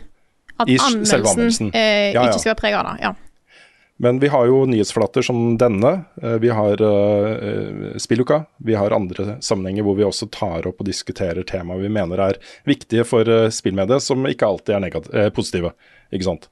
[0.58, 1.70] At anmeldelsen, anmeldelsen.
[1.76, 2.32] eh, Ja, ja.
[2.32, 3.04] ikke skal være prega av det.
[3.04, 3.14] Ja.
[3.98, 5.92] Men vi har jo nyhetsflater som denne.
[6.22, 8.44] eh, Vi har uh, Spilluka.
[8.58, 12.40] Vi har andre sammenhenger hvor vi også tar opp og diskuterer temaer vi mener er
[12.68, 13.24] viktige for
[13.56, 15.72] spillmediet, som ikke alltid er positive.
[16.12, 16.50] Ikke sant.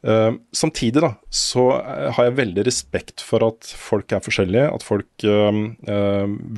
[0.00, 1.66] Uh, samtidig da, så
[2.16, 5.28] har jeg veldig respekt for at folk er forskjellige, at folk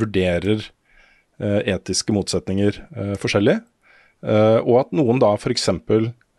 [0.01, 0.69] vurderer
[1.40, 2.77] etiske motsetninger
[3.19, 3.55] forskjellig,
[4.20, 5.70] og at noen da f.eks.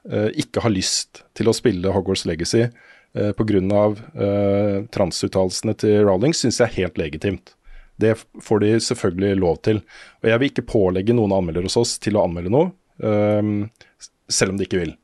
[0.01, 2.63] Uh, ikke har lyst til å spille Hogwarts Legacy
[3.17, 3.85] uh, pga.
[4.15, 7.55] Uh, transuttalelsene til Rowling, syns jeg er helt legitimt.
[8.01, 9.81] Det får de selvfølgelig lov til.
[10.23, 12.71] Og jeg vil ikke pålegge noen anmeldere hos oss til å anmelde noe,
[13.03, 13.51] eh,
[14.31, 14.95] selv om de ikke vil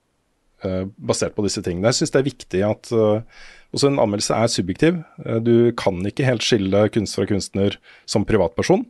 [0.65, 1.91] eh, basert på disse tingene.
[1.91, 5.01] Jeg syns det er viktig at eh, også en anmeldelse er subjektiv.
[5.25, 7.77] Eh, du kan ikke helt skille kunst fra kunstner
[8.09, 8.87] som privatperson.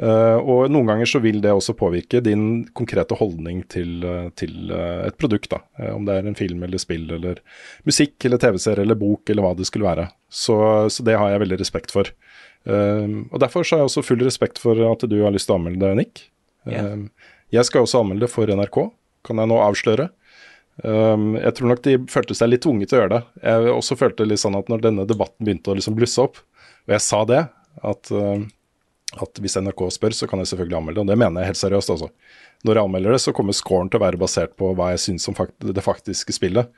[0.00, 4.72] Eh, og noen ganger så vil det også påvirke din konkrete holdning til, eh, til
[4.72, 5.50] eh, et produkt.
[5.52, 5.60] da.
[5.92, 7.42] Om det er en film eller spill eller
[7.88, 10.08] musikk eller TV-serie eller bok eller hva det skulle være.
[10.32, 10.56] Så,
[10.88, 12.08] så det har jeg veldig respekt for.
[12.62, 15.58] Og Derfor så har jeg også full respekt for at du har lyst til å
[15.58, 16.24] anmelde det, Nick.
[16.70, 18.78] Eh, jeg skal også anmelde det for NRK,
[19.26, 20.08] kan jeg nå avsløre.
[20.82, 23.20] Jeg tror nok de følte seg litt tvunget til å gjøre det.
[23.44, 26.40] Jeg også følte litt sånn at når denne debatten begynte å liksom blusse opp,
[26.86, 27.42] og jeg sa det,
[27.84, 28.12] at,
[29.20, 31.04] at hvis NRK spør, så kan jeg selvfølgelig anmelde det.
[31.04, 32.08] Og det mener jeg helt seriøst, altså.
[32.64, 35.28] Når jeg anmelder det, så kommer scoren til å være basert på hva jeg syns
[35.28, 36.70] om fakt det faktiske spillet.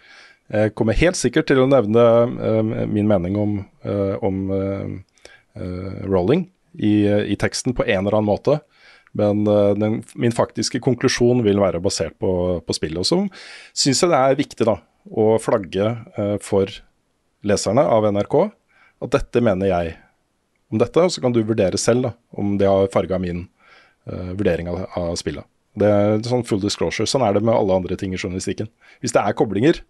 [0.53, 6.49] Jeg kommer helt sikkert til å nevne uh, min mening om, uh, om uh, rolling
[6.75, 6.95] i,
[7.33, 8.59] i teksten på en eller annen måte.
[9.15, 9.45] Men
[9.79, 12.99] den, min faktiske konklusjon vil være basert på, på spillet.
[12.99, 13.21] Og så
[13.71, 14.75] syns jeg det er viktig da,
[15.07, 15.93] å flagge
[16.43, 16.73] for
[17.47, 18.35] leserne av NRK
[19.05, 19.95] at dette mener jeg
[20.75, 23.47] om dette, og så kan du vurdere selv da, om det har farga min
[24.11, 25.47] uh, vurdering av, av spillet.
[25.79, 27.07] Det er sånn full disclosure.
[27.11, 28.69] Sånn er det med alle andre ting i journalistikken.
[29.03, 29.81] Hvis det er koblinger,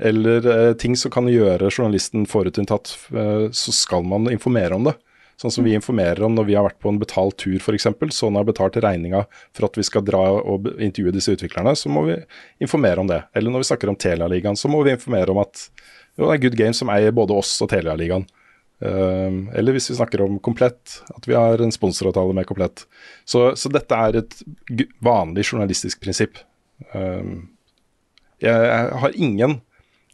[0.00, 4.96] eller uh, ting som kan gjøre journalisten forutinntatt, uh, så skal man informere om det.
[5.40, 7.86] Sånn som vi informerer om når vi har vært på en betalt tur f.eks.
[8.12, 9.22] Sånn har betalt regninga
[9.56, 12.18] for at vi skal dra og intervjue disse utviklerne, så må vi
[12.60, 13.22] informere om det.
[13.32, 15.62] Eller når vi snakker om Telia-ligaen, så må vi informere om at
[16.18, 18.26] jo, det er Good Game som eier både oss og Telia-ligaen.
[18.80, 22.86] Um, eller hvis vi snakker om Komplett, at vi har en sponsoravtale med Komplett.
[23.28, 24.38] Så, så dette er et
[25.04, 26.40] vanlig journalistisk prinsipp.
[26.94, 27.50] Um,
[28.40, 28.54] jeg,
[29.02, 29.60] har ingen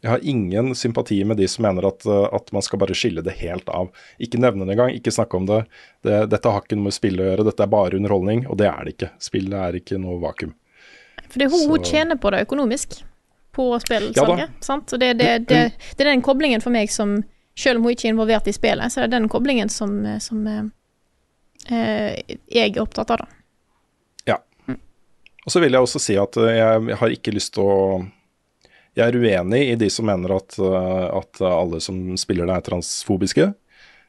[0.01, 3.37] jeg har ingen sympati med de som mener at, at man skal bare skille det
[3.39, 3.87] helt av.
[4.19, 5.63] Ikke nevne det engang, ikke snakke om det.
[6.05, 6.19] det.
[6.35, 8.83] Dette har ikke noe med spill å gjøre, dette er bare underholdning, og det er
[8.83, 9.11] det ikke.
[9.23, 10.51] Spillet er ikke noe vakuum.
[11.27, 12.99] For det, hun, hun tjener på det økonomisk,
[13.57, 14.43] på spillsalget.
[14.45, 14.93] Ja, sant?
[14.93, 15.63] Og det, det, det,
[15.95, 17.17] det er den koblingen for meg som
[17.57, 20.43] Selv om hun ikke er involvert i spillet, så er det den koblingen som, som
[20.47, 20.67] eh,
[21.73, 23.39] eh, jeg er opptatt av, da.
[24.29, 24.37] Ja.
[25.45, 27.77] Og så vil jeg også si at jeg, har ikke lyst til å
[28.97, 33.43] Jeg er uenig i de som mener at, at alle som spiller det, er transfobiske.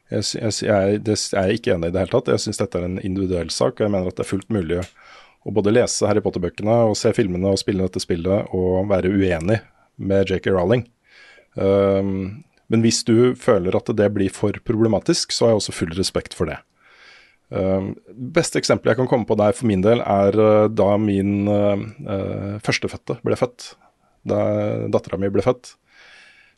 [0.09, 2.31] Jeg, jeg, jeg, det er jeg ikke enig i det hele tatt.
[2.33, 4.79] Jeg syns dette er en individuell sak, og jeg mener at det er fullt mulig
[5.45, 9.59] å både lese Harry Potter-bøkene og se filmene og spille dette spillet og være uenig
[10.01, 10.87] med JK Rowling.
[11.53, 15.93] Um, men hvis du føler at det blir for problematisk, så har jeg også full
[15.97, 16.59] respekt for det.
[17.49, 21.49] Uh, beste eksempelet jeg kan komme på der for min del, er uh, da min
[21.49, 23.71] uh, førstefødte ble født.
[24.29, 24.41] Da
[24.93, 25.73] dattera mi ble født.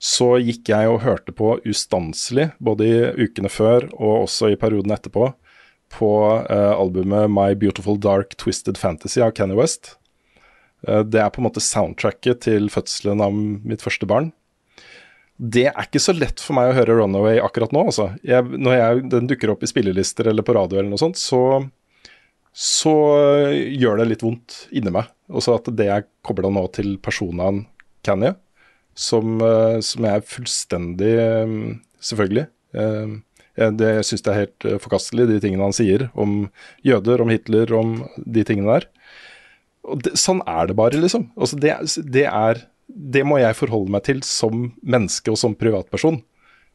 [0.01, 4.91] Så gikk jeg og hørte på ustanselig, både i ukene før og også i perioden
[4.95, 5.29] etterpå,
[5.93, 6.09] på
[6.49, 9.91] albumet My Beautiful Dark Twisted Fantasy av Kanye West.
[10.81, 14.31] Det er på en måte soundtracket til fødselen av mitt første barn.
[15.41, 17.87] Det er ikke så lett for meg å høre Runaway akkurat nå.
[17.89, 18.11] Altså.
[18.27, 21.41] Jeg, når jeg, den dukker opp i spillelister eller på radio, eller noe sånt, så,
[22.53, 22.93] så
[23.57, 25.09] gjør det litt vondt inni meg.
[25.33, 27.65] Også at det er kobla nå til personaen
[28.05, 28.35] Canny,
[28.97, 31.57] som, øh, som jeg er fullstendig øh,
[32.01, 32.47] Selvfølgelig.
[32.73, 36.47] jeg, det, jeg syns det er helt forkastelig, de tingene han sier om
[36.81, 38.87] jøder, om Hitler, om de tingene der.
[39.85, 41.27] Og det, sånn er det bare, liksom.
[41.37, 41.73] Altså, det,
[42.13, 42.61] det, er,
[42.91, 46.21] det må jeg forholde meg til som menneske og som privatperson.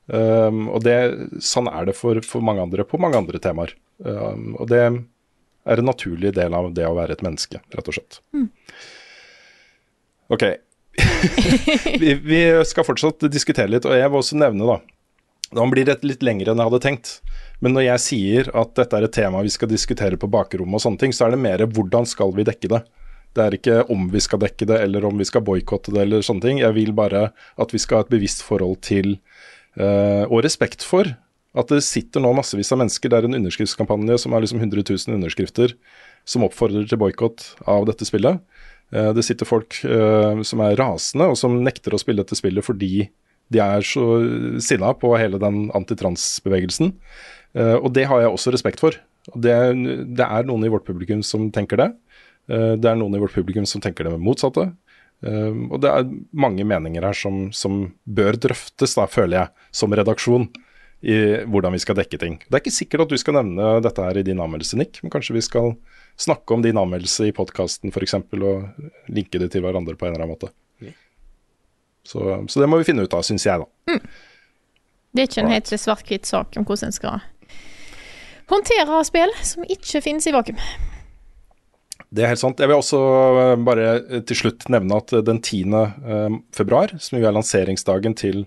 [0.07, 0.97] Um, og det,
[1.43, 3.75] sånn er det for, for mange andre på mange andre temaer.
[3.99, 7.99] Um, og det er en naturlig del av det å være et menneske, rett og
[7.99, 8.21] slett.
[8.37, 8.47] Mm.
[10.37, 10.45] Ok.
[12.01, 14.83] vi, vi skal fortsatt diskutere litt, og jeg vil også nevne, da
[15.55, 17.11] Nå blir det litt lengre enn jeg hadde tenkt.
[17.63, 20.83] Men når jeg sier at dette er et tema vi skal diskutere på bakrommet og
[20.83, 22.81] sånne ting, så er det mer hvordan skal vi dekke det.
[23.37, 26.25] Det er ikke om vi skal dekke det, eller om vi skal boikotte det, eller
[26.25, 26.61] sånne ting.
[26.63, 27.29] Jeg vil bare
[27.61, 29.19] at vi skal ha et bevisst forhold til,
[29.77, 31.11] uh, og respekt for,
[31.57, 33.13] at det sitter nå massevis av mennesker.
[33.13, 35.77] Det er en underskriftskampanje som har liksom 100 000 underskrifter
[36.29, 38.41] som oppfordrer til boikott av dette spillet.
[38.95, 42.65] Uh, det sitter folk uh, som er rasende, og som nekter å spille dette spillet
[42.65, 43.11] fordi
[43.53, 44.03] de er så
[44.65, 46.89] sinna på hele den antitransbevegelsen.
[47.57, 48.97] Og det har jeg også respekt for.
[49.39, 49.55] Det,
[50.19, 51.87] det, er noen i vårt publikum som tenker det.
[52.51, 54.69] Uh, det er noen i vårt publikum som tenker det med motsatte.
[55.25, 59.95] Uh, og det er mange meninger her som, som bør drøftes, da, føler jeg, som
[59.97, 60.49] redaksjon.
[61.07, 62.39] I hvordan vi skal dekke ting.
[62.41, 65.13] Det er ikke sikkert at du skal nevne dette her i din anmeldelse, Nick, men
[65.13, 65.75] kanskje vi skal
[66.19, 70.25] snakke om din anmeldelse i podkasten f.eks., og linke det til hverandre på en eller
[70.25, 70.51] annen måte.
[72.07, 73.93] Så, så, det må vi finne ut av, syns jeg, da.
[73.93, 74.03] Mm.
[75.17, 77.23] Det er ikke en helt svart-hvitt sak om hvordan en skal
[78.53, 80.61] håndtere spill som ikke finnes i vakuum.
[82.15, 82.61] Det er helt sant.
[82.63, 82.99] Jeg vil også
[83.67, 85.75] bare til slutt nevne at den 10.
[86.55, 88.45] februar, som jo er lanseringsdagen til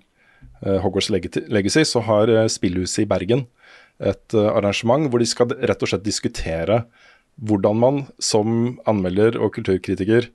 [0.64, 3.46] Hogwarts Legacy, så har Spillhuset i Bergen
[4.00, 6.86] et arrangement hvor de skal rett og slett diskutere
[7.44, 10.30] hvordan man som anmelder og kulturkritiker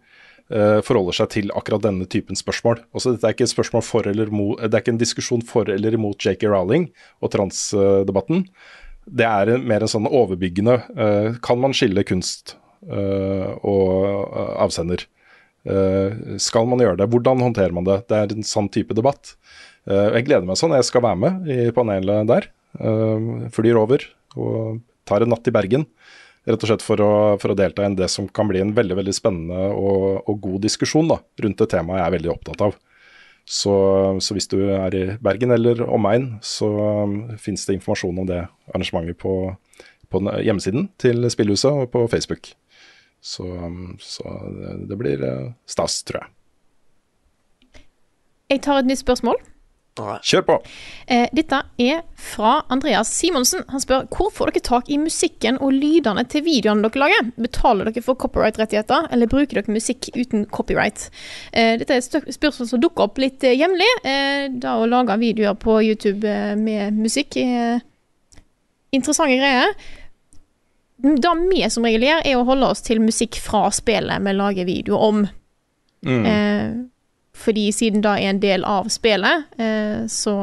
[0.84, 2.82] forholder seg til akkurat denne typen spørsmål.
[2.92, 5.68] Også, dette er ikke et spørsmål for eller mot, det er ikke en diskusjon for
[5.72, 6.44] eller imot J.K.
[6.52, 6.90] Rowling
[7.24, 8.44] og transdebatten.
[9.09, 10.78] Det er mer en sånn overbyggende
[11.44, 14.35] Kan man skille kunst og
[14.65, 15.06] avsender?
[16.44, 17.06] skal man gjøre det?
[17.09, 18.02] Hvordan håndterer man det?
[18.11, 19.31] Det er en sånn type debatt.
[19.89, 20.74] jeg gleder meg sånn.
[20.77, 22.51] Jeg skal være med i panelet der.
[23.55, 24.05] flyr over
[24.36, 25.86] og tar en natt i Bergen.
[26.44, 28.98] Rett og slett for å, for å, delta i det som kan bli en veldig
[28.98, 32.74] veldig spennende og, og god diskusjon da, rundt det temaet jeg er veldig opptatt av.
[33.44, 33.73] Så,
[34.24, 36.69] så hvis du er i Bergen eller omegn, så
[37.05, 38.43] um, finnes det informasjon om det
[38.73, 39.35] arrangementet på,
[40.12, 42.52] på hjemmesiden til Spillhuset og på Facebook.
[43.24, 43.48] Så,
[44.05, 47.82] så det, det blir uh, stas, tror jeg.
[48.52, 49.40] Jeg tar et nytt spørsmål.
[49.94, 50.55] Kjør på.
[51.06, 53.62] Eh, dette er fra Andreas Simonsen.
[53.70, 57.28] Han spør hvor får dere tak i musikken og lydene til videoene dere lager?
[57.38, 61.06] Betaler dere for copyright-rettigheter, eller bruker dere musikk uten copyright?
[61.52, 63.90] Eh, dette er et spørsmål som dukker opp litt eh, jevnlig.
[64.02, 67.78] Eh, da å lage videoer på YouTube eh, med musikk er
[68.94, 69.78] interessante greier.
[71.05, 74.64] Det vi som regel gjør, er å holde oss til musikk fra spillet vi lager
[74.64, 75.26] video om.
[76.06, 76.26] Mm.
[76.31, 76.70] Eh,
[77.36, 80.36] fordi siden det er en del av spillet, eh, så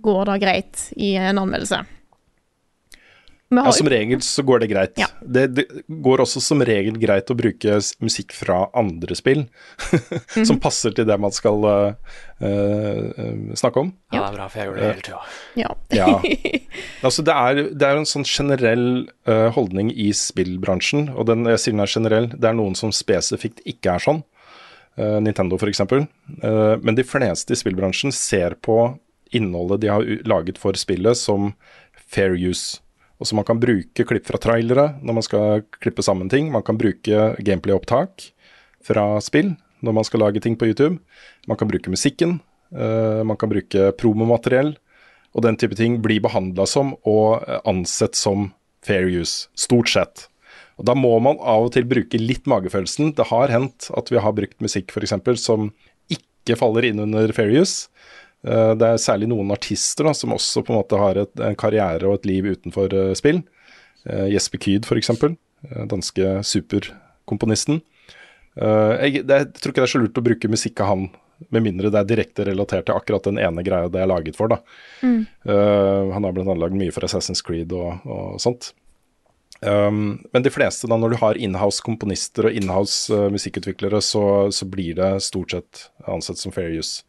[0.00, 1.82] går det greit i en anmeldelse.
[3.50, 4.92] Ja, som regel så går det greit.
[5.00, 5.08] Ja.
[5.20, 9.40] Det, det, går også som regel greit å bruke musikk fra andre spill
[9.80, 10.60] som mm -hmm.
[10.62, 11.92] passer til det man skal uh,
[12.42, 13.92] uh, snakke om.
[14.12, 15.20] Ja, det er bra, for jeg gjør det hele tida.
[15.56, 15.74] Ja.
[15.90, 16.22] ja.
[17.02, 21.58] Altså, det er, det er en sånn generell uh, holdning i spillbransjen, og den, jeg
[21.58, 24.22] sier den er generell, det er noen som spesifikt ikke er sånn.
[24.98, 25.80] Uh, Nintendo f.eks.
[25.80, 28.98] Uh, men de fleste i spillbransjen ser på
[29.32, 31.54] innholdet de har laget for spillet som
[32.10, 32.80] fair use.
[33.20, 36.50] Og så Man kan bruke klipp fra trailere når man skal klippe sammen ting.
[36.52, 38.30] Man kan bruke gameplay-opptak
[38.84, 39.52] fra spill
[39.84, 40.96] når man skal lage ting på YouTube.
[41.48, 42.40] Man kan bruke musikken.
[42.72, 44.74] Uh, man kan bruke promomateriell.
[45.36, 48.50] Og den type ting blir behandla som og ansett som
[48.82, 50.26] fair use, stort sett.
[50.80, 53.12] Og Da må man av og til bruke litt magefølelsen.
[53.14, 55.12] Det har hendt at vi har brukt musikk f.eks.
[55.38, 55.68] som
[56.08, 57.90] ikke faller inn under fair use.
[58.46, 61.58] Eh, det er særlig noen artister da, som også på en måte har et, en
[61.58, 63.42] karriere og et liv utenfor uh, spill.
[64.08, 67.82] Uh, Jesper Kyd f.eks., uh, danske superkomponisten.
[68.60, 71.04] Jeg, det, jeg, tror ikke det er så lurt å bruke musikk av han,
[71.54, 74.50] med mindre det er direkte relatert til akkurat den ene greia det er laget for.
[74.50, 74.58] da.
[75.06, 75.22] Mm.
[75.46, 76.56] han har bl.a.
[76.58, 78.72] lagd mye for Assassin's Creed og, og sånt.
[79.60, 84.24] Um, men de fleste, da, når du har inhouse-komponister og inhouse-musikkutviklere, uh, så,
[84.56, 87.04] så, blir det stort sett ansett som fair use.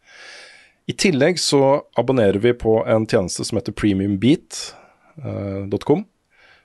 [0.92, 6.02] I tillegg så abonnerer vi på en tjeneste som heter premiumbeat.com.
[6.02, 6.06] Uh,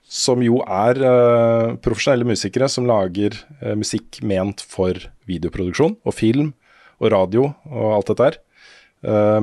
[0.07, 4.93] som jo er uh, profesjonelle musikere som lager uh, musikk ment for
[5.27, 6.53] videoproduksjon og film
[6.97, 8.37] og radio og alt dette her.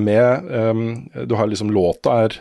[0.02, 0.26] Med
[1.30, 2.32] Du har liksom låta er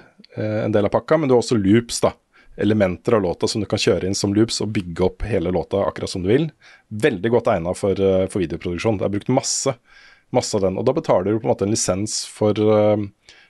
[0.65, 2.09] en del av pakka, men du har også loops, da
[2.57, 5.83] elementer av låta som du kan kjøre inn som loops og bygge opp hele låta
[5.85, 6.47] akkurat som du vil.
[6.89, 7.93] Veldig godt egna for,
[8.25, 8.97] for, videoproduksjon.
[8.97, 9.75] Det er brukt masse,
[10.35, 10.77] masse av den.
[10.81, 12.97] Og da betaler du på en måte en lisens for, uh,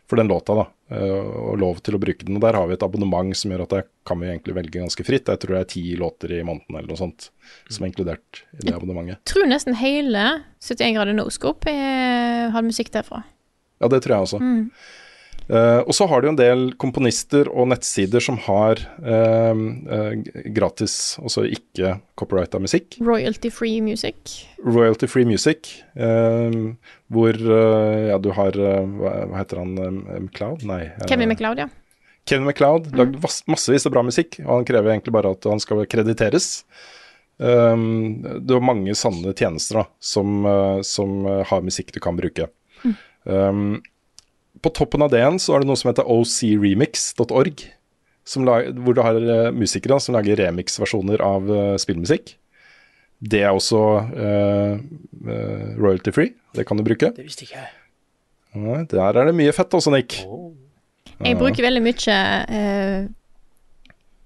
[0.10, 1.20] for den låta, da, eh,
[1.50, 2.36] og lov til å bruke den.
[2.38, 5.06] Og Der har vi et abonnement som gjør at det kan vi egentlig velge ganske
[5.08, 5.32] fritt.
[5.32, 7.30] Jeg tror det er ti låter i måneden eller noe sånt
[7.70, 9.22] som er inkludert i det abonnementet.
[9.24, 13.24] Jeg Tror nesten hele 71 grader er- har musikk derfra.
[13.82, 14.40] Ja, det tror jeg også.
[14.42, 14.70] Mm.
[15.50, 20.14] Eh, og så har du en del komponister og nettsider som har uh, uh,
[20.56, 22.96] gratis, altså ikke copyrighta musikk.
[23.04, 24.46] Royalty free music.
[24.64, 25.74] Royalty free music,
[27.12, 29.74] hvor ja, du har hva, heter han?
[30.24, 30.64] McLeod?
[30.70, 30.86] Nei.
[31.10, 31.68] Kevin MacLeod, ja.
[32.24, 35.60] Kevin MacLeod lagde vas- massevis av bra musikk, og han krever egentlig bare at han
[35.60, 36.64] skal krediteres.
[37.36, 40.48] Det er mange sanne tjenester da, som,
[40.88, 42.48] som har musikk du kan bruke.
[43.28, 43.82] Um,
[44.62, 47.66] på toppen av det igjen så er det noe som heter ocremix.org,
[48.84, 52.36] hvor du har uh, musikere som lager remix-versjoner av uh, spillmusikk.
[53.24, 53.80] Det er også
[54.20, 54.80] eh,
[55.80, 57.08] royalty free, det kan du bruke.
[57.16, 57.70] Det visste ikke jeg.
[58.60, 60.18] Nei, Der er det mye fett også, Nick.
[61.24, 62.18] Jeg bruker veldig mye
[62.58, 63.06] eh,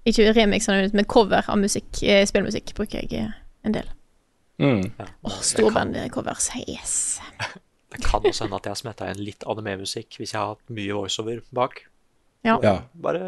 [0.08, 2.02] Ikke remix, men cover av musikk.
[2.26, 3.30] Spillmusikk bruker jeg
[3.62, 3.86] en del.
[4.58, 4.90] Mm.
[4.98, 6.50] Åh, Storbandcovers.
[6.66, 7.20] Yes.
[7.98, 10.70] Det kan også hende at jeg har smetta inn litt anime-musikk hvis jeg har hatt
[10.70, 11.80] mye voiceover bak.
[12.46, 12.54] Ja.
[12.62, 12.74] Ja.
[12.94, 13.18] Bare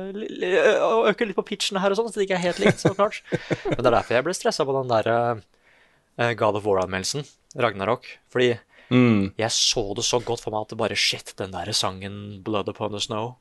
[1.11, 3.19] øke litt på pitchen her og sånn, så det ikke er helt likt, så klart.
[3.67, 7.27] Men det er derfor jeg ble stressa på den der uh, God of War-anmeldelsen,
[7.59, 8.07] Ragnarok.
[8.33, 8.59] Fordi
[8.91, 9.31] Mm.
[9.39, 12.69] jeg så det så godt for meg at det bare Shit, den der sangen 'Blood
[12.73, 13.37] Upon the Snow'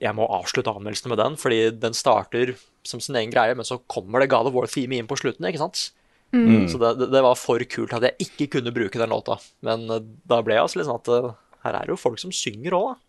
[0.00, 3.76] Jeg må avslutte anmeldelsen med den, fordi den starter som sin egen greie, men så
[3.86, 5.90] kommer det God of War-theme inn på slutten, ikke sant?
[6.34, 6.68] Mm.
[6.68, 9.36] Så det, det, var for kult at jeg ikke kunne bruke den låta.
[9.62, 11.28] Men eh, da ble jeg altså litt sånn at eh,
[11.64, 13.00] her er det jo folk som synger òg, da.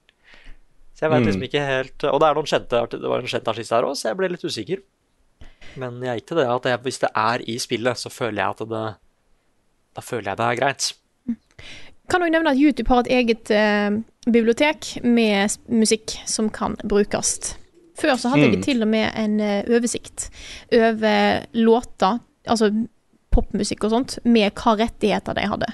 [0.95, 1.25] Så jeg vet Mm.
[1.27, 3.95] liksom ikke helt Og det er noen kjente, det var en kjent artist her òg,
[3.99, 4.83] så jeg ble litt usikker.
[5.81, 8.49] Men jeg gikk til det at jeg, hvis det er i spillet, så føler jeg
[8.55, 8.85] at det
[9.95, 10.93] Da føler jeg det er greit.
[12.11, 13.89] Kan òg nevne at YouTube har et eget eh,
[14.29, 17.55] bibliotek med musikk som kan brukes.
[17.97, 18.55] Før så hadde Mm.
[18.55, 20.29] de til og med en eh, oversikt
[20.71, 22.69] over låter, altså
[23.35, 25.73] popmusikk og sånt, med hva rettigheter de hadde.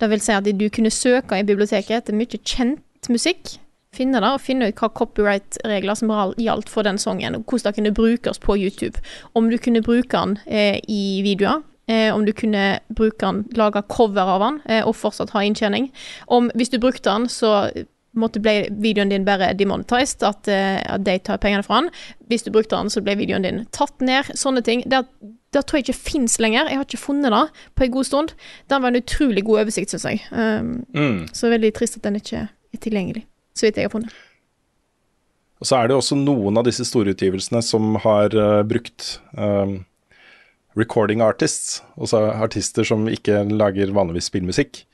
[0.00, 3.56] Det vil si at du kunne søke i biblioteket etter mye kjent musikk,
[3.96, 7.78] finne det og finne ut hva copyright-regler som gjaldt for den sangen, og hvordan det
[7.78, 9.00] kunne brukes på YouTube.
[9.34, 13.82] Om du kunne bruke den eh, i videoer, eh, om du kunne bruke den, lage
[13.88, 15.90] cover av den eh, og fortsatt ha inntjening.
[16.26, 17.70] Om, hvis du brukte den, så
[18.18, 21.90] måtte ble videoen din bare demonetized, at, eh, at de tar pengene fra den.
[22.28, 24.30] Hvis du brukte den, så ble videoen din tatt ned.
[24.38, 24.84] Sånne ting.
[24.90, 25.04] Det,
[25.54, 26.68] det tror jeg ikke fins lenger.
[26.68, 28.32] Jeg har ikke funnet det på en god stund.
[28.68, 30.22] Den var en utrolig god oversikt, syns jeg.
[30.32, 31.28] Um, Mm.
[31.32, 33.24] Så veldig trist at den ikke er tilgjengelig,
[33.56, 34.12] så vidt jeg har funnet.
[35.58, 39.84] Og så er det også noen av disse store utgivelsene som har uh, brukt um,
[40.78, 44.84] recording artists, altså artister som ikke lager vanligvis spillmusikk.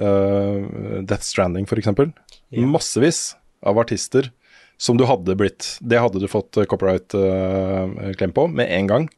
[0.00, 2.10] Uh, Death Stranding, for eksempel.
[2.50, 4.32] Massevis av artister
[4.80, 9.10] som du hadde blitt Det hadde du fått copyright-klem på med en gang.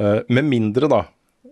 [0.00, 1.04] Eh, med mindre, da,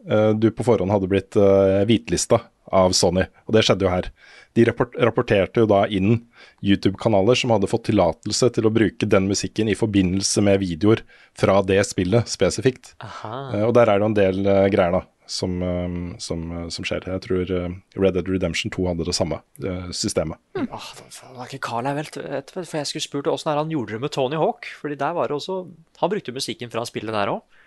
[0.09, 2.41] eh, du på forhånd hadde blitt uh, hvitlista
[2.73, 3.25] av Sony.
[3.47, 4.09] Og det skjedde jo her.
[4.57, 6.27] De rapporterte jo da inn
[6.65, 11.05] YouTube-kanaler som hadde fått tillatelse til å bruke den musikken i forbindelse med videoer
[11.39, 12.95] fra det spillet spesifikt.
[13.05, 13.35] Aha.
[13.55, 15.03] Eh, og der er det jo en del eh, greier da
[15.33, 17.09] som, eh, som, eh, som skjer.
[17.09, 20.41] Jeg tror eh, Red Dead Redemption 2 hadde det samme eh, systemet.
[20.59, 23.97] Det var ikke Carl jeg vet, vet, vet, for jeg skulle spurt åssen han gjorde
[23.97, 24.69] det med Tony Hawk.
[24.81, 25.65] Fordi der var det også
[26.03, 27.61] Han brukte musikken fra spillet der òg.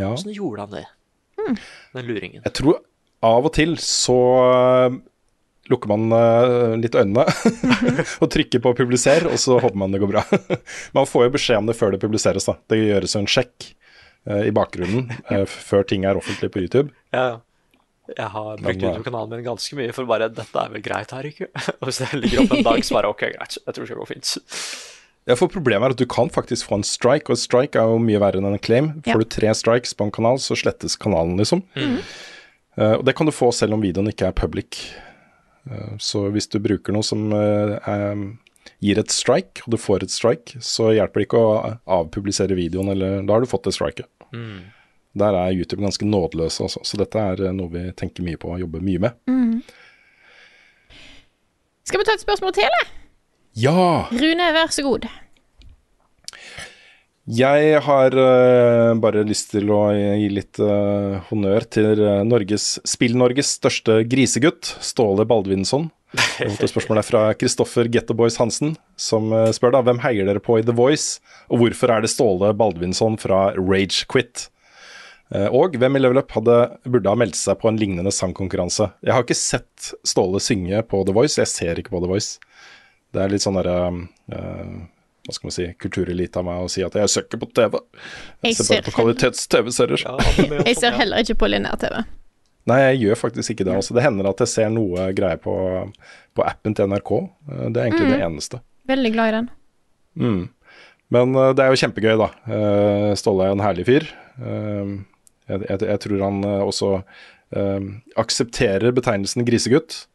[0.00, 0.12] Ja.
[0.12, 0.86] Åssen gjorde han det?
[1.92, 2.42] Den luringen.
[2.44, 2.80] Jeg tror
[3.24, 4.96] av og til så eh,
[5.72, 7.24] lukker man eh, litt øynene
[8.22, 10.24] og trykker på 'publiser', og så håper man det går bra.
[10.96, 12.48] man får jo beskjed om det før det publiseres.
[12.50, 12.58] da.
[12.68, 13.70] Det gjøres jo en sjekk
[14.28, 15.10] eh, i bakgrunnen
[15.48, 16.92] før ting er offentlig på YouTube.
[17.16, 17.42] Ja, ja.
[18.04, 21.48] Jeg har brukt YouTube-kanalen min ganske mye for bare 'Dette er vel greit her, ikke?'
[21.80, 23.56] Og hvis det ligger opp en dag, så bare 'OK, greit.
[23.64, 24.34] Jeg tror det skal gå fint'.
[25.24, 28.00] Ja, for Problemet er at du kan faktisk få en strike, og strike er jo
[28.02, 28.92] mye verre enn en claim.
[29.00, 29.14] Ja.
[29.14, 31.64] Får du tre strikes på en kanal, så slettes kanalen, liksom.
[32.76, 34.82] Eh, og det kan du få selv om videoen ikke er public.
[35.64, 38.34] Uh, så hvis du bruker noe som uh, um,
[38.84, 41.54] gir et strike, og du får et strike, så hjelper det ikke å
[42.00, 44.10] avpublisere videoen, eller da har du fått det striket.
[44.36, 44.66] Mm.
[45.22, 46.82] Der er YouTube ganske nådeløse, altså.
[46.84, 49.16] Så dette er noe vi tenker mye på og jobber mye med.
[49.30, 49.62] Mm.
[51.88, 52.92] Skal vi ta et spørsmål til, eller?
[53.54, 54.08] Ja!
[54.10, 55.06] Rune, vær så god.
[57.24, 63.54] Jeg har uh, bare lyst til å gi litt uh, honnør til eh, Norges, Spill-Norges
[63.62, 65.86] største grisegutt, Ståle Baldvinsson.
[66.60, 70.66] Spørsmålet er fra Kristoffer Gettoboys Hansen, som uh, spør da hvem heier dere på i
[70.66, 74.50] The Voice, og hvorfor er det Ståle Baldvinsson fra Rage Quit?
[75.34, 76.54] Og hvem i Level Up hadde,
[76.84, 78.90] burde ha meldt seg på en lignende sangkonkurranse?
[79.02, 82.36] Jeg har ikke sett Ståle synge på The Voice, jeg ser ikke på The Voice.
[83.14, 84.74] Det er litt sånn derre uh,
[85.24, 87.78] Hva skal man si Kulturelite av meg å si at jeg søker på TV.
[88.42, 90.04] Jeg, Jeg ser bare på kvalitets-TV-serier.
[90.68, 92.02] Jeg ser heller ikke på lineær-TV.
[92.64, 93.74] Nei, jeg gjør faktisk ikke det.
[93.76, 93.92] Altså.
[93.92, 95.52] Det hender at jeg ser noe greier på,
[96.32, 97.10] på appen til NRK.
[97.20, 98.12] Eh, Det er egentlig Mm.
[98.14, 98.60] det eneste.
[98.88, 99.48] Veldig glad i den.
[100.16, 100.38] Mm.
[101.12, 102.30] Men uh, det er jo kjempegøy, da.
[102.48, 104.06] Uh, Ståle er en herlig fyr.
[104.40, 104.94] Uh,
[105.44, 106.88] jeg, jeg, jeg tror han eh, også
[107.52, 110.06] eh, aksepterer betegnelsen grisegutt.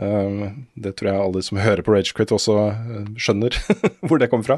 [0.00, 0.44] Eh,
[0.80, 3.58] det tror jeg alle som hører på Ragequit også eh, skjønner
[4.08, 4.56] hvor det kommer fra.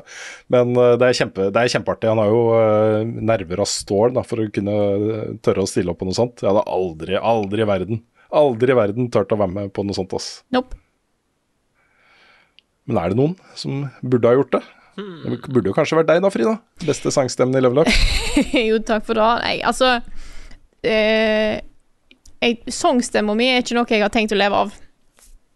[0.52, 2.12] Men eh, det, er kjempe, det er kjempeartig.
[2.12, 3.00] Han har jo eh,
[3.32, 4.76] nerver av stål da, for å kunne
[5.44, 6.44] tørre å stille opp på noe sånt.
[6.44, 8.04] Jeg hadde aldri, aldri i verden,
[8.34, 10.14] aldri i verden turt å være med på noe sånt.
[10.16, 10.38] ass.
[10.54, 10.78] Nope.
[12.84, 14.64] Men er det noen som burde ha gjort det?
[14.94, 16.54] Det burde jo kanskje vært deg da, Frida.
[16.84, 17.90] Beste sangstemmen i Level Up.
[18.68, 19.30] jo, takk for det.
[19.42, 19.96] Nei, altså
[20.86, 21.58] eh,
[22.70, 24.74] Sangstemma mi er ikke noe jeg har tenkt å leve av.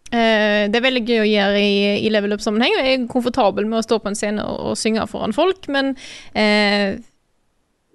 [0.09, 3.81] Eh, det er veldig gøy å gjøre i, i level up-sammenheng, jeg er komfortabel med
[3.81, 5.93] å stå på en scene og, og synge foran folk, men
[6.33, 6.97] eh,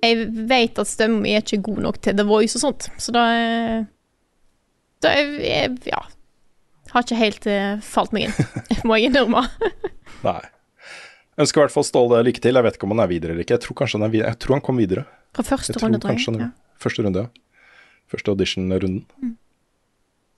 [0.04, 3.14] jeg vet at stemmen min er ikke god nok til The Voice og sånt, så
[3.14, 3.84] da eh,
[5.02, 6.00] Da er jeg, ja
[6.92, 8.50] Har ikke helt eh, falt meg inn,
[8.86, 9.42] må jeg innrømme.
[10.28, 10.40] Nei.
[11.34, 12.54] Jeg Ønsker i hvert fall Ståle lykke til.
[12.54, 13.56] Jeg vet ikke om han er videre eller ikke.
[13.56, 14.12] Jeg tror kanskje han.
[14.14, 15.02] Jeg tror han kom videre.
[15.34, 16.20] Fra første runde, tror jeg.
[16.22, 16.52] kanskje Ja.
[16.78, 17.64] Første runde, ja.
[18.12, 19.00] Første audition-runden.
[19.18, 19.32] Mm.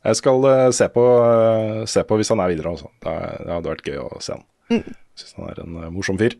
[0.06, 2.90] Jeg skal eh, se, på, eh, se på hvis han er videre, altså.
[3.02, 4.44] Det, det hadde vært gøy å se han.
[4.70, 4.98] Mm.
[5.18, 6.38] Syns han er en eh, morsom fyr.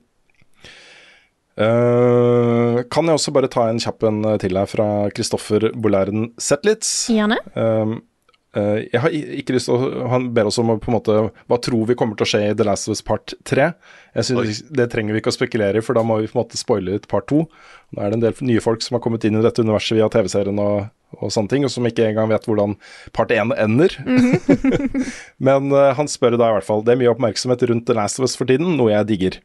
[1.57, 4.87] Uh, kan jeg også bare ta en kjapp en til her fra
[5.17, 6.91] Kristoffer Bolæren Zetlitz?
[7.09, 7.39] Gjerne.
[7.57, 7.95] Eh,
[8.57, 11.17] jeg har ikke lyst til å Han ber oss om å på en måte
[11.51, 13.71] Hva tror vi kommer til å skje i The Last of Us Part 3?
[14.17, 16.43] Jeg synes Det trenger vi ikke å spekulere i, for da må vi på en
[16.45, 17.43] måte spoile ut part 2.
[17.93, 20.09] Nå er det en del nye folk som har kommet inn i dette universet via
[20.13, 20.89] TV-serien og,
[21.21, 22.79] og sånne ting, og som ikke engang vet hvordan
[23.17, 23.99] part 1 ender.
[25.51, 28.23] Men uh, han spør da i hvert fall Det er mye oppmerksomhet rundt The Last
[28.23, 29.41] of Us for tiden, noe jeg digger.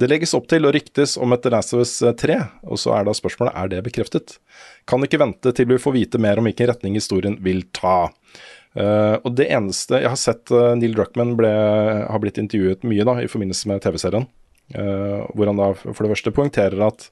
[0.00, 2.94] Det legges opp til og ryktes om et The Last of Us 3, og så
[2.96, 4.38] er da spørsmålet er det bekreftet.
[4.88, 8.08] Kan ikke vente til vi får vite mer om hvilken retning historien vil ta.
[8.72, 11.50] Eh, og det eneste Jeg har sett uh, Neil Druckman ble,
[12.08, 14.28] har blitt intervjuet mye da i forbindelse med TV-serien,
[14.72, 17.02] Uh, hvor han da for det første poengterer at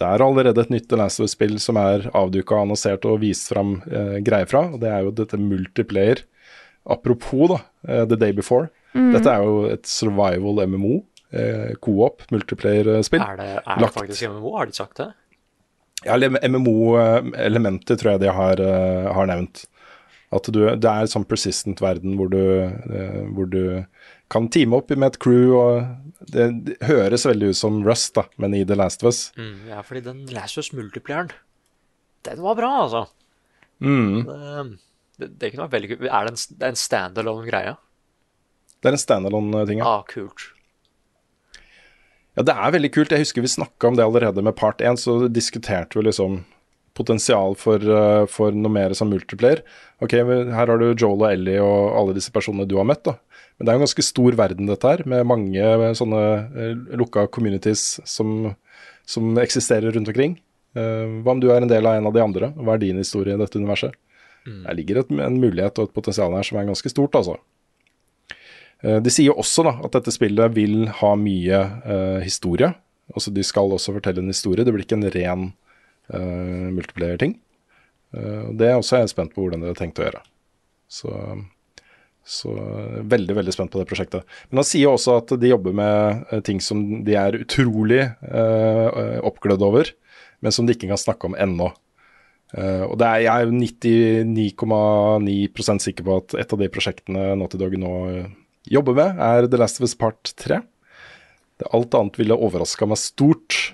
[0.00, 3.50] det er allerede et nytt The Last of Us-spill som er avduka, annonsert og vist
[3.50, 3.74] fram
[4.24, 6.22] greier fra, og det er jo dette multiplayer.
[6.88, 7.58] Apropos da,
[8.06, 8.70] The Day Before.
[8.94, 9.10] Mm.
[9.18, 11.02] Dette er jo et survival MMO.
[11.84, 13.20] Co-op, multiplayer-spill.
[13.26, 14.54] Er det, er det Lagt- faktisk MMO?
[14.56, 15.10] Har de sagt det?
[16.06, 18.64] ja, MMO-elementer tror jeg de har,
[19.18, 19.66] har nevnt.
[20.32, 23.84] At du, det er en sånn persistent verden hvor du, eh, hvor du
[24.32, 28.24] kan teame opp med et crew, og det, det høres veldig ut som Rust, da,
[28.40, 29.26] men i The Last of Us.
[29.36, 31.34] Mm, ja, fordi den Last of Us multiplayeren,
[32.24, 33.04] den var bra, altså.
[33.82, 34.78] Mm.
[35.18, 36.08] Det, det, kunne vært veldig kult.
[36.08, 37.76] Er det en, det er en standalone greie?
[38.80, 39.90] Det er en standalone-ting, ja.
[39.98, 40.48] Ah, kult.
[42.38, 43.12] Ja, det er veldig kult.
[43.12, 46.40] Jeg husker vi snakka om det allerede med part 1, så diskuterte vi liksom
[46.94, 49.62] potensial for, eh, for noe mer som multiplayer.
[50.02, 53.16] Ok, her har du Joel og Ellie og alle disse personene du har møtt, da.
[53.56, 56.22] Men det er jo en ganske stor verden, dette her, med mange sånne
[56.56, 58.54] eh, lukka communities som,
[59.06, 60.38] som eksisterer rundt omkring.
[60.74, 62.52] Eh, hva om du er en del av en av de andre?
[62.56, 63.94] Hva er din historie i dette universet?
[64.42, 67.36] Der ligger et, en mulighet og et potensial her som er ganske stort, altså.
[68.82, 72.72] Eh, De sier også da at dette spillet vil ha mye eh, historie.
[73.14, 74.64] Altså De skal også fortelle en historie.
[74.64, 75.61] Det blir ikke en ren uh,
[76.18, 77.38] multiplayer-ting.
[78.16, 80.22] Eh, det er også jeg spent på hvordan dere har tenkt å gjøre.
[80.92, 81.12] Så,
[82.28, 82.56] så
[83.14, 84.26] veldig veldig spent på det prosjektet.
[84.50, 88.04] Men han sier også at de jobber med eh, ting som de er utrolig
[89.22, 89.94] oppglødd over,
[90.42, 91.72] men som de ikke kan snakke om ennå.
[92.52, 97.56] Uh, og er, jeg er jo 99,9% sikker på at et av de prosjektene Naughty
[97.56, 98.26] Dog nå eh,
[98.68, 100.60] jobber med, er The Last of Us Part 3.
[101.56, 103.72] Det, alt annet ville overraska meg stort,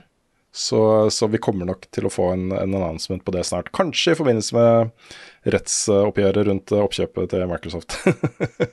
[0.53, 3.71] så, så vi kommer nok til å få en, en announcement på det snart.
[3.77, 7.99] Kanskje i forbindelse med rettsoppgjøret rundt eh, oppkjøpet til Microsoft.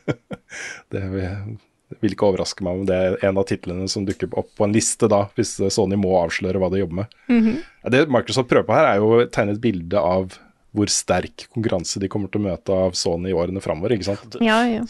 [0.96, 1.58] det vil,
[2.02, 4.76] vil ikke overraske meg om det er en av titlene som dukker opp på en
[4.76, 7.20] liste da, hvis Sony må avsløre hva de jobber med.
[7.28, 7.62] Mm -hmm.
[7.92, 10.40] Det Microsoft prøver på her, er jo å tegne et bilde av
[10.76, 14.36] hvor sterk konkurranse de kommer til å møte av Sony i årene framover, ikke sant.
[14.44, 14.84] Ja, ja.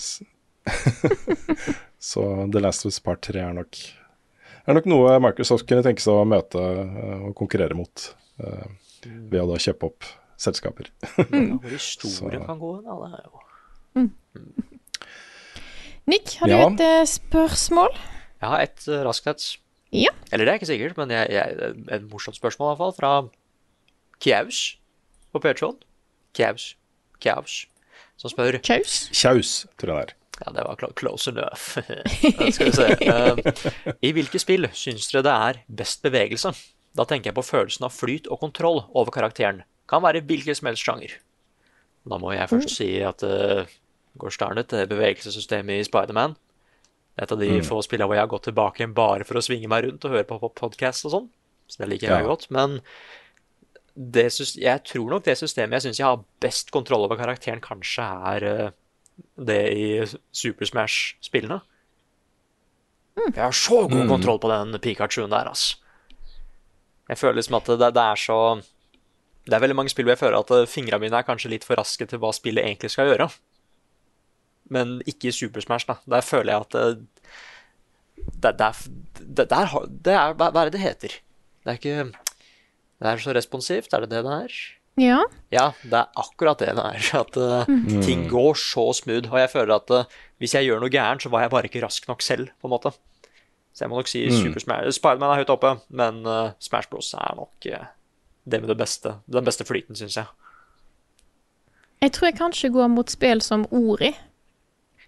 [1.99, 2.21] Så
[2.53, 3.77] The Last of Us Part 3 er nok,
[4.71, 8.07] er nok noe Microsoft kunne tenke seg å møte eh, og konkurrere mot,
[8.41, 8.67] eh,
[9.05, 10.07] ved å da kjøpe opp
[10.41, 10.89] selskaper.
[11.17, 14.09] Ja, hvor store kan gå hen, alle det er jo
[16.05, 16.67] Nick, har du Ja.
[16.69, 17.95] et eh, spørsmål?
[18.41, 19.45] Jeg har et uh, raskt et.
[19.95, 20.11] Ja.
[20.31, 23.13] Eller det er ikke sikkert, men jeg, jeg, et morsomt spørsmål i hvert fall, fra
[24.21, 24.77] Kjaus
[25.33, 25.79] på Patreon.
[26.35, 26.75] Kjaus.
[27.23, 27.65] Kjaus.
[28.21, 29.07] Som spør Kjaus?
[29.15, 30.13] Kjaus, tror jeg det er.
[30.43, 31.77] Ja, det var close enough.
[32.51, 32.87] Skal vi se.
[33.05, 36.51] Eh, I hvilke spill syns dere det er best bevegelse?
[36.95, 39.63] Da tenker jeg på følelsen av flyt og kontroll over karakteren.
[39.87, 41.15] Kan være hvilken som helst sjanger.
[42.07, 43.63] Da må jeg først si at uh,
[44.21, 46.35] går darn til det bevegelsessystemet i Spiderman
[47.17, 47.63] Et av de Mm.
[47.63, 50.11] få spillene hvor jeg har gått tilbake igjen bare for å svinge meg rundt og
[50.11, 51.29] høre på podkast og sånn.
[51.67, 52.27] Så det liker jeg Ja.
[52.27, 52.49] godt.
[52.51, 52.81] Men
[53.95, 54.25] det,
[54.59, 58.03] jeg tror nok det systemet jeg syns jeg har best kontroll over karakteren, kanskje
[58.35, 58.71] er eh,
[59.37, 59.85] det i
[60.35, 61.61] Super Smash-spillene.
[63.25, 64.09] Jeg har så god Mm.
[64.11, 65.77] kontroll på den Pikachuen der, altså.
[67.07, 68.61] Jeg føler liksom at det, det er så
[69.45, 71.75] Det er veldig mange spill hvor jeg føler at fingra mine er kanskje litt for
[71.77, 73.27] raske til hva spillet egentlig skal gjøre.
[74.73, 75.99] Men ikke i Super Smash, da.
[76.09, 77.07] Der føler jeg at det,
[78.41, 81.13] det, det, er, det, er hva er det det heter?
[81.63, 82.11] Det er ikke
[82.99, 84.55] Det er så responsivt, er det det det er?
[84.99, 85.19] Ja.
[85.51, 87.09] Ja, det er akkurat det det er.
[87.21, 88.01] At uh, mm.
[88.05, 89.31] ting går så smooth.
[89.31, 91.83] Og jeg føler at uh, hvis jeg gjør noe gærent, så var jeg bare ikke
[91.83, 92.93] rask nok selv, på en måte.
[93.75, 94.37] Så jeg må nok si Mm.
[94.39, 97.67] Super Smash Spiderman er høyt oppe, men uh, Smash Bros er nok
[98.45, 99.17] det med det beste.
[99.27, 100.25] Den beste flyten, syns jeg.
[102.01, 104.13] Jeg tror jeg kanskje går mot spill som Ori.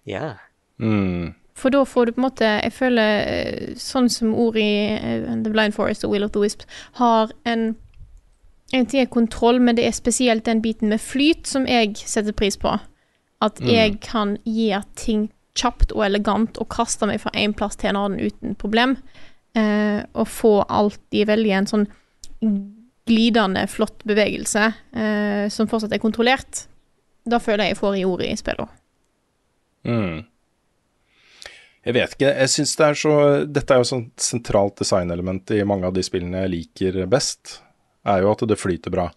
[0.07, 0.33] Ja.
[0.77, 1.35] Mm.
[1.57, 4.67] For da får du på en måte Jeg føler sånn som Ori,
[5.01, 6.67] The Blind Forest og Will of the Wisps
[6.99, 7.71] har en
[8.73, 12.33] En ting er kontroll, men det er spesielt den biten med flyt som jeg setter
[12.35, 12.73] pris på.
[13.41, 13.67] At Mm.
[13.69, 17.95] jeg kan gjøre ting kjapt og elegant og kaste meg fra en plass til en
[17.95, 18.97] annen uten problem.
[19.55, 21.87] Eh, og få alltid veldig en sånn
[23.07, 26.67] glidende, flott bevegelse eh, som fortsatt er kontrollert.
[27.25, 28.67] Da føler jeg jeg får i ordet i spillet.
[29.87, 30.25] Mm.
[31.87, 32.33] Jeg vet ikke.
[32.35, 33.13] Jeg synes det er så
[33.47, 37.61] Dette er jo sånn sentralt designelement i mange av de spillene jeg liker best.
[38.07, 39.09] Er jo at det flyter bra.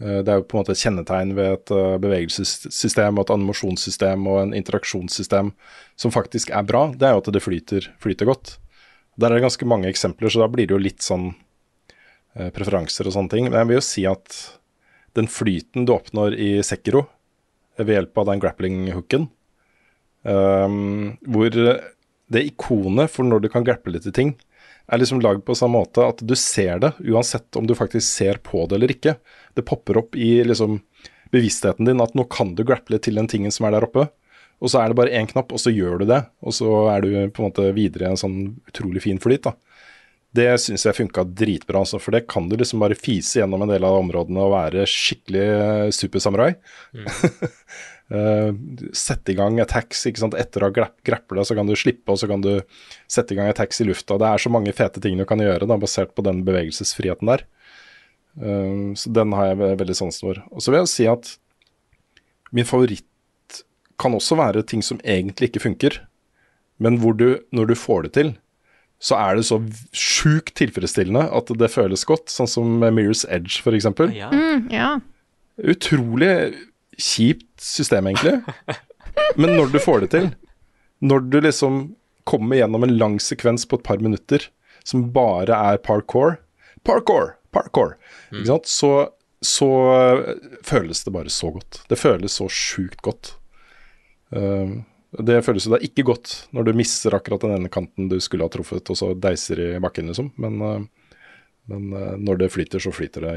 [0.00, 3.34] Eh, Det er jo på en måte et kjennetegn ved et eh, bevegelsessystem og et
[3.34, 5.52] animasjonssystem og en interaksjonssystem
[5.96, 8.56] som faktisk er bra, det er jo at det flyter, flyter godt.
[9.18, 11.34] Der er det ganske mange eksempler, så da blir det jo litt sånn
[12.36, 13.50] eh, preferanser og sånne ting.
[13.50, 14.40] Men jeg vil jo si at
[15.18, 17.04] den flyten du oppnår i Sekiro
[17.76, 19.28] ved hjelp av den grappling-hooken,
[20.22, 24.28] Um, hvor det ikonet for når du kan grapple til ting,
[24.86, 28.40] er liksom lagd på samme måte at du ser det, uansett om du faktisk ser
[28.44, 29.16] på det eller ikke.
[29.54, 30.80] Det popper opp i liksom
[31.32, 34.08] bevisstheten din at nå kan du grapple til den tingen som er der oppe.
[34.62, 36.20] Og så er det bare én knapp, og så gjør du det.
[36.44, 38.38] Og så er du på en måte videre i en sånn
[38.70, 39.48] utrolig fin flyt.
[39.48, 39.56] da.
[40.32, 43.72] Det syns jeg funka dritbra, altså, for det kan du liksom bare fise gjennom en
[43.72, 46.54] del av områdene og være skikkelig supersamurai.
[46.94, 47.58] supersamurai.
[48.12, 48.50] Eh,
[48.92, 50.34] sette i gang attacks ikke sant?
[50.36, 52.58] etter å ha grappla, så kan du slippe, og så kan du
[53.10, 54.18] sette i gang attacks i lufta.
[54.20, 57.46] Det er så mange fete ting du kan gjøre da, basert på den bevegelsesfriheten der.
[58.32, 60.42] Uh, så den har jeg veldig sansen for.
[60.52, 61.34] Og så vil jeg si at
[62.52, 63.08] min favoritt
[64.00, 66.00] kan også være ting som egentlig ikke funker,
[66.82, 68.34] men hvor du, når du får det til,
[69.02, 69.58] så er det så
[69.96, 74.12] sjukt tilfredsstillende at det føles godt, sånn som Mirror's Edge, for eksempel.
[74.12, 74.94] Mm, ja.
[75.58, 76.32] Utrolig
[76.98, 78.40] kjipt system, egentlig.
[79.36, 80.30] Men når du får det til,
[81.02, 81.82] når du liksom
[82.28, 84.44] kommer gjennom en lang sekvens på et par minutter
[84.86, 86.38] som bare er parkour
[86.82, 87.36] Parkour!
[87.54, 87.96] Parkour!
[88.46, 88.66] Sant?
[88.66, 89.08] Så,
[89.40, 90.30] så øh,
[90.66, 91.82] føles det bare så godt.
[91.88, 93.36] Det føles så sjukt godt.
[94.34, 94.80] Uh,
[95.22, 98.48] det føles jo da ikke godt når du mister akkurat den ene kanten du skulle
[98.48, 100.32] ha truffet, og så deiser i bakken, liksom.
[100.42, 101.20] Men, uh,
[101.70, 103.36] men uh, når det flyter, så flyter det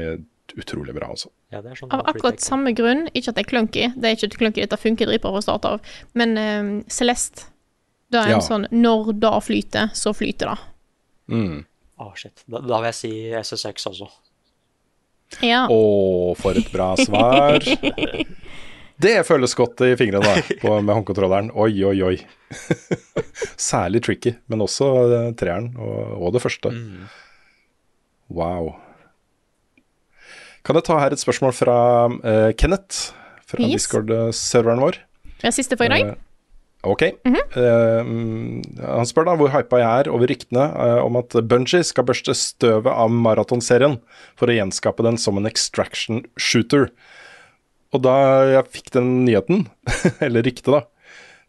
[0.54, 1.30] utrolig bra, altså.
[1.52, 4.16] Ja, det er sånn Av akkurat samme grunn, ikke at det er clunky, det er
[4.18, 5.80] ikke clunky, dette funker dritbra fra start av,
[6.14, 7.48] men eh, Celeste,
[8.14, 8.44] det er en Ja.
[8.44, 10.58] sånn når da flyter, så flyter det.
[11.34, 11.64] Mm.
[11.98, 12.44] Å, shit.
[12.46, 14.06] Da, da vil jeg si SSX også.
[15.42, 15.64] Ja.
[15.72, 17.58] Å, for et bra svar.
[18.96, 21.50] Det føles godt i fingrene da, på, med håndkontrolleren.
[21.52, 22.14] Oi, oi, oi.
[23.60, 26.72] Særlig tricky, men også eh, treeren og, og det første.
[28.32, 28.70] Wow.
[30.66, 31.78] Kan jeg ta her et spørsmål fra
[32.10, 33.12] uh, Kenneth,
[33.46, 33.84] fra Yes.
[33.84, 34.98] Discord-serveren vår.
[35.38, 36.14] Det er siste for i dag.
[36.14, 36.22] Eh,
[36.86, 37.02] Ok.
[37.02, 37.42] -hmm.
[37.56, 42.04] uh, han spør da hvor hypa jeg er over ryktene uh, om at Bungie skal
[42.04, 43.98] børste støvet av maratonserien
[44.36, 46.90] for å gjenskape den som en extraction shooter.
[47.92, 48.14] Og da
[48.52, 49.68] jeg fikk den nyheten,
[50.20, 50.82] eller ryktet da,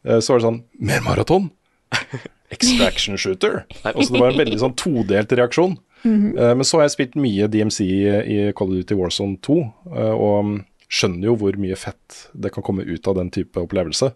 [0.10, 1.52] uh, så var det sånn Mer maraton?
[2.50, 3.66] Extraction shooter?
[3.96, 5.78] Og så det var en veldig sånn todelt reaksjon.
[6.04, 6.38] Mhm.
[6.38, 9.58] Eh, Men så har jeg spilt mye DMC i Call of Duty Warzone 2,
[9.96, 14.14] eh, og skjønner jo hvor mye fett det kan komme ut av den type opplevelse.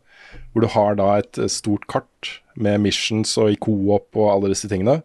[0.54, 4.54] Hvor du har da et eh, stort kart med missions og i co-op og alle
[4.54, 5.02] disse tingene.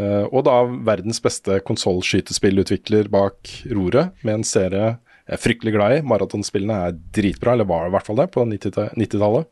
[0.00, 4.96] Og da verdens beste konsollskytespillutvikler bak roret, med en serie
[5.28, 6.02] jeg er fryktelig glad i.
[6.06, 9.46] Maratonspillene er dritbra, eller var i hvert fall det, på 90-ta- 90-tallet.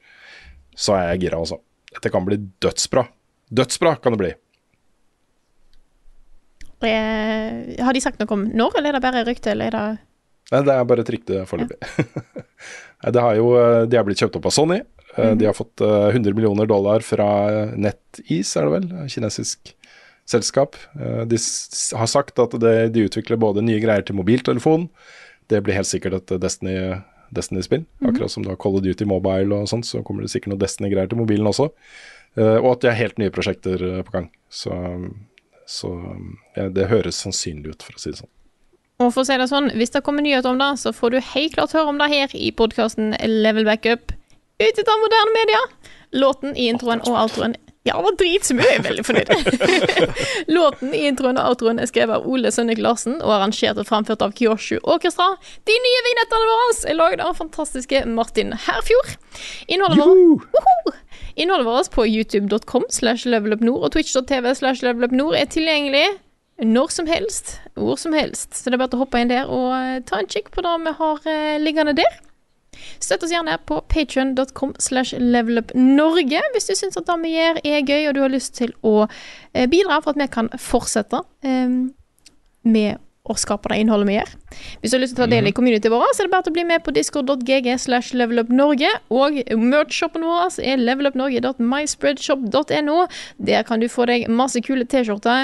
[0.79, 1.59] så er jeg gira, altså.
[1.93, 3.05] Dette kan bli dødsbra.
[3.53, 4.33] Dødsbra kan det bli.
[6.87, 10.05] Eh, har de sagt noe om når, eller er det bare rykte, eller er det
[10.49, 11.77] Nei, det er bare et rykte foreløpig.
[13.05, 13.11] Ja.
[13.15, 14.79] det har jo, eh, de er blitt kjøpt opp av Sony.
[15.19, 17.27] Eh, De har fått eh, 100 millioner dollar fra
[17.77, 18.87] NetEase, er det vel?
[19.13, 19.75] Kinesisk
[20.29, 20.77] selskap.
[21.29, 21.37] De
[21.97, 24.89] har sagt at de utvikler både nye greier til mobiltelefon.
[25.49, 26.99] Det blir helt sikkert et Destiny-
[27.33, 27.87] Destiny-spill.
[28.05, 31.09] Akkurat som har Call of Duty Mobile og sånt, så kommer det sikkert noe Destiny-greier
[31.09, 31.71] til mobilen også.
[32.41, 34.29] Og at det er helt nye prosjekter på gang.
[34.53, 34.73] Så,
[35.69, 35.93] så
[36.57, 38.33] ja, det høres sannsynlig ut, for å si det sånn.
[38.99, 41.21] Og for å si det sånn, hvis det kommer nyheter om det, så får du
[41.23, 43.13] helt klart høre om det her i podkasten
[43.45, 44.15] Level Backup.
[44.59, 45.61] utgitt av moderne media.
[46.19, 47.55] Låten i introen og outroen
[47.87, 49.31] Ja, det var dritsmø, jeg er veldig fornøyd.
[50.57, 54.25] Låten i introen og outroen er skrevet av Ole Sønnik Larsen og arrangert og framført
[54.25, 55.31] av Kyoshu Orkestra.
[55.69, 59.15] De nye vignettene våre er laget av fantastiske Martin Herfjord.
[59.71, 60.99] Innholdet vårt!
[61.39, 66.07] Innholdet vårt på youtube.com slash levelupnord og twitch.tv slash levelupnord er tilgjengelig
[66.67, 68.57] når som helst, hvor som helst.
[68.59, 70.73] Så det er bare å hoppe inn der og eh, ta en kikk på det
[70.83, 72.17] vi har eh, liggende der.
[72.99, 77.87] Støtt oss gjerne på patreon.com slash levelupnorge hvis du syns at det vi gjør er
[77.87, 81.23] gøy og du har lyst til å eh, bidra for at vi kan fortsette
[82.67, 82.99] med
[83.29, 84.31] å skaper det innholdet vi gjør.
[84.81, 86.45] Hvis du har lyst til å ta del i communityet vårt, så er det bare
[86.47, 88.91] til å bli med på discord.gg slash levelupnorge.
[89.15, 92.99] Og merch-shoppen vår er levelupnorge.myspreadshop.no.
[93.51, 95.41] Der kan du få deg masse kule T-skjorter,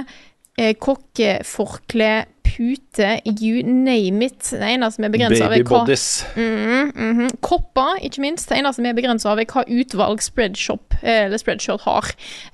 [0.59, 2.13] eh, kokkeforkle,
[2.57, 4.51] pute, you name it.
[4.51, 6.25] Det eneste vi er begrensa av er hva Babybodies.
[6.37, 7.31] mm -hmm.
[7.41, 8.49] Kopper, ikke minst.
[8.49, 12.05] Det eneste som er begrensa av, er hva utvalg Spreadshop eh, eller Spreadshirt har.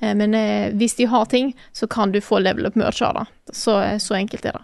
[0.00, 3.14] Eh, Men eh, hvis de har ting, så kan du få level up merch av
[3.14, 3.26] det.
[3.52, 4.62] Så, så enkelt er det.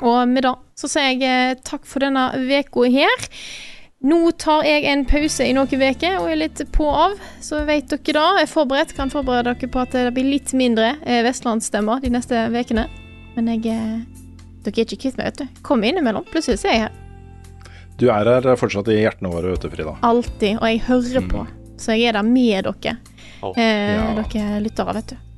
[0.00, 3.28] Og med det så sier jeg eh, takk for denne uka her.
[4.02, 7.12] Nå tar jeg en pause i noen uker og er litt på av,
[7.44, 8.24] så vet dere da.
[8.40, 12.10] Jeg er forberedt, kan forberede dere på at det blir litt mindre eh, vestlandsstemmer de
[12.10, 12.88] neste ukene.
[13.36, 14.00] Men jeg eh,
[14.62, 15.62] Dere er ikke kvitt meg, vet du.
[15.66, 16.22] Kom innimellom.
[16.30, 16.98] Plutselig så er jeg her.
[17.98, 19.96] Du er her fortsatt i hjertene våre, vet du, Frida.
[20.06, 20.60] Alltid.
[20.60, 21.42] Og jeg hører på.
[21.82, 22.94] Så jeg er der med dere.
[23.42, 23.50] Oh.
[23.58, 24.06] eh, ja.
[24.20, 25.31] Dere lyttere, vet du.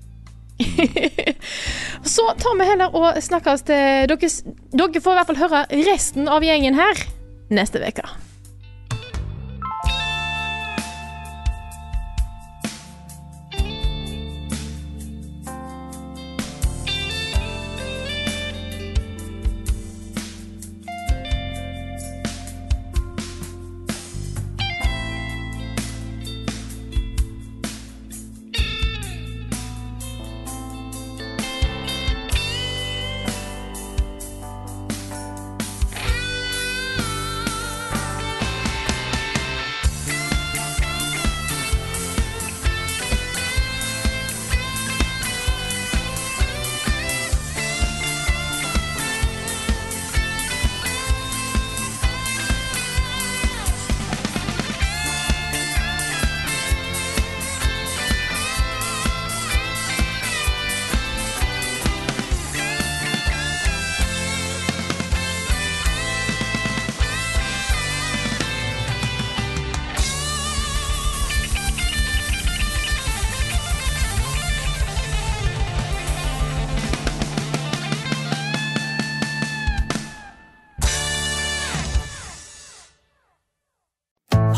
[2.15, 4.31] så tar vi heller og snakkes til dere,
[4.75, 7.03] dere får i hvert fall høre resten av gjengen her
[7.55, 8.07] neste uke.